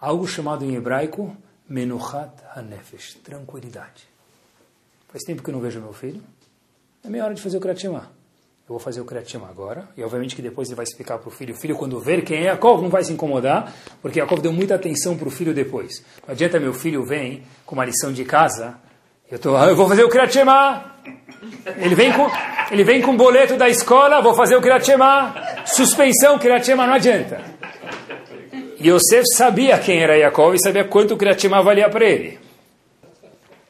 Algo 0.00 0.26
chamado 0.26 0.64
em 0.64 0.74
hebraico 0.74 1.36
Menuchat 1.68 2.32
HaNefesh, 2.54 3.14
tranquilidade. 3.24 4.06
Faz 5.08 5.22
tempo 5.24 5.42
que 5.42 5.50
eu 5.50 5.54
não 5.54 5.60
vejo 5.60 5.80
meu 5.80 5.92
filho. 5.92 6.22
É 7.02 7.08
meia 7.08 7.24
hora 7.24 7.34
de 7.34 7.40
fazer 7.40 7.56
o 7.56 7.60
Kriyat 7.60 7.80
Shema 7.80 8.21
vou 8.72 8.80
fazer 8.80 9.00
o 9.00 9.04
Kriyat 9.04 9.36
agora, 9.36 9.88
e 9.96 10.02
obviamente 10.02 10.34
que 10.34 10.42
depois 10.42 10.68
ele 10.68 10.76
vai 10.76 10.84
explicar 10.84 11.18
para 11.18 11.28
o 11.28 11.30
filho, 11.30 11.54
o 11.54 11.56
filho 11.56 11.76
quando 11.76 12.00
ver 12.00 12.22
quem 12.22 12.38
é 12.38 12.44
Yaakov 12.44 12.82
não 12.82 12.88
vai 12.88 13.04
se 13.04 13.12
incomodar, 13.12 13.72
porque 14.00 14.18
Yaakov 14.18 14.40
deu 14.40 14.52
muita 14.52 14.74
atenção 14.74 15.16
para 15.16 15.28
o 15.28 15.30
filho 15.30 15.54
depois. 15.54 16.04
Não 16.26 16.32
adianta 16.32 16.58
meu 16.58 16.72
filho 16.72 17.04
vem 17.04 17.42
com 17.64 17.74
uma 17.74 17.84
lição 17.84 18.12
de 18.12 18.24
casa, 18.24 18.76
eu, 19.30 19.38
tô, 19.38 19.56
ah, 19.56 19.66
eu 19.66 19.76
vou 19.76 19.88
fazer 19.88 20.04
o 20.04 20.08
Kriyat 20.08 20.36
ele 21.78 21.94
vem 21.94 22.12
com 22.12 22.30
ele 22.70 22.84
vem 22.84 23.02
com 23.02 23.16
boleto 23.16 23.56
da 23.56 23.68
escola, 23.68 24.20
vou 24.20 24.34
fazer 24.34 24.56
o 24.56 24.60
Kriyat 24.60 24.86
suspensão 25.66 26.38
Kriyat 26.38 26.74
não 26.74 26.92
adianta. 26.92 27.40
Yosef 28.80 29.24
sabia 29.34 29.78
quem 29.78 30.02
era 30.02 30.16
Yaakov 30.16 30.54
e 30.54 30.62
sabia 30.62 30.84
quanto 30.84 31.14
o 31.14 31.16
Kriyat 31.16 31.46
valia 31.48 31.88
para 31.88 32.04
ele. 32.04 32.38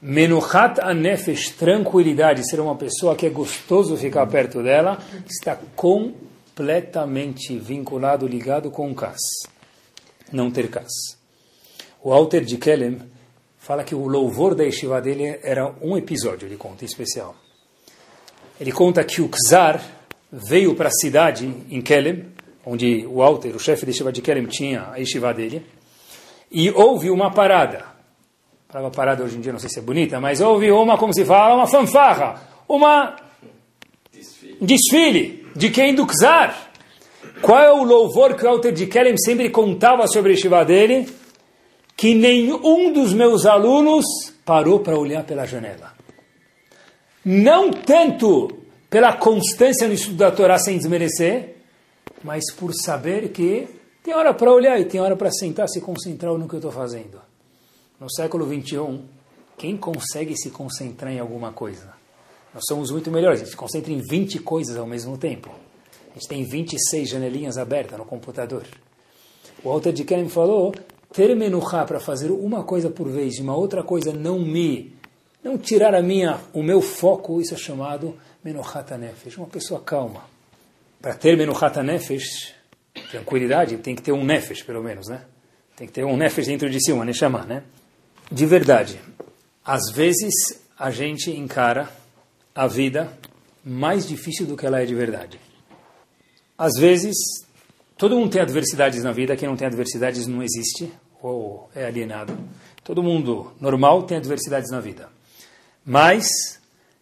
Menuchat 0.04 0.80
anefesh, 0.80 1.50
tranquilidade, 1.50 2.44
ser 2.50 2.58
uma 2.58 2.74
pessoa 2.74 3.14
que 3.14 3.24
é 3.24 3.30
gostoso 3.30 3.96
ficar 3.96 4.26
perto 4.26 4.60
dela, 4.60 4.98
está 5.30 5.56
completamente 5.76 7.56
vinculado, 7.56 8.26
ligado 8.26 8.68
com 8.68 8.92
Kas. 8.92 9.20
Não 10.32 10.50
ter 10.50 10.68
Kas. 10.68 10.90
O 12.02 12.12
Alter 12.12 12.44
de 12.44 12.56
Kelem 12.56 13.00
fala 13.56 13.84
que 13.84 13.94
o 13.94 14.08
louvor 14.08 14.56
da 14.56 14.64
yeshiva 14.64 15.00
dele 15.00 15.38
era 15.40 15.72
um 15.80 15.96
episódio, 15.96 16.48
ele 16.48 16.56
conta, 16.56 16.84
em 16.84 16.88
especial. 16.88 17.36
Ele 18.60 18.72
conta 18.72 19.04
que 19.04 19.22
o 19.22 19.28
Kzar 19.28 19.80
veio 20.32 20.74
para 20.74 20.88
a 20.88 20.92
cidade, 21.00 21.46
em 21.70 21.80
Kelem, 21.80 22.26
onde 22.66 23.06
o 23.06 23.22
Alter, 23.22 23.54
o 23.54 23.60
chefe 23.60 23.86
da 23.86 23.92
yeshiva 23.92 24.10
de 24.10 24.20
Kelem, 24.20 24.46
tinha 24.46 24.90
a 24.90 24.96
yeshiva 24.96 25.32
dele, 25.32 25.64
e 26.50 26.72
houve 26.72 27.08
uma 27.08 27.30
parada 27.30 27.91
palavra 28.72 28.90
parada 28.90 29.22
hoje 29.22 29.36
em 29.36 29.40
dia 29.40 29.52
não 29.52 29.58
sei 29.58 29.68
se 29.68 29.78
é 29.78 29.82
bonita, 29.82 30.18
mas 30.18 30.40
houve 30.40 30.72
uma, 30.72 30.96
como 30.96 31.12
se 31.12 31.26
fala, 31.26 31.54
uma 31.54 31.66
fanfarra, 31.66 32.40
uma 32.66 33.14
desfile, 34.10 34.56
desfile 34.62 35.46
de 35.54 35.70
quem 35.70 35.94
do 35.94 36.06
Czar. 36.06 36.70
Qual 37.42 37.60
é 37.60 37.70
o 37.70 37.82
louvor 37.82 38.34
que 38.34 38.46
o 38.46 38.48
Alter 38.48 38.72
de 38.72 38.86
Kelem 38.86 39.16
sempre 39.18 39.50
contava 39.50 40.06
sobre 40.06 40.32
a 40.32 40.36
Shiva 40.36 40.64
dele? 40.64 41.06
Que 41.94 42.14
nenhum 42.14 42.92
dos 42.92 43.12
meus 43.12 43.44
alunos 43.44 44.06
parou 44.44 44.80
para 44.80 44.98
olhar 44.98 45.22
pela 45.24 45.44
janela. 45.44 45.92
Não 47.24 47.70
tanto 47.70 48.48
pela 48.88 49.12
constância 49.12 49.86
no 49.86 49.94
estudo 49.94 50.16
da 50.16 50.30
Torá 50.30 50.58
sem 50.58 50.78
desmerecer, 50.78 51.56
mas 52.24 52.50
por 52.54 52.72
saber 52.72 53.28
que 53.32 53.68
tem 54.02 54.14
hora 54.14 54.32
para 54.32 54.50
olhar 54.50 54.80
e 54.80 54.86
tem 54.86 55.00
hora 55.00 55.14
para 55.14 55.30
sentar, 55.30 55.68
se 55.68 55.80
concentrar 55.80 56.32
no 56.34 56.48
que 56.48 56.54
eu 56.54 56.58
estou 56.58 56.72
fazendo 56.72 57.31
no 58.02 58.10
século 58.10 58.44
21, 58.44 59.04
quem 59.56 59.76
consegue 59.76 60.36
se 60.36 60.50
concentrar 60.50 61.12
em 61.12 61.20
alguma 61.20 61.52
coisa? 61.52 61.94
Nós 62.52 62.64
somos 62.66 62.90
muito 62.90 63.12
melhores, 63.12 63.40
a 63.40 63.44
gente 63.44 63.52
se 63.52 63.56
concentra 63.56 63.92
em 63.92 64.00
20 64.00 64.40
coisas 64.40 64.76
ao 64.76 64.88
mesmo 64.88 65.16
tempo. 65.16 65.50
A 66.10 66.14
gente 66.14 66.26
tem 66.26 66.42
26 66.42 67.08
janelinhas 67.08 67.56
abertas 67.56 67.96
no 67.96 68.04
computador. 68.04 68.64
O 69.62 69.70
Alter 69.70 69.92
de 69.92 70.02
Kerem 70.02 70.28
falou, 70.28 70.74
ter 71.12 71.32
menuchá 71.36 71.84
para 71.84 72.00
fazer 72.00 72.32
uma 72.32 72.64
coisa 72.64 72.90
por 72.90 73.08
vez 73.08 73.36
e 73.36 73.40
uma 73.40 73.56
outra 73.56 73.84
coisa 73.84 74.12
não 74.12 74.40
me, 74.40 74.96
não 75.44 75.56
tirar 75.56 75.94
a 75.94 76.02
minha, 76.02 76.40
o 76.52 76.60
meu 76.60 76.82
foco, 76.82 77.40
isso 77.40 77.54
é 77.54 77.56
chamado 77.56 78.18
menuchata 78.42 78.98
nefesh, 78.98 79.38
uma 79.38 79.46
pessoa 79.46 79.80
calma. 79.80 80.24
Para 81.00 81.14
ter 81.14 81.36
menuchata 81.36 81.84
nefesh, 81.84 82.52
tranquilidade, 83.12 83.76
tem 83.76 83.94
que 83.94 84.02
ter 84.02 84.10
um 84.10 84.24
nefesh 84.24 84.64
pelo 84.64 84.82
menos, 84.82 85.06
né? 85.06 85.24
Tem 85.76 85.86
que 85.86 85.92
ter 85.92 86.04
um 86.04 86.16
nefesh 86.16 86.48
dentro 86.48 86.68
de 86.68 86.84
si, 86.84 86.90
uma 86.90 87.04
neshama, 87.04 87.44
né? 87.44 87.62
De 88.32 88.46
verdade, 88.46 88.98
às 89.62 89.90
vezes 89.92 90.32
a 90.78 90.90
gente 90.90 91.30
encara 91.30 91.90
a 92.54 92.66
vida 92.66 93.12
mais 93.62 94.08
difícil 94.08 94.46
do 94.46 94.56
que 94.56 94.64
ela 94.64 94.80
é 94.80 94.86
de 94.86 94.94
verdade. 94.94 95.38
Às 96.56 96.72
vezes, 96.78 97.14
todo 97.96 98.16
mundo 98.16 98.30
tem 98.30 98.40
adversidades 98.40 99.04
na 99.04 99.12
vida, 99.12 99.36
quem 99.36 99.48
não 99.48 99.56
tem 99.56 99.66
adversidades 99.66 100.26
não 100.26 100.42
existe 100.42 100.90
ou 101.20 101.68
é 101.74 101.84
alienado. 101.84 102.36
Todo 102.82 103.02
mundo 103.02 103.52
normal 103.60 104.04
tem 104.04 104.16
adversidades 104.16 104.70
na 104.70 104.80
vida. 104.80 105.10
Mas, 105.84 106.26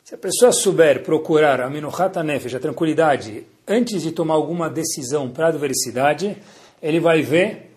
se 0.02 0.14
a 0.14 0.18
pessoa 0.18 0.50
souber 0.50 1.04
procurar 1.04 1.60
a 1.60 1.70
minuchata 1.70 2.24
nefesh, 2.24 2.56
a 2.56 2.60
tranquilidade, 2.60 3.46
antes 3.68 4.02
de 4.02 4.10
tomar 4.10 4.34
alguma 4.34 4.68
decisão 4.68 5.30
para 5.30 5.46
a 5.46 5.48
adversidade, 5.50 6.36
ele 6.82 6.98
vai 6.98 7.22
ver 7.22 7.70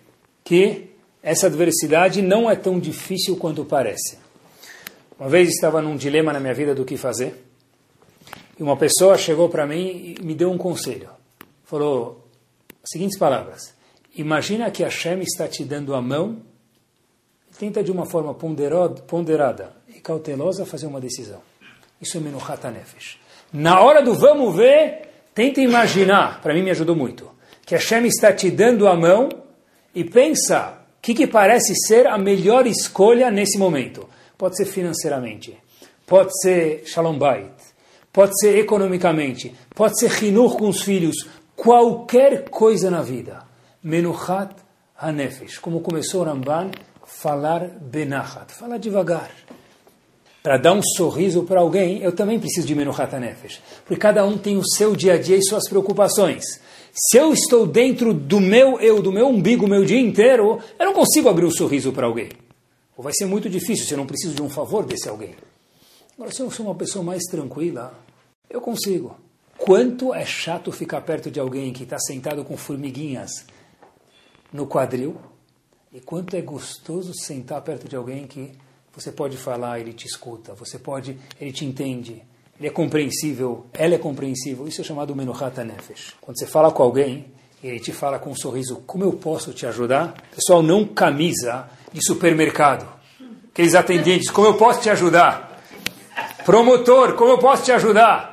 que 0.44 0.93
essa 1.24 1.48
adversidade 1.48 2.22
não 2.22 2.52
é 2.52 2.56
tão 2.56 2.78
difícil 2.78 3.38
quanto 3.38 3.64
parece. 3.64 4.20
Uma 5.18 5.30
vez 5.30 5.48
estava 5.48 5.82
num 5.82 5.96
dilema 5.96 6.34
na 6.34 6.40
minha 6.40 6.54
vida 6.54 6.76
do 6.76 6.84
que 6.84 6.98
fazer, 6.98 7.46
e 8.60 8.62
uma 8.62 8.76
pessoa 8.76 9.18
chegou 9.18 9.48
para 9.48 9.66
mim 9.66 10.16
e 10.20 10.22
me 10.22 10.36
deu 10.36 10.52
um 10.52 10.58
conselho. 10.58 11.10
Falou 11.64 12.28
as 12.84 12.90
seguintes 12.92 13.18
palavras: 13.18 13.74
Imagina 14.16 14.70
que 14.70 14.84
Hashem 14.84 15.22
está 15.22 15.48
te 15.48 15.64
dando 15.64 15.96
a 15.96 16.02
mão, 16.02 16.42
tenta 17.58 17.82
de 17.82 17.92
uma 17.92 18.06
forma 18.06 18.34
ponderada 18.34 19.74
e 19.88 20.02
cautelosa 20.02 20.66
fazer 20.66 20.88
uma 20.88 21.00
decisão. 21.00 21.42
Isso 22.02 22.18
é 22.18 22.20
Menuchat 22.20 22.68
Nefesh. 22.68 23.18
Na 23.54 23.80
hora 23.80 24.04
do 24.04 24.14
vamos 24.14 24.56
ver, 24.56 25.10
tenta 25.34 25.62
imaginar, 25.62 26.42
para 26.42 26.54
mim 26.54 26.64
me 26.64 26.72
ajudou 26.72 26.96
muito, 26.96 27.32
que 27.66 27.76
Hashem 27.76 28.06
está 28.08 28.34
te 28.34 28.52
dando 28.52 28.88
a 28.88 28.96
mão 28.96 29.30
e 29.96 30.04
pensa 30.04 30.83
que, 31.04 31.14
que 31.14 31.28
parece 31.28 31.76
ser 31.76 32.08
a 32.08 32.18
melhor 32.18 32.66
escolha 32.66 33.30
nesse 33.30 33.58
momento? 33.58 34.08
Pode 34.38 34.56
ser 34.56 34.66
financeiramente, 34.66 35.58
pode 36.08 36.32
ser 36.42 36.84
shalom 36.86 37.18
bait, 37.18 37.52
pode 38.12 38.32
ser 38.40 38.58
economicamente, 38.58 39.54
pode 39.76 40.00
ser 40.00 40.10
rinur 40.10 40.56
com 40.56 40.70
os 40.70 40.82
filhos, 40.82 41.28
qualquer 41.58 42.50
coisa 42.50 42.90
na 42.90 43.02
vida. 43.02 43.44
Menuchat 43.84 44.56
hanefesh, 44.98 45.60
como 45.60 45.82
começou 45.82 46.22
o 46.22 46.24
Ramban, 46.24 46.72
falar 47.06 47.68
benachat, 47.82 48.54
falar 48.54 48.78
devagar. 48.78 49.30
Para 50.44 50.58
dar 50.58 50.74
um 50.74 50.82
sorriso 50.84 51.44
para 51.44 51.62
alguém, 51.62 52.04
eu 52.04 52.12
também 52.12 52.38
preciso 52.38 52.68
de 52.68 52.76
Menuhat 52.76 53.16
Nefesh. 53.16 53.62
Porque 53.86 53.96
cada 53.96 54.26
um 54.26 54.38
tem 54.38 54.58
o 54.58 54.68
seu 54.68 54.94
dia 54.94 55.14
a 55.14 55.18
dia 55.18 55.38
e 55.38 55.44
suas 55.44 55.70
preocupações. 55.70 56.44
Se 56.94 57.18
eu 57.18 57.32
estou 57.32 57.66
dentro 57.66 58.14
do 58.14 58.42
meu 58.42 58.78
eu, 58.82 59.02
do 59.02 59.10
meu 59.10 59.30
umbigo, 59.30 59.66
meu 59.66 59.86
dia 59.86 60.00
inteiro, 60.00 60.60
eu 60.78 60.86
não 60.86 60.94
consigo 60.94 61.30
abrir 61.30 61.46
um 61.46 61.52
sorriso 61.52 61.94
para 61.94 62.08
alguém. 62.08 62.30
Ou 62.98 63.04
vai 63.04 63.14
ser 63.14 63.26
muito 63.26 63.50
difícil 63.50 63.86
se 63.86 63.94
eu 63.94 63.98
não 63.98 64.06
preciso 64.06 64.36
de 64.36 64.42
um 64.42 64.50
favor 64.50 64.86
desse 64.86 65.08
alguém. 65.08 65.34
Agora, 66.16 66.32
se 66.32 66.42
eu 66.42 66.52
sou 66.52 66.66
uma 66.66 66.76
pessoa 66.76 67.04
mais 67.04 67.24
tranquila, 67.24 67.98
eu 68.50 68.60
consigo. 68.60 69.16
Quanto 69.58 70.14
é 70.14 70.26
chato 70.26 70.74
ficar 70.74 71.02
perto 71.02 71.32
de 71.32 71.40
alguém 71.40 71.72
que 71.72 71.84
está 71.84 71.98
sentado 71.98 72.44
com 72.44 72.58
formiguinhas 72.58 73.46
no 74.52 74.68
quadril, 74.68 75.16
e 75.92 76.02
quanto 76.02 76.36
é 76.36 76.42
gostoso 76.42 77.14
sentar 77.14 77.62
perto 77.62 77.88
de 77.88 77.96
alguém 77.96 78.28
que 78.28 78.52
você 78.96 79.12
pode 79.12 79.38
falar, 79.38 79.80
ele 79.80 79.94
te 79.94 80.06
escuta, 80.06 80.54
você 80.54 80.78
pode, 80.78 81.18
ele 81.42 81.52
te 81.52 81.66
entende, 81.66 82.22
ele 82.60 82.68
é 82.68 82.72
compreensível, 82.72 83.66
ela 83.74 83.96
é 83.96 83.98
compreensível. 83.98 84.68
Isso 84.68 84.82
é 84.82 84.84
chamado 84.84 85.16
Menuhata 85.16 85.64
Nefesh. 85.64 86.14
Quando 86.22 86.38
você 86.38 86.46
fala 86.46 86.72
com 86.72 86.84
alguém, 86.84 87.26
ele 87.64 87.80
te 87.80 87.92
fala 87.92 88.20
com 88.20 88.30
um 88.30 88.36
sorriso, 88.36 88.84
como 88.86 89.04
eu 89.04 89.14
posso 89.14 89.52
te 89.52 89.66
ajudar? 89.66 90.14
Pessoal, 90.36 90.62
não 90.62 90.86
camisa 90.86 91.68
de 91.92 92.06
supermercado. 92.06 92.88
Aqueles 93.52 93.76
atendentes, 93.76 94.30
como 94.30 94.48
eu 94.48 94.56
posso 94.56 94.82
te 94.82 94.90
ajudar? 94.90 95.62
Promotor, 96.46 97.14
como 97.14 97.32
eu 97.32 97.38
posso 97.38 97.64
te 97.64 97.72
ajudar? 97.72 98.33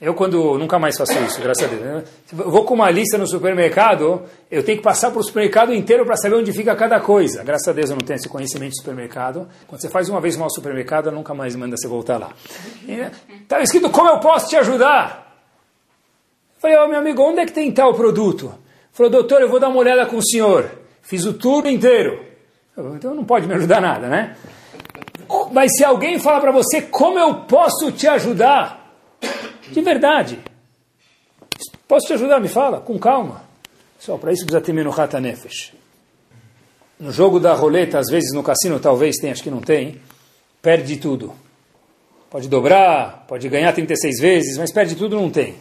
Eu, 0.00 0.14
quando 0.14 0.56
nunca 0.56 0.78
mais 0.78 0.96
faço 0.96 1.12
isso, 1.12 1.42
graças 1.42 1.62
a 1.62 1.66
Deus. 1.66 1.82
Né? 1.82 2.04
Vou 2.32 2.64
com 2.64 2.72
uma 2.72 2.90
lista 2.90 3.18
no 3.18 3.26
supermercado, 3.26 4.22
eu 4.50 4.62
tenho 4.62 4.78
que 4.78 4.82
passar 4.82 5.10
para 5.10 5.20
o 5.20 5.22
supermercado 5.22 5.74
inteiro 5.74 6.06
para 6.06 6.16
saber 6.16 6.36
onde 6.36 6.50
fica 6.54 6.74
cada 6.74 6.98
coisa. 7.00 7.44
Graças 7.44 7.68
a 7.68 7.72
Deus 7.72 7.90
eu 7.90 7.96
não 7.96 8.06
tenho 8.06 8.16
esse 8.16 8.28
conhecimento 8.28 8.70
de 8.70 8.78
supermercado. 8.78 9.46
Quando 9.66 9.78
você 9.82 9.90
faz 9.90 10.08
uma 10.08 10.18
vez 10.18 10.36
mal 10.36 10.44
ao 10.44 10.54
supermercado, 10.54 11.12
nunca 11.12 11.34
mais 11.34 11.54
manda 11.54 11.76
você 11.76 11.86
voltar 11.86 12.16
lá. 12.16 12.30
Está 13.42 13.58
né, 13.58 13.62
escrito 13.62 13.90
como 13.90 14.08
eu 14.08 14.18
posso 14.20 14.48
te 14.48 14.56
ajudar. 14.56 15.36
Falei, 16.58 16.78
ó, 16.78 16.86
oh, 16.86 16.88
meu 16.88 16.98
amigo, 16.98 17.22
onde 17.22 17.40
é 17.40 17.46
que 17.46 17.52
tem 17.52 17.70
tal 17.70 17.92
produto? 17.92 18.54
Falou, 18.92 19.12
doutor, 19.12 19.42
eu 19.42 19.50
vou 19.50 19.60
dar 19.60 19.68
uma 19.68 19.78
olhada 19.78 20.06
com 20.06 20.16
o 20.16 20.26
senhor. 20.26 20.70
Fiz 21.02 21.26
o 21.26 21.34
tour 21.34 21.66
inteiro. 21.66 22.24
Então 22.94 23.14
não 23.14 23.24
pode 23.24 23.46
me 23.46 23.52
ajudar 23.52 23.82
nada, 23.82 24.08
né? 24.08 24.34
Mas 25.52 25.72
se 25.76 25.84
alguém 25.84 26.18
fala 26.18 26.40
para 26.40 26.52
você 26.52 26.80
como 26.80 27.18
eu 27.18 27.34
posso 27.44 27.92
te 27.92 28.08
ajudar, 28.08 28.79
de 29.70 29.80
verdade. 29.80 30.38
Posso 31.86 32.06
te 32.06 32.12
ajudar? 32.12 32.40
Me 32.40 32.48
fala, 32.48 32.80
com 32.80 32.98
calma. 32.98 33.42
Só 33.98 34.16
para 34.16 34.32
isso 34.32 34.44
precisa 34.44 34.64
ter 34.64 34.72
Menuhat 34.72 35.14
Nefesh. 35.20 35.74
No 36.98 37.12
jogo 37.12 37.40
da 37.40 37.54
roleta, 37.54 37.98
às 37.98 38.08
vezes 38.08 38.32
no 38.32 38.42
cassino 38.42 38.78
talvez 38.78 39.16
tem, 39.16 39.30
acho 39.30 39.42
que 39.42 39.50
não 39.50 39.60
tem, 39.60 40.00
perde 40.60 40.96
tudo. 40.96 41.32
Pode 42.30 42.48
dobrar, 42.48 43.24
pode 43.26 43.48
ganhar 43.48 43.72
36 43.72 44.20
vezes, 44.20 44.58
mas 44.58 44.72
perde 44.72 44.94
tudo 44.94 45.16
não 45.16 45.30
tem. 45.30 45.56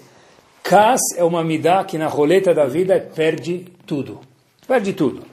Kas 0.62 1.00
é 1.18 1.24
uma 1.24 1.44
midá 1.44 1.84
que 1.84 1.98
na 1.98 2.08
roleta 2.08 2.54
da 2.54 2.66
vida 2.66 3.00
perde 3.16 3.66
tudo. 3.86 4.20
Perde 4.68 4.94
tudo. 4.94 5.24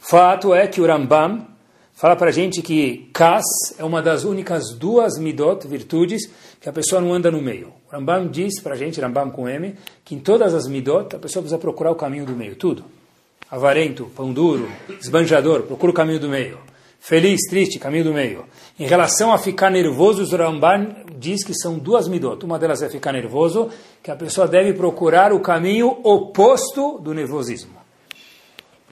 Fato 0.00 0.54
é 0.54 0.66
que 0.66 0.80
o 0.80 0.86
Rambam 0.86 1.46
fala 1.94 2.14
para 2.14 2.30
gente 2.30 2.62
que 2.62 3.10
Kas 3.12 3.44
é 3.76 3.84
uma 3.84 4.00
das 4.00 4.24
únicas 4.24 4.72
duas 4.72 5.18
midot, 5.18 5.66
virtudes, 5.66 6.30
que 6.60 6.68
a 6.68 6.72
pessoa 6.72 7.00
não 7.00 7.12
anda 7.12 7.30
no 7.30 7.40
meio. 7.40 7.72
O 7.88 7.92
Rambam 7.92 8.28
diz 8.28 8.60
para 8.60 8.74
a 8.74 8.76
gente, 8.76 9.00
Rambam 9.00 9.30
com 9.30 9.48
M, 9.48 9.74
que 10.04 10.14
em 10.14 10.18
todas 10.18 10.54
as 10.54 10.66
midot 10.66 11.14
a 11.14 11.18
pessoa 11.18 11.42
precisa 11.42 11.58
procurar 11.58 11.90
o 11.90 11.94
caminho 11.94 12.26
do 12.26 12.32
meio, 12.32 12.56
tudo. 12.56 12.84
Avarento, 13.50 14.10
pão 14.14 14.32
duro, 14.32 14.68
esbanjador, 15.00 15.62
procura 15.62 15.90
o 15.90 15.94
caminho 15.94 16.20
do 16.20 16.28
meio. 16.28 16.58
Feliz, 17.00 17.40
triste, 17.48 17.78
caminho 17.78 18.04
do 18.04 18.12
meio. 18.12 18.44
Em 18.78 18.86
relação 18.86 19.32
a 19.32 19.38
ficar 19.38 19.70
nervoso, 19.70 20.22
o 20.22 20.36
Rambam 20.36 20.96
diz 21.16 21.44
que 21.44 21.54
são 21.54 21.78
duas 21.78 22.08
midot. 22.08 22.44
Uma 22.44 22.58
delas 22.58 22.82
é 22.82 22.88
ficar 22.88 23.12
nervoso, 23.12 23.70
que 24.02 24.10
a 24.10 24.16
pessoa 24.16 24.48
deve 24.48 24.72
procurar 24.74 25.32
o 25.32 25.40
caminho 25.40 26.00
oposto 26.02 26.98
do 26.98 27.14
nervosismo. 27.14 27.78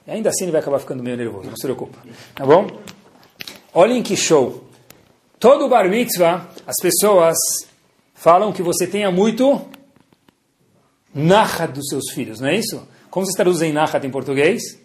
E 0.07 0.11
ainda 0.11 0.29
assim 0.29 0.45
ele 0.45 0.53
vai 0.53 0.61
acabar 0.61 0.79
ficando 0.79 1.03
meio 1.03 1.17
nervoso, 1.17 1.49
não 1.49 1.57
se 1.57 1.63
preocupa. 1.63 1.97
Tá 2.33 2.45
bom? 2.45 2.67
Olhem 3.73 4.01
que 4.01 4.15
show. 4.15 4.66
Todo 5.39 5.69
bar 5.69 5.89
mitzvah, 5.89 6.47
as 6.65 6.75
pessoas 6.81 7.37
falam 8.15 8.51
que 8.51 8.63
você 8.63 8.87
tenha 8.87 9.11
muito 9.11 9.61
nachat 11.13 11.71
dos 11.71 11.87
seus 11.89 12.11
filhos, 12.11 12.39
não 12.39 12.49
é 12.49 12.55
isso? 12.55 12.87
Como 13.09 13.25
se 13.25 13.35
traduzem 13.35 13.71
nachat 13.71 14.05
em 14.05 14.09
português? 14.09 14.79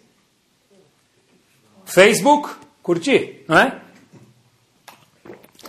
Facebook, 1.85 2.49
curtir, 2.81 3.43
não 3.47 3.57
é? 3.57 3.81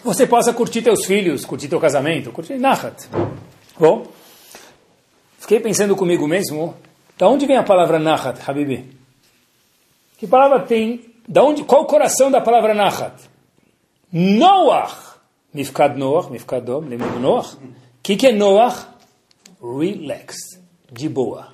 Você 0.02 0.26
possa 0.26 0.52
curtir 0.52 0.82
teus 0.82 1.06
filhos, 1.06 1.44
curtir 1.44 1.68
teu 1.68 1.80
casamento, 1.80 2.30
curtir 2.30 2.58
nachat. 2.58 3.08
Bom, 3.78 4.06
fiquei 5.38 5.60
pensando 5.60 5.96
comigo 5.96 6.28
mesmo, 6.28 6.76
da 7.16 7.26
onde 7.28 7.46
vem 7.46 7.56
a 7.56 7.62
palavra 7.62 7.98
nachat, 7.98 8.38
Habibi? 8.46 8.94
Que 10.18 10.26
palavra 10.26 10.60
tem 10.60 11.14
da 11.26 11.42
onde, 11.42 11.64
qual 11.64 11.82
o 11.82 11.86
coração 11.86 12.30
da 12.30 12.40
palavra 12.40 12.74
Nachat? 12.74 13.14
Noach. 14.16 15.18
Mifkad 15.52 15.98
Noach, 15.98 16.30
Mifkad 16.30 16.64
Dom, 16.64 16.82
lembra 16.82 17.08
Noach? 17.18 17.56
O 17.56 17.58
que, 18.00 18.16
que 18.16 18.28
é 18.28 18.32
Noach? 18.32 18.86
Relax, 19.60 20.36
de 20.92 21.08
boa. 21.08 21.48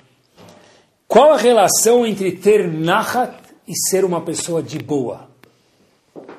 Qual 1.07 1.33
a 1.33 1.37
relação 1.37 2.05
entre 2.05 2.33
ter 2.33 2.71
Nachat 2.71 3.35
e 3.67 3.73
ser 3.89 4.05
uma 4.05 4.21
pessoa 4.21 4.61
de 4.61 4.77
boa? 4.77 5.27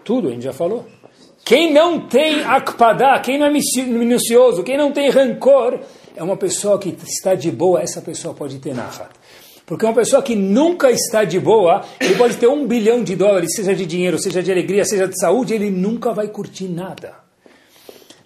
Tudo, 0.05 0.29
a 0.29 0.31
gente 0.31 0.45
já 0.45 0.53
falou. 0.53 0.87
Quem 1.45 1.73
não 1.73 2.07
tem 2.07 2.45
akpadá, 2.45 3.19
quem 3.19 3.37
não 3.37 3.47
é 3.47 3.51
minucioso, 3.51 4.63
quem 4.63 4.79
não 4.79 4.93
tem 4.93 5.11
rancor, 5.11 5.81
é 6.15 6.23
uma 6.23 6.37
pessoa 6.37 6.79
que 6.79 6.97
está 7.05 7.35
de 7.35 7.51
boa, 7.51 7.83
essa 7.83 8.01
pessoa 8.01 8.33
pode 8.33 8.61
ter 8.61 8.75
Nachat. 8.75 9.11
Porque 9.65 9.85
uma 9.85 9.95
pessoa 9.95 10.23
que 10.23 10.35
nunca 10.35 10.91
está 10.91 11.25
de 11.25 11.39
boa, 11.39 11.85
ele 12.01 12.17
pode 12.17 12.37
ter 12.37 12.49
um 12.49 12.67
bilhão 12.67 13.03
de 13.03 13.15
dólares, 13.15 13.55
seja 13.55 13.75
de 13.75 13.87
dinheiro, 13.87 14.19
seja 14.19 14.43
de 14.43 14.51
alegria, 14.51 14.85
seja 14.85 15.07
de 15.07 15.19
saúde, 15.19 15.55
ele 15.55 15.71
nunca 15.71 16.13
vai 16.13 16.29
curtir 16.29 16.69
nada. 16.69 17.15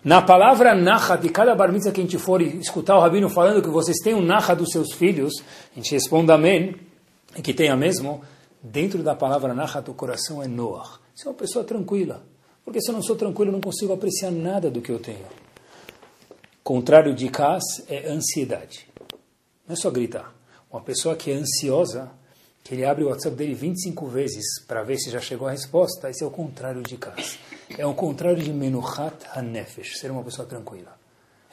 Na 0.03 0.23
palavra 0.23 0.75
naha 0.75 1.17
de 1.17 1.29
cada 1.29 1.55
bar 1.55 1.73
mitzvah 1.73 1.93
que 1.93 2.01
a 2.01 2.05
gente 2.05 2.17
for 2.17 2.41
escutar 2.41 2.97
o 2.97 3.01
rabino 3.01 3.29
falando 3.29 3.61
que 3.61 3.69
vocês 3.69 3.99
têm 3.99 4.15
um 4.15 4.23
naha 4.23 4.55
dos 4.55 4.71
seus 4.71 4.93
filhos, 4.93 5.33
a 5.73 5.75
gente 5.75 5.93
responde 5.93 6.31
amém, 6.31 6.77
e 7.37 7.43
que 7.43 7.53
tenha 7.53 7.77
mesmo, 7.77 8.23
dentro 8.63 9.03
da 9.03 9.15
palavra 9.15 9.53
naha 9.53 9.83
do 9.83 9.93
coração 9.93 10.43
é 10.43 10.47
Noah. 10.47 11.01
Você 11.15 11.27
é 11.27 11.31
uma 11.31 11.37
pessoa 11.37 11.65
tranquila. 11.65 12.23
Porque 12.65 12.81
se 12.81 12.89
eu 12.91 12.95
não 12.95 13.03
sou 13.03 13.17
tranquilo, 13.17 13.51
eu 13.51 13.55
não 13.55 13.61
consigo 13.61 13.93
apreciar 13.93 14.31
nada 14.31 14.71
do 14.71 14.81
que 14.81 14.91
eu 14.91 14.99
tenho. 14.99 15.27
Contrário 16.63 17.15
de 17.15 17.29
cas 17.29 17.63
é 17.89 18.09
ansiedade. 18.09 18.89
Não 19.67 19.73
é 19.73 19.77
só 19.77 19.91
gritar. 19.91 20.36
Uma 20.77 20.83
pessoa 20.83 21.17
que 21.17 21.31
é 21.31 21.35
ansiosa, 21.35 22.11
que 22.63 22.75
ele 22.75 22.85
abre 22.85 23.03
o 23.03 23.09
WhatsApp 23.09 23.35
dele 23.35 23.55
25 23.55 24.09
vezes 24.09 24.45
para 24.69 24.83
ver 24.83 24.99
se 24.99 25.11
já 25.11 25.19
chegou 25.19 25.49
a 25.49 25.51
resposta, 25.51 26.11
esse 26.11 26.23
é 26.23 26.27
o 26.27 26.31
contrário 26.31 26.83
de 26.83 26.99
casa. 26.99 27.39
É 27.79 27.87
o 27.87 27.95
contrário 27.95 28.43
de 28.43 28.53
Menuhat 28.53 29.15
HaNefesh, 29.35 29.99
ser 29.99 30.11
uma 30.11 30.23
pessoa 30.23 30.47
tranquila. 30.47 30.95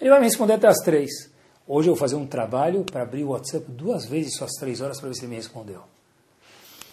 Ele 0.01 0.09
vai 0.09 0.19
me 0.19 0.25
responder 0.25 0.55
até 0.55 0.67
as 0.67 0.79
três. 0.79 1.31
Hoje 1.65 1.87
eu 1.87 1.93
vou 1.93 2.01
fazer 2.01 2.17
um 2.17 2.27
trabalho 2.27 2.83
para 2.83 3.03
abrir 3.03 3.23
o 3.23 3.29
WhatsApp 3.29 3.65
duas 3.69 4.03
vezes 4.03 4.35
só 4.35 4.43
às 4.43 4.51
três 4.59 4.81
horas 4.81 4.99
para 4.99 5.07
ver 5.07 5.15
se 5.15 5.21
ele 5.21 5.29
me 5.29 5.37
respondeu. 5.37 5.83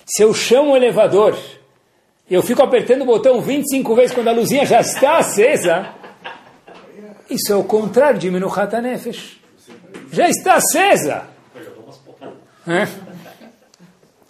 Se 0.07 0.22
eu 0.22 0.33
chamo 0.33 0.74
o 0.74 0.76
elevador 0.76 1.37
e 2.31 2.35
eu 2.35 2.45
fico 2.45 2.62
apertando 2.62 3.03
o 3.03 3.07
botão 3.07 3.41
25 3.41 3.93
vezes 3.97 4.14
quando 4.14 4.28
a 4.28 4.33
luzinha 4.33 4.64
já 4.64 4.81
está 4.83 5.18
acesa, 5.18 5.97
isso 7.28 7.53
é 7.53 7.57
o 7.57 7.64
contrário 7.64 8.20
de 8.20 8.31
Menuhat 8.31 8.72
HaNefesh. 8.72 9.41
Já 10.12 10.28
está 10.28 10.55
acesa. 10.55 11.30
É? 12.71 12.89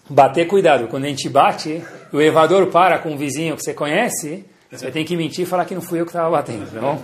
Bater, 0.08 0.46
cuidado. 0.46 0.88
Quando 0.88 1.04
a 1.04 1.08
gente 1.08 1.28
bate, 1.28 1.84
o 2.10 2.20
elevador 2.20 2.68
para 2.68 2.98
com 2.98 3.10
um 3.10 3.16
vizinho 3.16 3.54
que 3.54 3.62
você 3.62 3.74
conhece, 3.74 4.46
você 4.70 4.90
tem 4.90 5.04
que 5.04 5.14
mentir 5.14 5.42
e 5.42 5.46
falar 5.46 5.66
que 5.66 5.74
não 5.74 5.82
fui 5.82 6.00
eu 6.00 6.06
que 6.06 6.10
estava 6.10 6.30
batendo, 6.30 6.70
tá? 6.70 6.98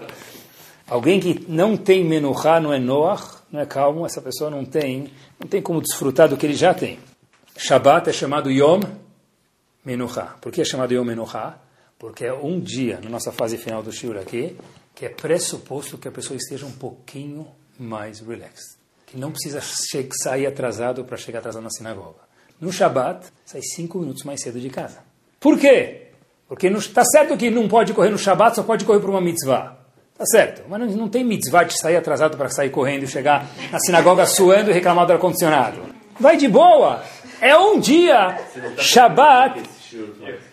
Alguém 0.89 1.21
que 1.21 1.45
não 1.47 1.77
tem 1.77 2.03
menuchá, 2.03 2.59
não 2.59 2.73
é 2.73 2.79
noach, 2.79 3.43
não 3.53 3.61
é 3.61 3.67
calmo, 3.67 4.07
essa 4.07 4.23
pessoa 4.23 4.49
não 4.49 4.65
tem, 4.65 5.11
não 5.39 5.47
tem 5.47 5.61
como 5.61 5.83
desfrutar 5.83 6.29
do 6.29 6.39
que 6.39 6.47
ele 6.47 6.55
já 6.55 6.73
tem. 6.73 6.99
Shabbat 7.57 8.09
é 8.09 8.13
chamado 8.13 8.51
Yom 8.51 8.81
Menuchá. 9.85 10.37
Por 10.41 10.51
que 10.51 10.63
é 10.63 10.65
chamado 10.65 10.95
Yom 10.95 11.05
Menuchá? 11.05 11.59
Porque 11.99 12.25
é 12.25 12.33
um 12.33 12.59
dia, 12.59 12.99
na 13.03 13.11
nossa 13.11 13.31
fase 13.31 13.59
final 13.59 13.83
do 13.83 13.93
Shur 13.93 14.17
aqui, 14.17 14.57
que 14.95 15.05
é 15.05 15.09
pressuposto 15.09 15.99
que 15.99 16.09
a 16.09 16.13
pessoa 16.13 16.37
esteja 16.37 16.65
um 16.65 16.73
pouquinho 16.73 17.47
mais 17.79 18.21
relaxed 18.21 18.86
que 19.07 19.17
não 19.17 19.31
precisa 19.31 19.61
sair 20.23 20.47
atrasado 20.47 21.05
para 21.05 21.17
chegar 21.17 21.39
atrasado 21.39 21.63
na 21.63 21.71
sinagoga. 21.71 22.27
No 22.61 22.73
Shabat, 22.73 23.27
sai 23.45 23.63
cinco 23.63 23.99
minutos 23.99 24.25
mais 24.25 24.43
cedo 24.43 24.59
de 24.59 24.69
casa. 24.69 24.99
Por 25.39 25.59
quê? 25.59 26.09
Porque 26.49 26.67
está 26.69 27.05
certo 27.05 27.37
que 27.37 27.51
não 27.51 27.69
pode 27.69 27.93
correr 27.93 28.11
no 28.11 28.19
Shabat, 28.19 28.57
só 28.57 28.63
pode 28.63 28.85
correr 28.85 29.01
para 29.01 29.11
uma 29.11 29.21
mitzvah. 29.21 29.77
Tá 30.19 30.25
certo, 30.25 30.63
mas 30.69 30.81
não, 30.81 30.87
não 30.89 31.09
tem 31.09 31.23
mitzvah 31.23 31.65
de 31.65 31.79
sair 31.79 31.97
atrasado 31.97 32.37
para 32.37 32.49
sair 32.49 32.71
correndo 32.71 33.05
e 33.05 33.09
chegar 33.09 33.47
na 33.71 33.79
sinagoga 33.79 34.27
suando 34.27 34.71
e 34.71 34.73
reclamar 34.73 35.07
do 35.07 35.13
ar-condicionado. 35.13 35.81
Vai 36.19 36.37
de 36.37 36.49
boa. 36.49 37.03
É 37.41 37.57
um 37.57 37.79
dia. 37.79 38.39
Shabat. 38.79 39.63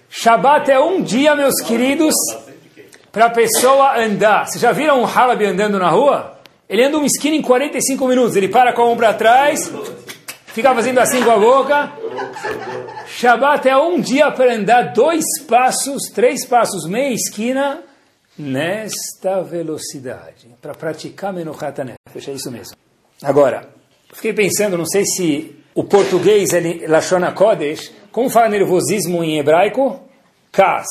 Shabat 0.09 0.69
é 0.69 0.79
um 0.79 1.01
dia, 1.01 1.35
meus 1.35 1.61
queridos. 1.61 2.13
para 3.11 3.27
a 3.27 3.29
pessoa 3.29 3.97
andar. 3.97 4.47
Vocês 4.47 4.61
já 4.61 4.71
viram 4.71 5.01
um 5.01 5.05
halabi 5.05 5.45
andando 5.45 5.79
na 5.79 5.89
rua? 5.89 6.32
Ele 6.74 6.86
anda 6.86 6.97
uma 6.97 7.05
esquina 7.05 7.36
em 7.36 7.41
45 7.43 8.07
minutos. 8.07 8.36
Ele 8.36 8.47
para 8.47 8.74
com 8.74 8.82
a 8.82 8.86
mão 8.88 8.97
para 8.97 9.13
trás, 9.13 9.71
fica 10.47 10.74
fazendo 10.74 10.97
assim 10.97 11.24
com 11.24 11.30
a 11.30 11.38
boca. 11.38 11.93
Shabbat 13.05 13.69
é 13.69 13.78
um 13.78 14.01
dia 14.01 14.32
para 14.32 14.55
andar 14.55 14.91
dois 14.91 15.24
passos, 15.47 16.09
três 16.11 16.47
passos, 16.47 16.89
meia 16.89 17.13
esquina, 17.13 17.84
nesta 18.36 19.43
velocidade. 19.43 20.47
Para 20.59 20.74
praticar 20.74 21.32
Menuchat 21.32 21.80
Nefesh. 21.84 22.30
É 22.30 22.32
isso 22.32 22.49
mesmo. 22.49 22.76
Agora, 23.21 23.69
fiquei 24.11 24.34
pensando, 24.34 24.76
não 24.76 24.88
sei 24.88 25.05
se 25.05 25.55
o 25.76 25.84
português 25.84 26.53
é 26.53 26.88
Lashon 26.88 27.21
Kodesh. 27.36 27.91
Como 28.11 28.32
fala 28.32 28.49
nervosismo 28.49 29.24
em 29.24 29.38
hebraico? 29.38 30.01
Kas. 30.51 30.88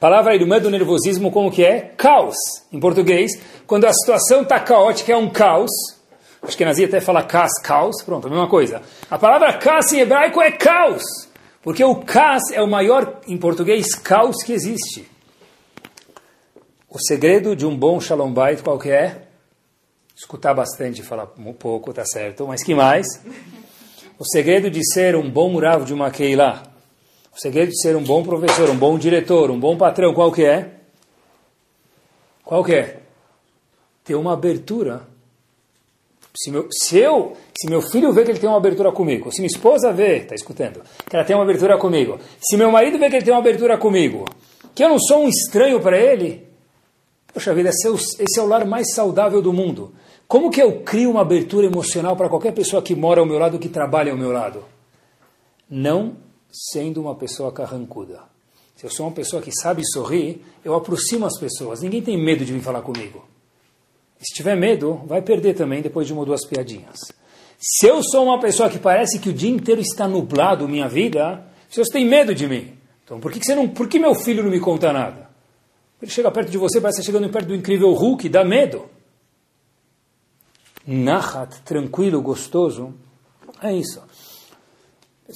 Palavra 0.00 0.34
irmã 0.34 0.58
do 0.58 0.70
nervosismo, 0.70 1.30
como 1.30 1.52
que 1.52 1.62
é? 1.62 1.92
Caos, 1.94 2.34
em 2.72 2.80
português. 2.80 3.32
Quando 3.66 3.84
a 3.84 3.92
situação 3.92 4.40
está 4.40 4.58
caótica, 4.58 5.12
é 5.12 5.16
um 5.16 5.28
caos. 5.28 5.70
Acho 6.42 6.56
que 6.56 6.64
Nazi 6.64 6.86
até 6.86 7.02
fala 7.02 7.22
cas, 7.22 7.50
caos. 7.62 8.02
Pronto, 8.02 8.26
a 8.26 8.30
mesma 8.30 8.48
coisa. 8.48 8.80
A 9.10 9.18
palavra 9.18 9.52
cas 9.58 9.92
em 9.92 10.00
hebraico 10.00 10.40
é 10.40 10.52
caos. 10.52 11.02
Porque 11.60 11.84
o 11.84 11.96
cas 11.96 12.40
é 12.50 12.62
o 12.62 12.66
maior, 12.66 13.20
em 13.28 13.36
português, 13.36 13.94
caos 13.94 14.42
que 14.42 14.54
existe. 14.54 15.06
O 16.88 16.98
segredo 16.98 17.54
de 17.54 17.66
um 17.66 17.76
bom 17.76 18.00
shalom 18.00 18.32
bait 18.32 18.62
qual 18.62 18.78
que 18.78 18.90
é? 18.90 19.26
Escutar 20.16 20.54
bastante, 20.54 21.02
falar 21.02 21.28
um 21.38 21.52
pouco, 21.52 21.92
tá 21.92 22.06
certo. 22.06 22.46
Mas 22.46 22.64
que 22.64 22.74
mais? 22.74 23.06
O 24.18 24.24
segredo 24.24 24.70
de 24.70 24.80
ser 24.94 25.14
um 25.14 25.30
bom 25.30 25.50
muravo 25.50 25.84
de 25.84 25.92
uma 25.92 26.10
keilah 26.10 26.69
o 27.40 27.42
segredo 27.42 27.70
de 27.70 27.80
ser 27.80 27.96
um 27.96 28.04
bom 28.04 28.22
professor, 28.22 28.68
um 28.68 28.76
bom 28.76 28.98
diretor, 28.98 29.50
um 29.50 29.58
bom 29.58 29.74
patrão, 29.74 30.12
qual 30.12 30.30
que 30.30 30.44
é? 30.44 30.72
Qual 32.44 32.62
que 32.62 32.74
é? 32.74 33.00
Ter 34.04 34.14
uma 34.14 34.34
abertura. 34.34 35.08
Se, 36.34 36.50
meu, 36.50 36.68
se 36.70 36.98
eu, 36.98 37.34
se 37.58 37.66
meu 37.66 37.80
filho 37.80 38.12
vê 38.12 38.24
que 38.24 38.32
ele 38.32 38.38
tem 38.38 38.48
uma 38.48 38.58
abertura 38.58 38.92
comigo, 38.92 39.32
se 39.32 39.40
minha 39.40 39.50
esposa 39.50 39.90
vê, 39.90 40.18
está 40.18 40.34
escutando, 40.34 40.82
que 41.08 41.16
ela 41.16 41.24
tem 41.24 41.34
uma 41.34 41.42
abertura 41.42 41.78
comigo, 41.78 42.18
se 42.38 42.58
meu 42.58 42.70
marido 42.70 42.98
vê 42.98 43.08
que 43.08 43.16
ele 43.16 43.24
tem 43.24 43.32
uma 43.32 43.40
abertura 43.40 43.78
comigo, 43.78 44.26
que 44.74 44.84
eu 44.84 44.90
não 44.90 44.98
sou 44.98 45.24
um 45.24 45.28
estranho 45.28 45.80
para 45.80 45.98
ele, 45.98 46.46
poxa 47.32 47.54
vida, 47.54 47.70
esse 47.70 47.86
é, 47.86 47.90
o, 47.90 47.94
esse 47.94 48.38
é 48.38 48.42
o 48.42 48.46
lar 48.46 48.66
mais 48.66 48.94
saudável 48.94 49.40
do 49.40 49.52
mundo. 49.52 49.94
Como 50.28 50.50
que 50.50 50.60
eu 50.60 50.82
crio 50.82 51.10
uma 51.10 51.22
abertura 51.22 51.66
emocional 51.66 52.14
para 52.16 52.28
qualquer 52.28 52.52
pessoa 52.52 52.82
que 52.82 52.94
mora 52.94 53.18
ao 53.18 53.26
meu 53.26 53.38
lado, 53.38 53.58
que 53.58 53.68
trabalha 53.68 54.12
ao 54.12 54.18
meu 54.18 54.30
lado? 54.30 54.62
Não 55.68 56.28
sendo 56.52 57.00
uma 57.00 57.14
pessoa 57.14 57.52
carrancuda. 57.52 58.20
Se 58.76 58.86
eu 58.86 58.90
sou 58.90 59.06
uma 59.06 59.12
pessoa 59.12 59.42
que 59.42 59.52
sabe 59.52 59.82
sorrir, 59.86 60.42
eu 60.64 60.74
aproximo 60.74 61.26
as 61.26 61.38
pessoas. 61.38 61.82
Ninguém 61.82 62.00
tem 62.00 62.16
medo 62.16 62.44
de 62.44 62.52
vir 62.52 62.62
falar 62.62 62.82
comigo. 62.82 63.24
Se 64.18 64.34
tiver 64.34 64.56
medo, 64.56 65.02
vai 65.06 65.22
perder 65.22 65.54
também 65.54 65.82
depois 65.82 66.06
de 66.06 66.12
uma 66.12 66.20
ou 66.20 66.26
duas 66.26 66.46
piadinhas. 66.46 66.98
Se 67.58 67.86
eu 67.86 68.02
sou 68.02 68.24
uma 68.24 68.40
pessoa 68.40 68.70
que 68.70 68.78
parece 68.78 69.18
que 69.18 69.28
o 69.28 69.34
dia 69.34 69.50
inteiro 69.50 69.80
está 69.80 70.08
nublado 70.08 70.66
minha 70.66 70.88
vida, 70.88 71.44
vocês 71.68 71.88
têm 71.88 72.06
medo 72.06 72.34
de 72.34 72.46
mim. 72.46 72.72
Então 73.04 73.20
por 73.20 73.30
que, 73.30 73.44
você 73.44 73.54
não, 73.54 73.68
por 73.68 73.86
que 73.86 73.98
meu 73.98 74.14
filho 74.14 74.42
não 74.42 74.50
me 74.50 74.60
conta 74.60 74.92
nada? 74.92 75.28
Ele 76.00 76.10
chega 76.10 76.30
perto 76.30 76.50
de 76.50 76.56
você, 76.56 76.80
parece 76.80 77.02
chegando 77.02 77.28
perto 77.28 77.48
do 77.48 77.54
incrível 77.54 77.92
Hulk, 77.92 78.28
dá 78.28 78.42
medo. 78.42 78.88
Nahat, 80.86 81.60
tranquilo, 81.62 82.22
gostoso, 82.22 82.94
é 83.62 83.74
isso. 83.74 84.02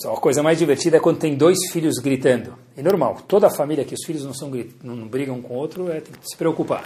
A 0.05 0.21
coisa 0.21 0.43
mais 0.43 0.59
divertida 0.59 0.97
é 0.97 1.01
quando 1.01 1.19
tem 1.19 1.37
dois 1.37 1.59
filhos 1.71 1.99
gritando. 1.99 2.59
É 2.77 2.83
normal. 2.83 3.19
Toda 3.29 3.47
a 3.47 3.51
família 3.51 3.85
que 3.85 3.95
os 3.95 4.05
filhos 4.05 4.25
não, 4.25 4.35
são, 4.35 4.51
não 4.83 5.07
brigam 5.07 5.41
com 5.41 5.55
o 5.55 5.57
outro 5.57 5.91
é, 5.91 6.01
tem 6.01 6.13
que 6.13 6.27
se 6.27 6.37
preocupar. 6.37 6.85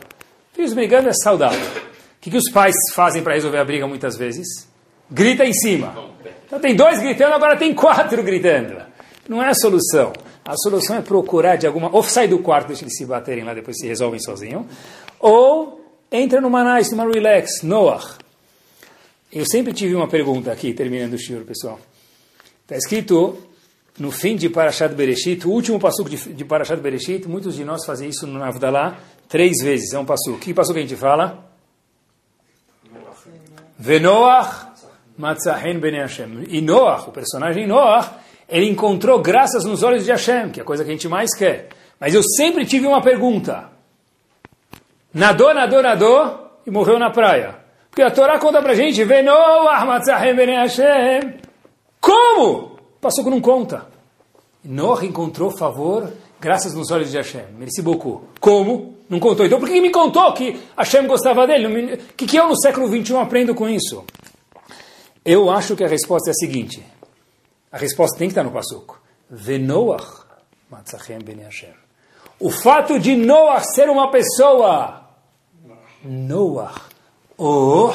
Filhos 0.52 0.74
brigando 0.74 1.08
é 1.08 1.12
saudável. 1.12 1.58
O 1.58 2.20
que, 2.20 2.30
que 2.30 2.36
os 2.36 2.50
pais 2.50 2.74
fazem 2.94 3.22
para 3.22 3.34
resolver 3.34 3.58
a 3.58 3.64
briga 3.64 3.86
muitas 3.86 4.16
vezes? 4.16 4.68
Grita 5.10 5.44
em 5.44 5.54
cima. 5.54 6.12
Então 6.46 6.60
tem 6.60 6.76
dois 6.76 7.00
gritando, 7.00 7.32
agora 7.32 7.56
tem 7.56 7.74
quatro 7.74 8.22
gritando. 8.22 8.82
Não 9.28 9.42
é 9.42 9.48
a 9.48 9.54
solução. 9.54 10.12
A 10.44 10.56
solução 10.56 10.96
é 10.96 11.02
procurar 11.02 11.56
de 11.56 11.66
alguma... 11.66 11.94
Ou 11.94 12.02
sai 12.02 12.28
do 12.28 12.38
quarto, 12.40 12.68
deixa 12.68 12.84
eles 12.84 12.96
se 12.96 13.06
baterem 13.06 13.44
lá, 13.44 13.54
depois 13.54 13.78
se 13.78 13.86
resolvem 13.86 14.20
sozinhos. 14.20 14.66
Ou 15.18 15.80
entra 16.10 16.40
numa 16.40 16.76
nice, 16.76 16.90
numa 16.90 17.10
relax. 17.10 17.62
Noah. 17.62 18.16
Eu 19.32 19.44
sempre 19.46 19.72
tive 19.72 19.94
uma 19.94 20.08
pergunta 20.08 20.50
aqui, 20.50 20.72
terminando 20.72 21.14
o 21.14 21.18
shiur, 21.18 21.44
pessoal. 21.44 21.78
Está 22.68 22.76
escrito 22.76 23.38
no 23.98 24.10
fim 24.10 24.36
de 24.36 24.50
Parashat 24.50 24.94
Bereshit, 24.94 25.48
o 25.48 25.50
último 25.50 25.80
passuco 25.80 26.10
de, 26.10 26.44
Parashat 26.44 26.78
Bereshit, 26.82 27.26
muitos 27.26 27.54
de 27.54 27.64
nós 27.64 27.82
fazem 27.86 28.10
isso 28.10 28.26
no 28.26 28.44
Avdalá 28.44 28.98
três 29.26 29.56
vezes, 29.64 29.94
é 29.94 29.98
um 29.98 30.04
passuco. 30.04 30.38
Que 30.38 30.52
passuco 30.52 30.78
a 30.78 30.82
gente 30.82 30.94
fala? 30.94 31.50
Venoach 33.78 34.66
Matzahen 35.16 35.78
Ben 35.78 35.94
Hashem. 35.94 36.44
E 36.50 36.60
Noach, 36.60 37.08
o 37.08 37.10
personagem 37.10 37.66
Noach, 37.66 38.10
ele 38.46 38.68
encontrou 38.68 39.18
graças 39.22 39.64
nos 39.64 39.82
olhos 39.82 40.04
de 40.04 40.10
Hashem, 40.10 40.50
que 40.50 40.60
é 40.60 40.62
a 40.62 40.66
coisa 40.66 40.84
que 40.84 40.90
a 40.90 40.92
gente 40.92 41.08
mais 41.08 41.34
quer. 41.34 41.70
Mas 41.98 42.12
eu 42.12 42.22
sempre 42.22 42.66
tive 42.66 42.86
uma 42.86 43.00
pergunta. 43.00 43.70
Nadou, 45.14 45.54
nadou, 45.54 45.82
nadou 45.82 46.60
e 46.66 46.70
morreu 46.70 46.98
na 46.98 47.08
praia. 47.10 47.56
Porque 47.88 48.02
a 48.02 48.10
Torá 48.10 48.38
conta 48.38 48.60
pra 48.60 48.74
gente, 48.74 49.02
Venoach 49.04 49.86
Matzahen 49.86 50.36
Ben 50.36 50.54
Hashem. 50.54 51.47
Como? 52.00 52.78
Passou 53.00 53.24
que 53.24 53.30
não 53.30 53.40
conta. 53.40 53.86
Noah 54.64 55.04
encontrou 55.04 55.50
favor 55.50 56.12
graças 56.40 56.74
nos 56.74 56.90
olhos 56.90 57.10
de 57.10 57.16
Hashem. 57.16 57.46
Merci 57.58 57.82
beaucoup. 57.82 58.24
Como? 58.40 58.96
Não 59.08 59.18
contou. 59.18 59.46
Então 59.46 59.58
por 59.58 59.68
que 59.68 59.80
me 59.80 59.90
contou 59.90 60.32
que 60.32 60.60
Hashem 60.76 61.06
gostava 61.06 61.46
dele? 61.46 61.94
O 61.94 61.98
que, 62.14 62.26
que 62.26 62.36
eu 62.36 62.48
no 62.48 62.60
século 62.60 62.88
XXI 62.88 63.16
aprendo 63.16 63.54
com 63.54 63.68
isso? 63.68 64.04
Eu 65.24 65.50
acho 65.50 65.76
que 65.76 65.84
a 65.84 65.88
resposta 65.88 66.30
é 66.30 66.32
a 66.32 66.34
seguinte. 66.34 66.84
A 67.70 67.78
resposta 67.78 68.18
tem 68.18 68.28
que 68.28 68.32
estar 68.32 68.44
no 68.44 68.50
Passuco. 68.50 69.00
Venoach 69.30 70.24
matzachem 70.70 71.18
ben 71.18 71.38
Hashem. 71.40 71.74
O 72.40 72.50
fato 72.50 72.98
de 72.98 73.16
Noah 73.16 73.60
ser 73.60 73.88
uma 73.90 74.10
pessoa 74.10 75.08
Noah, 76.04 76.74
oh, 77.36 77.92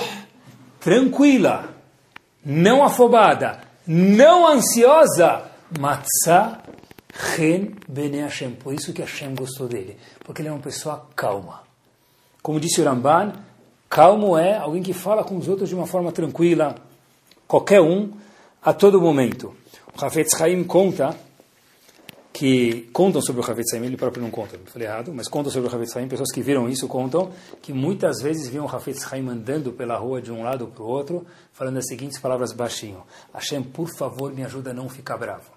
tranquila, 0.80 1.70
não 2.45 2.84
afobada, 2.84 3.62
não 3.88 4.47
ansiosa, 4.47 5.43
matzah 5.79 6.61
chen 7.13 7.75
bene 7.88 8.21
Hashem. 8.21 8.51
Por 8.55 8.73
isso 8.73 8.93
que 8.93 9.01
Hashem 9.01 9.36
gostou 9.36 9.67
dele, 9.67 9.97
porque 10.23 10.41
ele 10.41 10.49
é 10.49 10.51
uma 10.51 10.61
pessoa 10.61 11.07
calma. 11.15 11.61
Como 12.41 12.59
disse 12.59 12.81
o 12.81 12.84
Ramban, 12.84 13.34
calmo 13.89 14.38
é 14.38 14.57
alguém 14.57 14.84
que 14.84 14.93
fala 14.93 15.23
com 15.23 15.38
os 15.38 15.47
outros 15.47 15.69
de 15.69 15.75
uma 15.75 15.88
forma 15.88 16.11
tranquila, 16.11 16.75
qualquer 17.47 17.81
um, 17.81 18.11
a 18.61 18.73
todo 18.73 19.01
momento. 19.01 19.55
O 19.95 20.05
Hafetz 20.05 20.41
Haim 20.41 20.63
conta 20.63 21.15
que 22.34 22.89
contam 22.91 23.21
sobre 23.21 23.41
o 23.41 23.45
Havetz 23.45 23.75
Haim, 23.75 23.86
ele 23.86 23.95
próprio 23.95 24.23
não 24.23 24.31
conta, 24.31 24.59
falei 24.65 24.88
errado, 24.88 25.13
mas 25.13 25.27
contam 25.27 25.51
sobre 25.51 25.69
o 25.69 25.73
Havetz 25.73 25.95
Haim, 25.95 26.07
pessoas 26.07 26.31
que 26.34 26.41
viram 26.41 26.67
isso 26.67 26.88
contam 26.88 27.31
que 27.61 27.71
muitas 27.71 28.23
vezes 28.23 28.49
viam 28.49 28.65
o 28.65 28.67
Havetz 28.67 29.13
Haim 29.13 29.29
andando 29.29 29.71
pela 29.71 29.95
rua 29.97 30.19
de 30.19 30.31
um 30.31 30.41
lado 30.41 30.65
para 30.65 30.81
o 30.84 30.88
outro, 30.88 31.27
falando 31.51 31.77
as 31.77 31.86
seguintes 31.86 32.19
palavras 32.19 32.51
baixinho, 32.51 33.03
Hashem, 33.31 33.61
por 33.61 33.88
favor, 33.95 34.34
me 34.34 34.43
ajuda 34.43 34.71
a 34.71 34.73
não 34.73 34.89
ficar 34.89 35.15
bravo. 35.15 35.51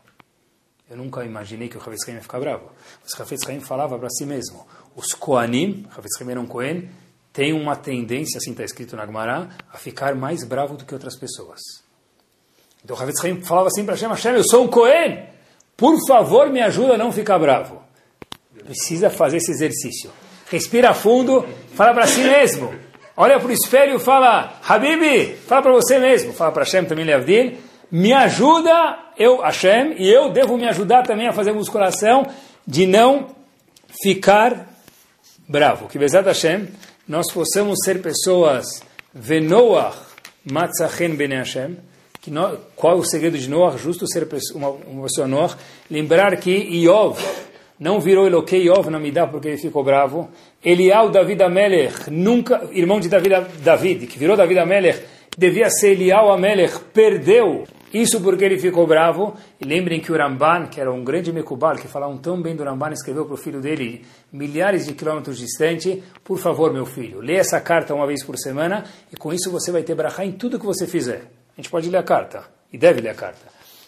Eu 0.89 0.99
nunca 0.99 1.24
imaginei 1.24 1.68
que 1.68 1.79
o 1.79 1.81
Havetz 1.81 2.07
Haim 2.07 2.16
ia 2.16 2.22
ficar 2.22 2.39
bravo. 2.39 2.70
Mas 3.03 3.18
o 3.18 3.22
Havetz 3.22 3.49
Haim 3.49 3.61
falava 3.61 3.99
para 3.99 4.11
si 4.11 4.27
mesmo, 4.27 4.66
os 4.95 5.14
Koanim, 5.14 5.87
Havetz 5.97 6.20
Haim 6.20 6.31
era 6.31 6.41
um 6.41 6.47
Kohen, 6.47 6.91
tem 7.33 7.55
uma 7.55 7.74
tendência, 7.74 8.37
assim 8.37 8.51
está 8.51 8.64
escrito 8.64 8.95
na 8.97 9.07
Gemara, 9.07 9.49
a 9.72 9.79
ficar 9.79 10.14
mais 10.14 10.45
bravo 10.45 10.77
do 10.77 10.85
que 10.85 10.93
outras 10.93 11.18
pessoas. 11.18 11.59
Então 12.85 12.95
o 12.95 13.01
Havetz 13.01 13.24
Haim 13.24 13.41
falava 13.43 13.68
assim 13.68 13.83
para 13.83 13.95
Hashem, 13.95 14.11
Hashem, 14.11 14.35
eu 14.35 14.45
sou 14.45 14.64
um 14.64 14.68
Kohen, 14.68 15.36
por 15.77 15.97
favor, 16.07 16.51
me 16.51 16.61
ajuda 16.61 16.95
a 16.95 16.99
não 16.99 17.12
ficar 17.12 17.39
bravo. 17.39 17.83
Precisa 18.64 19.11
fazer 19.11 19.37
esse 19.37 19.51
exercício. 19.51 20.11
Respira 20.51 20.95
fundo, 20.95 21.45
fala 21.74 21.93
para 21.93 22.07
si 22.07 22.20
mesmo. 22.20 22.74
Olha 23.16 23.39
para 23.39 23.49
o 23.49 23.53
espelho 23.53 23.97
e 23.97 23.99
fala, 23.99 24.61
Habibi, 24.66 25.35
fala 25.47 25.62
para 25.62 25.72
você 25.72 25.99
mesmo. 25.99 26.33
Fala 26.33 26.53
para 26.53 26.64
Hashem 26.64 26.85
também, 26.85 27.05
Leavdil. 27.05 27.59
Me 27.91 28.12
ajuda, 28.12 28.99
eu, 29.16 29.41
Hashem, 29.41 29.95
e 29.99 30.09
eu 30.09 30.31
devo 30.31 30.57
me 30.57 30.68
ajudar 30.68 31.03
também 31.05 31.29
a 31.29 31.33
fazer 31.33 31.53
musculação 31.53 32.27
de 32.66 32.87
não 32.87 33.29
ficar 34.03 34.68
bravo. 35.49 35.89
Que 35.89 35.99
Bezat 35.99 36.27
Hashem, 36.27 36.68
nós 37.07 37.33
possamos 37.33 37.79
ser 37.85 38.03
pessoas 38.03 38.83
venoach 39.14 39.97
matzachen 40.51 41.16
bene 41.16 41.37
Hashem, 41.37 41.77
que 42.27 42.33
qual 42.74 42.97
é 42.97 42.99
o 42.99 43.05
segredo 43.05 43.39
de 43.39 43.49
Noah? 43.49 43.77
Justo 43.77 44.05
ser 44.09 44.27
uma, 44.53 44.70
uma 44.70 45.05
pessoa. 45.05 45.57
Lembrar 45.89 46.37
que 46.39 46.51
Iov 46.51 47.20
não 47.79 48.01
virou 48.01 48.27
Eloquei 48.27 48.64
Iov 48.64 48.91
na 48.91 48.99
Midah 48.99 49.29
porque 49.29 49.47
ele 49.47 49.59
ficou 49.59 49.85
bravo. 49.85 50.29
Elial 50.64 51.09
David 51.09 51.45
Amelech, 51.45 52.11
nunca, 52.11 52.68
irmão 52.72 52.99
de 52.99 53.09
David, 53.09 53.47
David, 53.62 54.09
que 54.09 54.18
virou 54.18 54.37
David 54.37 54.59
Amelech, 54.59 55.05
devia 55.39 55.70
ser 55.70 55.93
Elial 55.93 56.33
Amelech, 56.33 56.81
perdeu 56.93 57.64
Isso 57.95 58.20
porque 58.20 58.45
ele 58.45 58.59
ficou 58.59 58.89
bravo. 58.89 59.37
E 59.61 59.64
lembrem 59.64 60.01
que 60.01 60.11
o 60.11 60.16
Ramban, 60.16 60.66
que 60.66 60.81
era 60.81 60.93
um 60.93 61.05
grande 61.05 61.33
Mekubal, 61.33 61.77
que 61.77 61.87
falavam 61.87 62.18
tão 62.18 62.43
bem 62.43 62.57
do 62.57 62.64
Ramban, 62.64 62.91
escreveu 62.91 63.24
para 63.24 63.35
o 63.35 63.39
filho 63.39 63.61
dele, 63.61 64.05
milhares 64.33 64.87
de 64.87 64.95
quilômetros 64.95 65.39
distante, 65.39 66.03
por 66.24 66.39
favor, 66.39 66.72
meu 66.72 66.85
filho, 66.85 67.20
lê 67.20 67.37
essa 67.37 67.61
carta 67.61 67.95
uma 67.95 68.07
vez 68.07 68.24
por 68.24 68.37
semana, 68.37 68.85
e 69.12 69.16
com 69.16 69.33
isso 69.33 69.49
você 69.49 69.70
vai 69.70 69.85
ter 69.85 69.95
brachá 69.95 70.24
em 70.24 70.33
tudo 70.33 70.59
que 70.59 70.66
você 70.66 70.89
fizer. 70.89 71.36
A 71.57 71.61
gente 71.61 71.71
pode 71.71 71.89
ler 71.89 71.99
a 71.99 72.03
carta, 72.03 72.45
e 72.71 72.77
deve 72.77 73.01
ler 73.01 73.09
a 73.09 73.15
carta. 73.15 73.47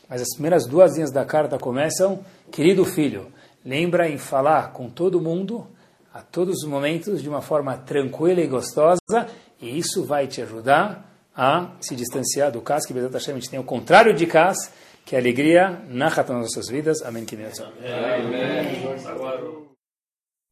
Mas 0.09 0.23
as 0.23 0.29
primeiras 0.33 0.66
duas 0.66 0.95
linhas 0.95 1.12
da 1.12 1.25
carta 1.25 1.59
começam, 1.59 2.25
querido 2.51 2.85
filho, 2.85 3.27
lembra 3.62 4.09
em 4.09 4.16
falar 4.16 4.73
com 4.73 4.89
todo 4.89 5.21
mundo, 5.21 5.66
a 6.12 6.23
todos 6.23 6.62
os 6.62 6.69
momentos, 6.69 7.21
de 7.21 7.29
uma 7.29 7.43
forma 7.43 7.77
tranquila 7.77 8.41
e 8.41 8.47
gostosa, 8.47 9.27
e 9.61 9.79
isso 9.79 10.05
vai 10.05 10.27
te 10.27 10.41
ajudar 10.41 11.07
a 11.37 11.73
se 11.81 11.95
distanciar 11.95 12.51
do 12.51 12.62
Kas, 12.62 12.87
que 12.87 12.95
Bezat 12.95 13.12
Hashem 13.12 13.35
a 13.35 13.39
gente 13.39 13.51
tem 13.51 13.61
o 13.61 13.64
contrário 13.64 14.14
de 14.14 14.27
Kas, 14.27 14.73
que 15.05 15.14
é 15.14 15.19
alegria 15.19 15.83
na 15.89 16.09
nas 16.09 16.29
nossas 16.29 16.69
vidas. 16.69 17.03
Amém. 17.03 17.27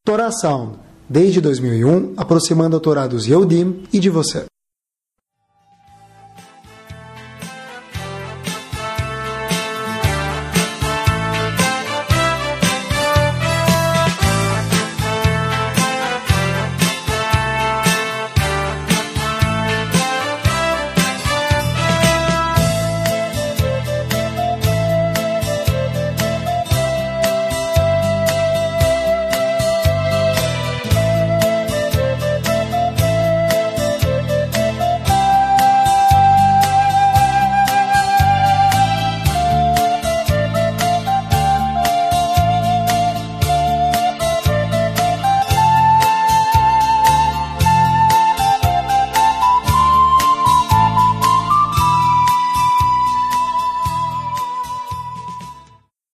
Torá 0.05 0.31
Sound, 0.31 0.79
desde 1.09 1.41
2001, 1.41 2.13
aproximando 2.15 2.77
a 2.77 2.79
Torá 2.79 3.07
dos 3.07 3.27
Yehudim 3.27 3.83
e 3.91 3.99
de 3.99 4.09
você. 4.09 4.45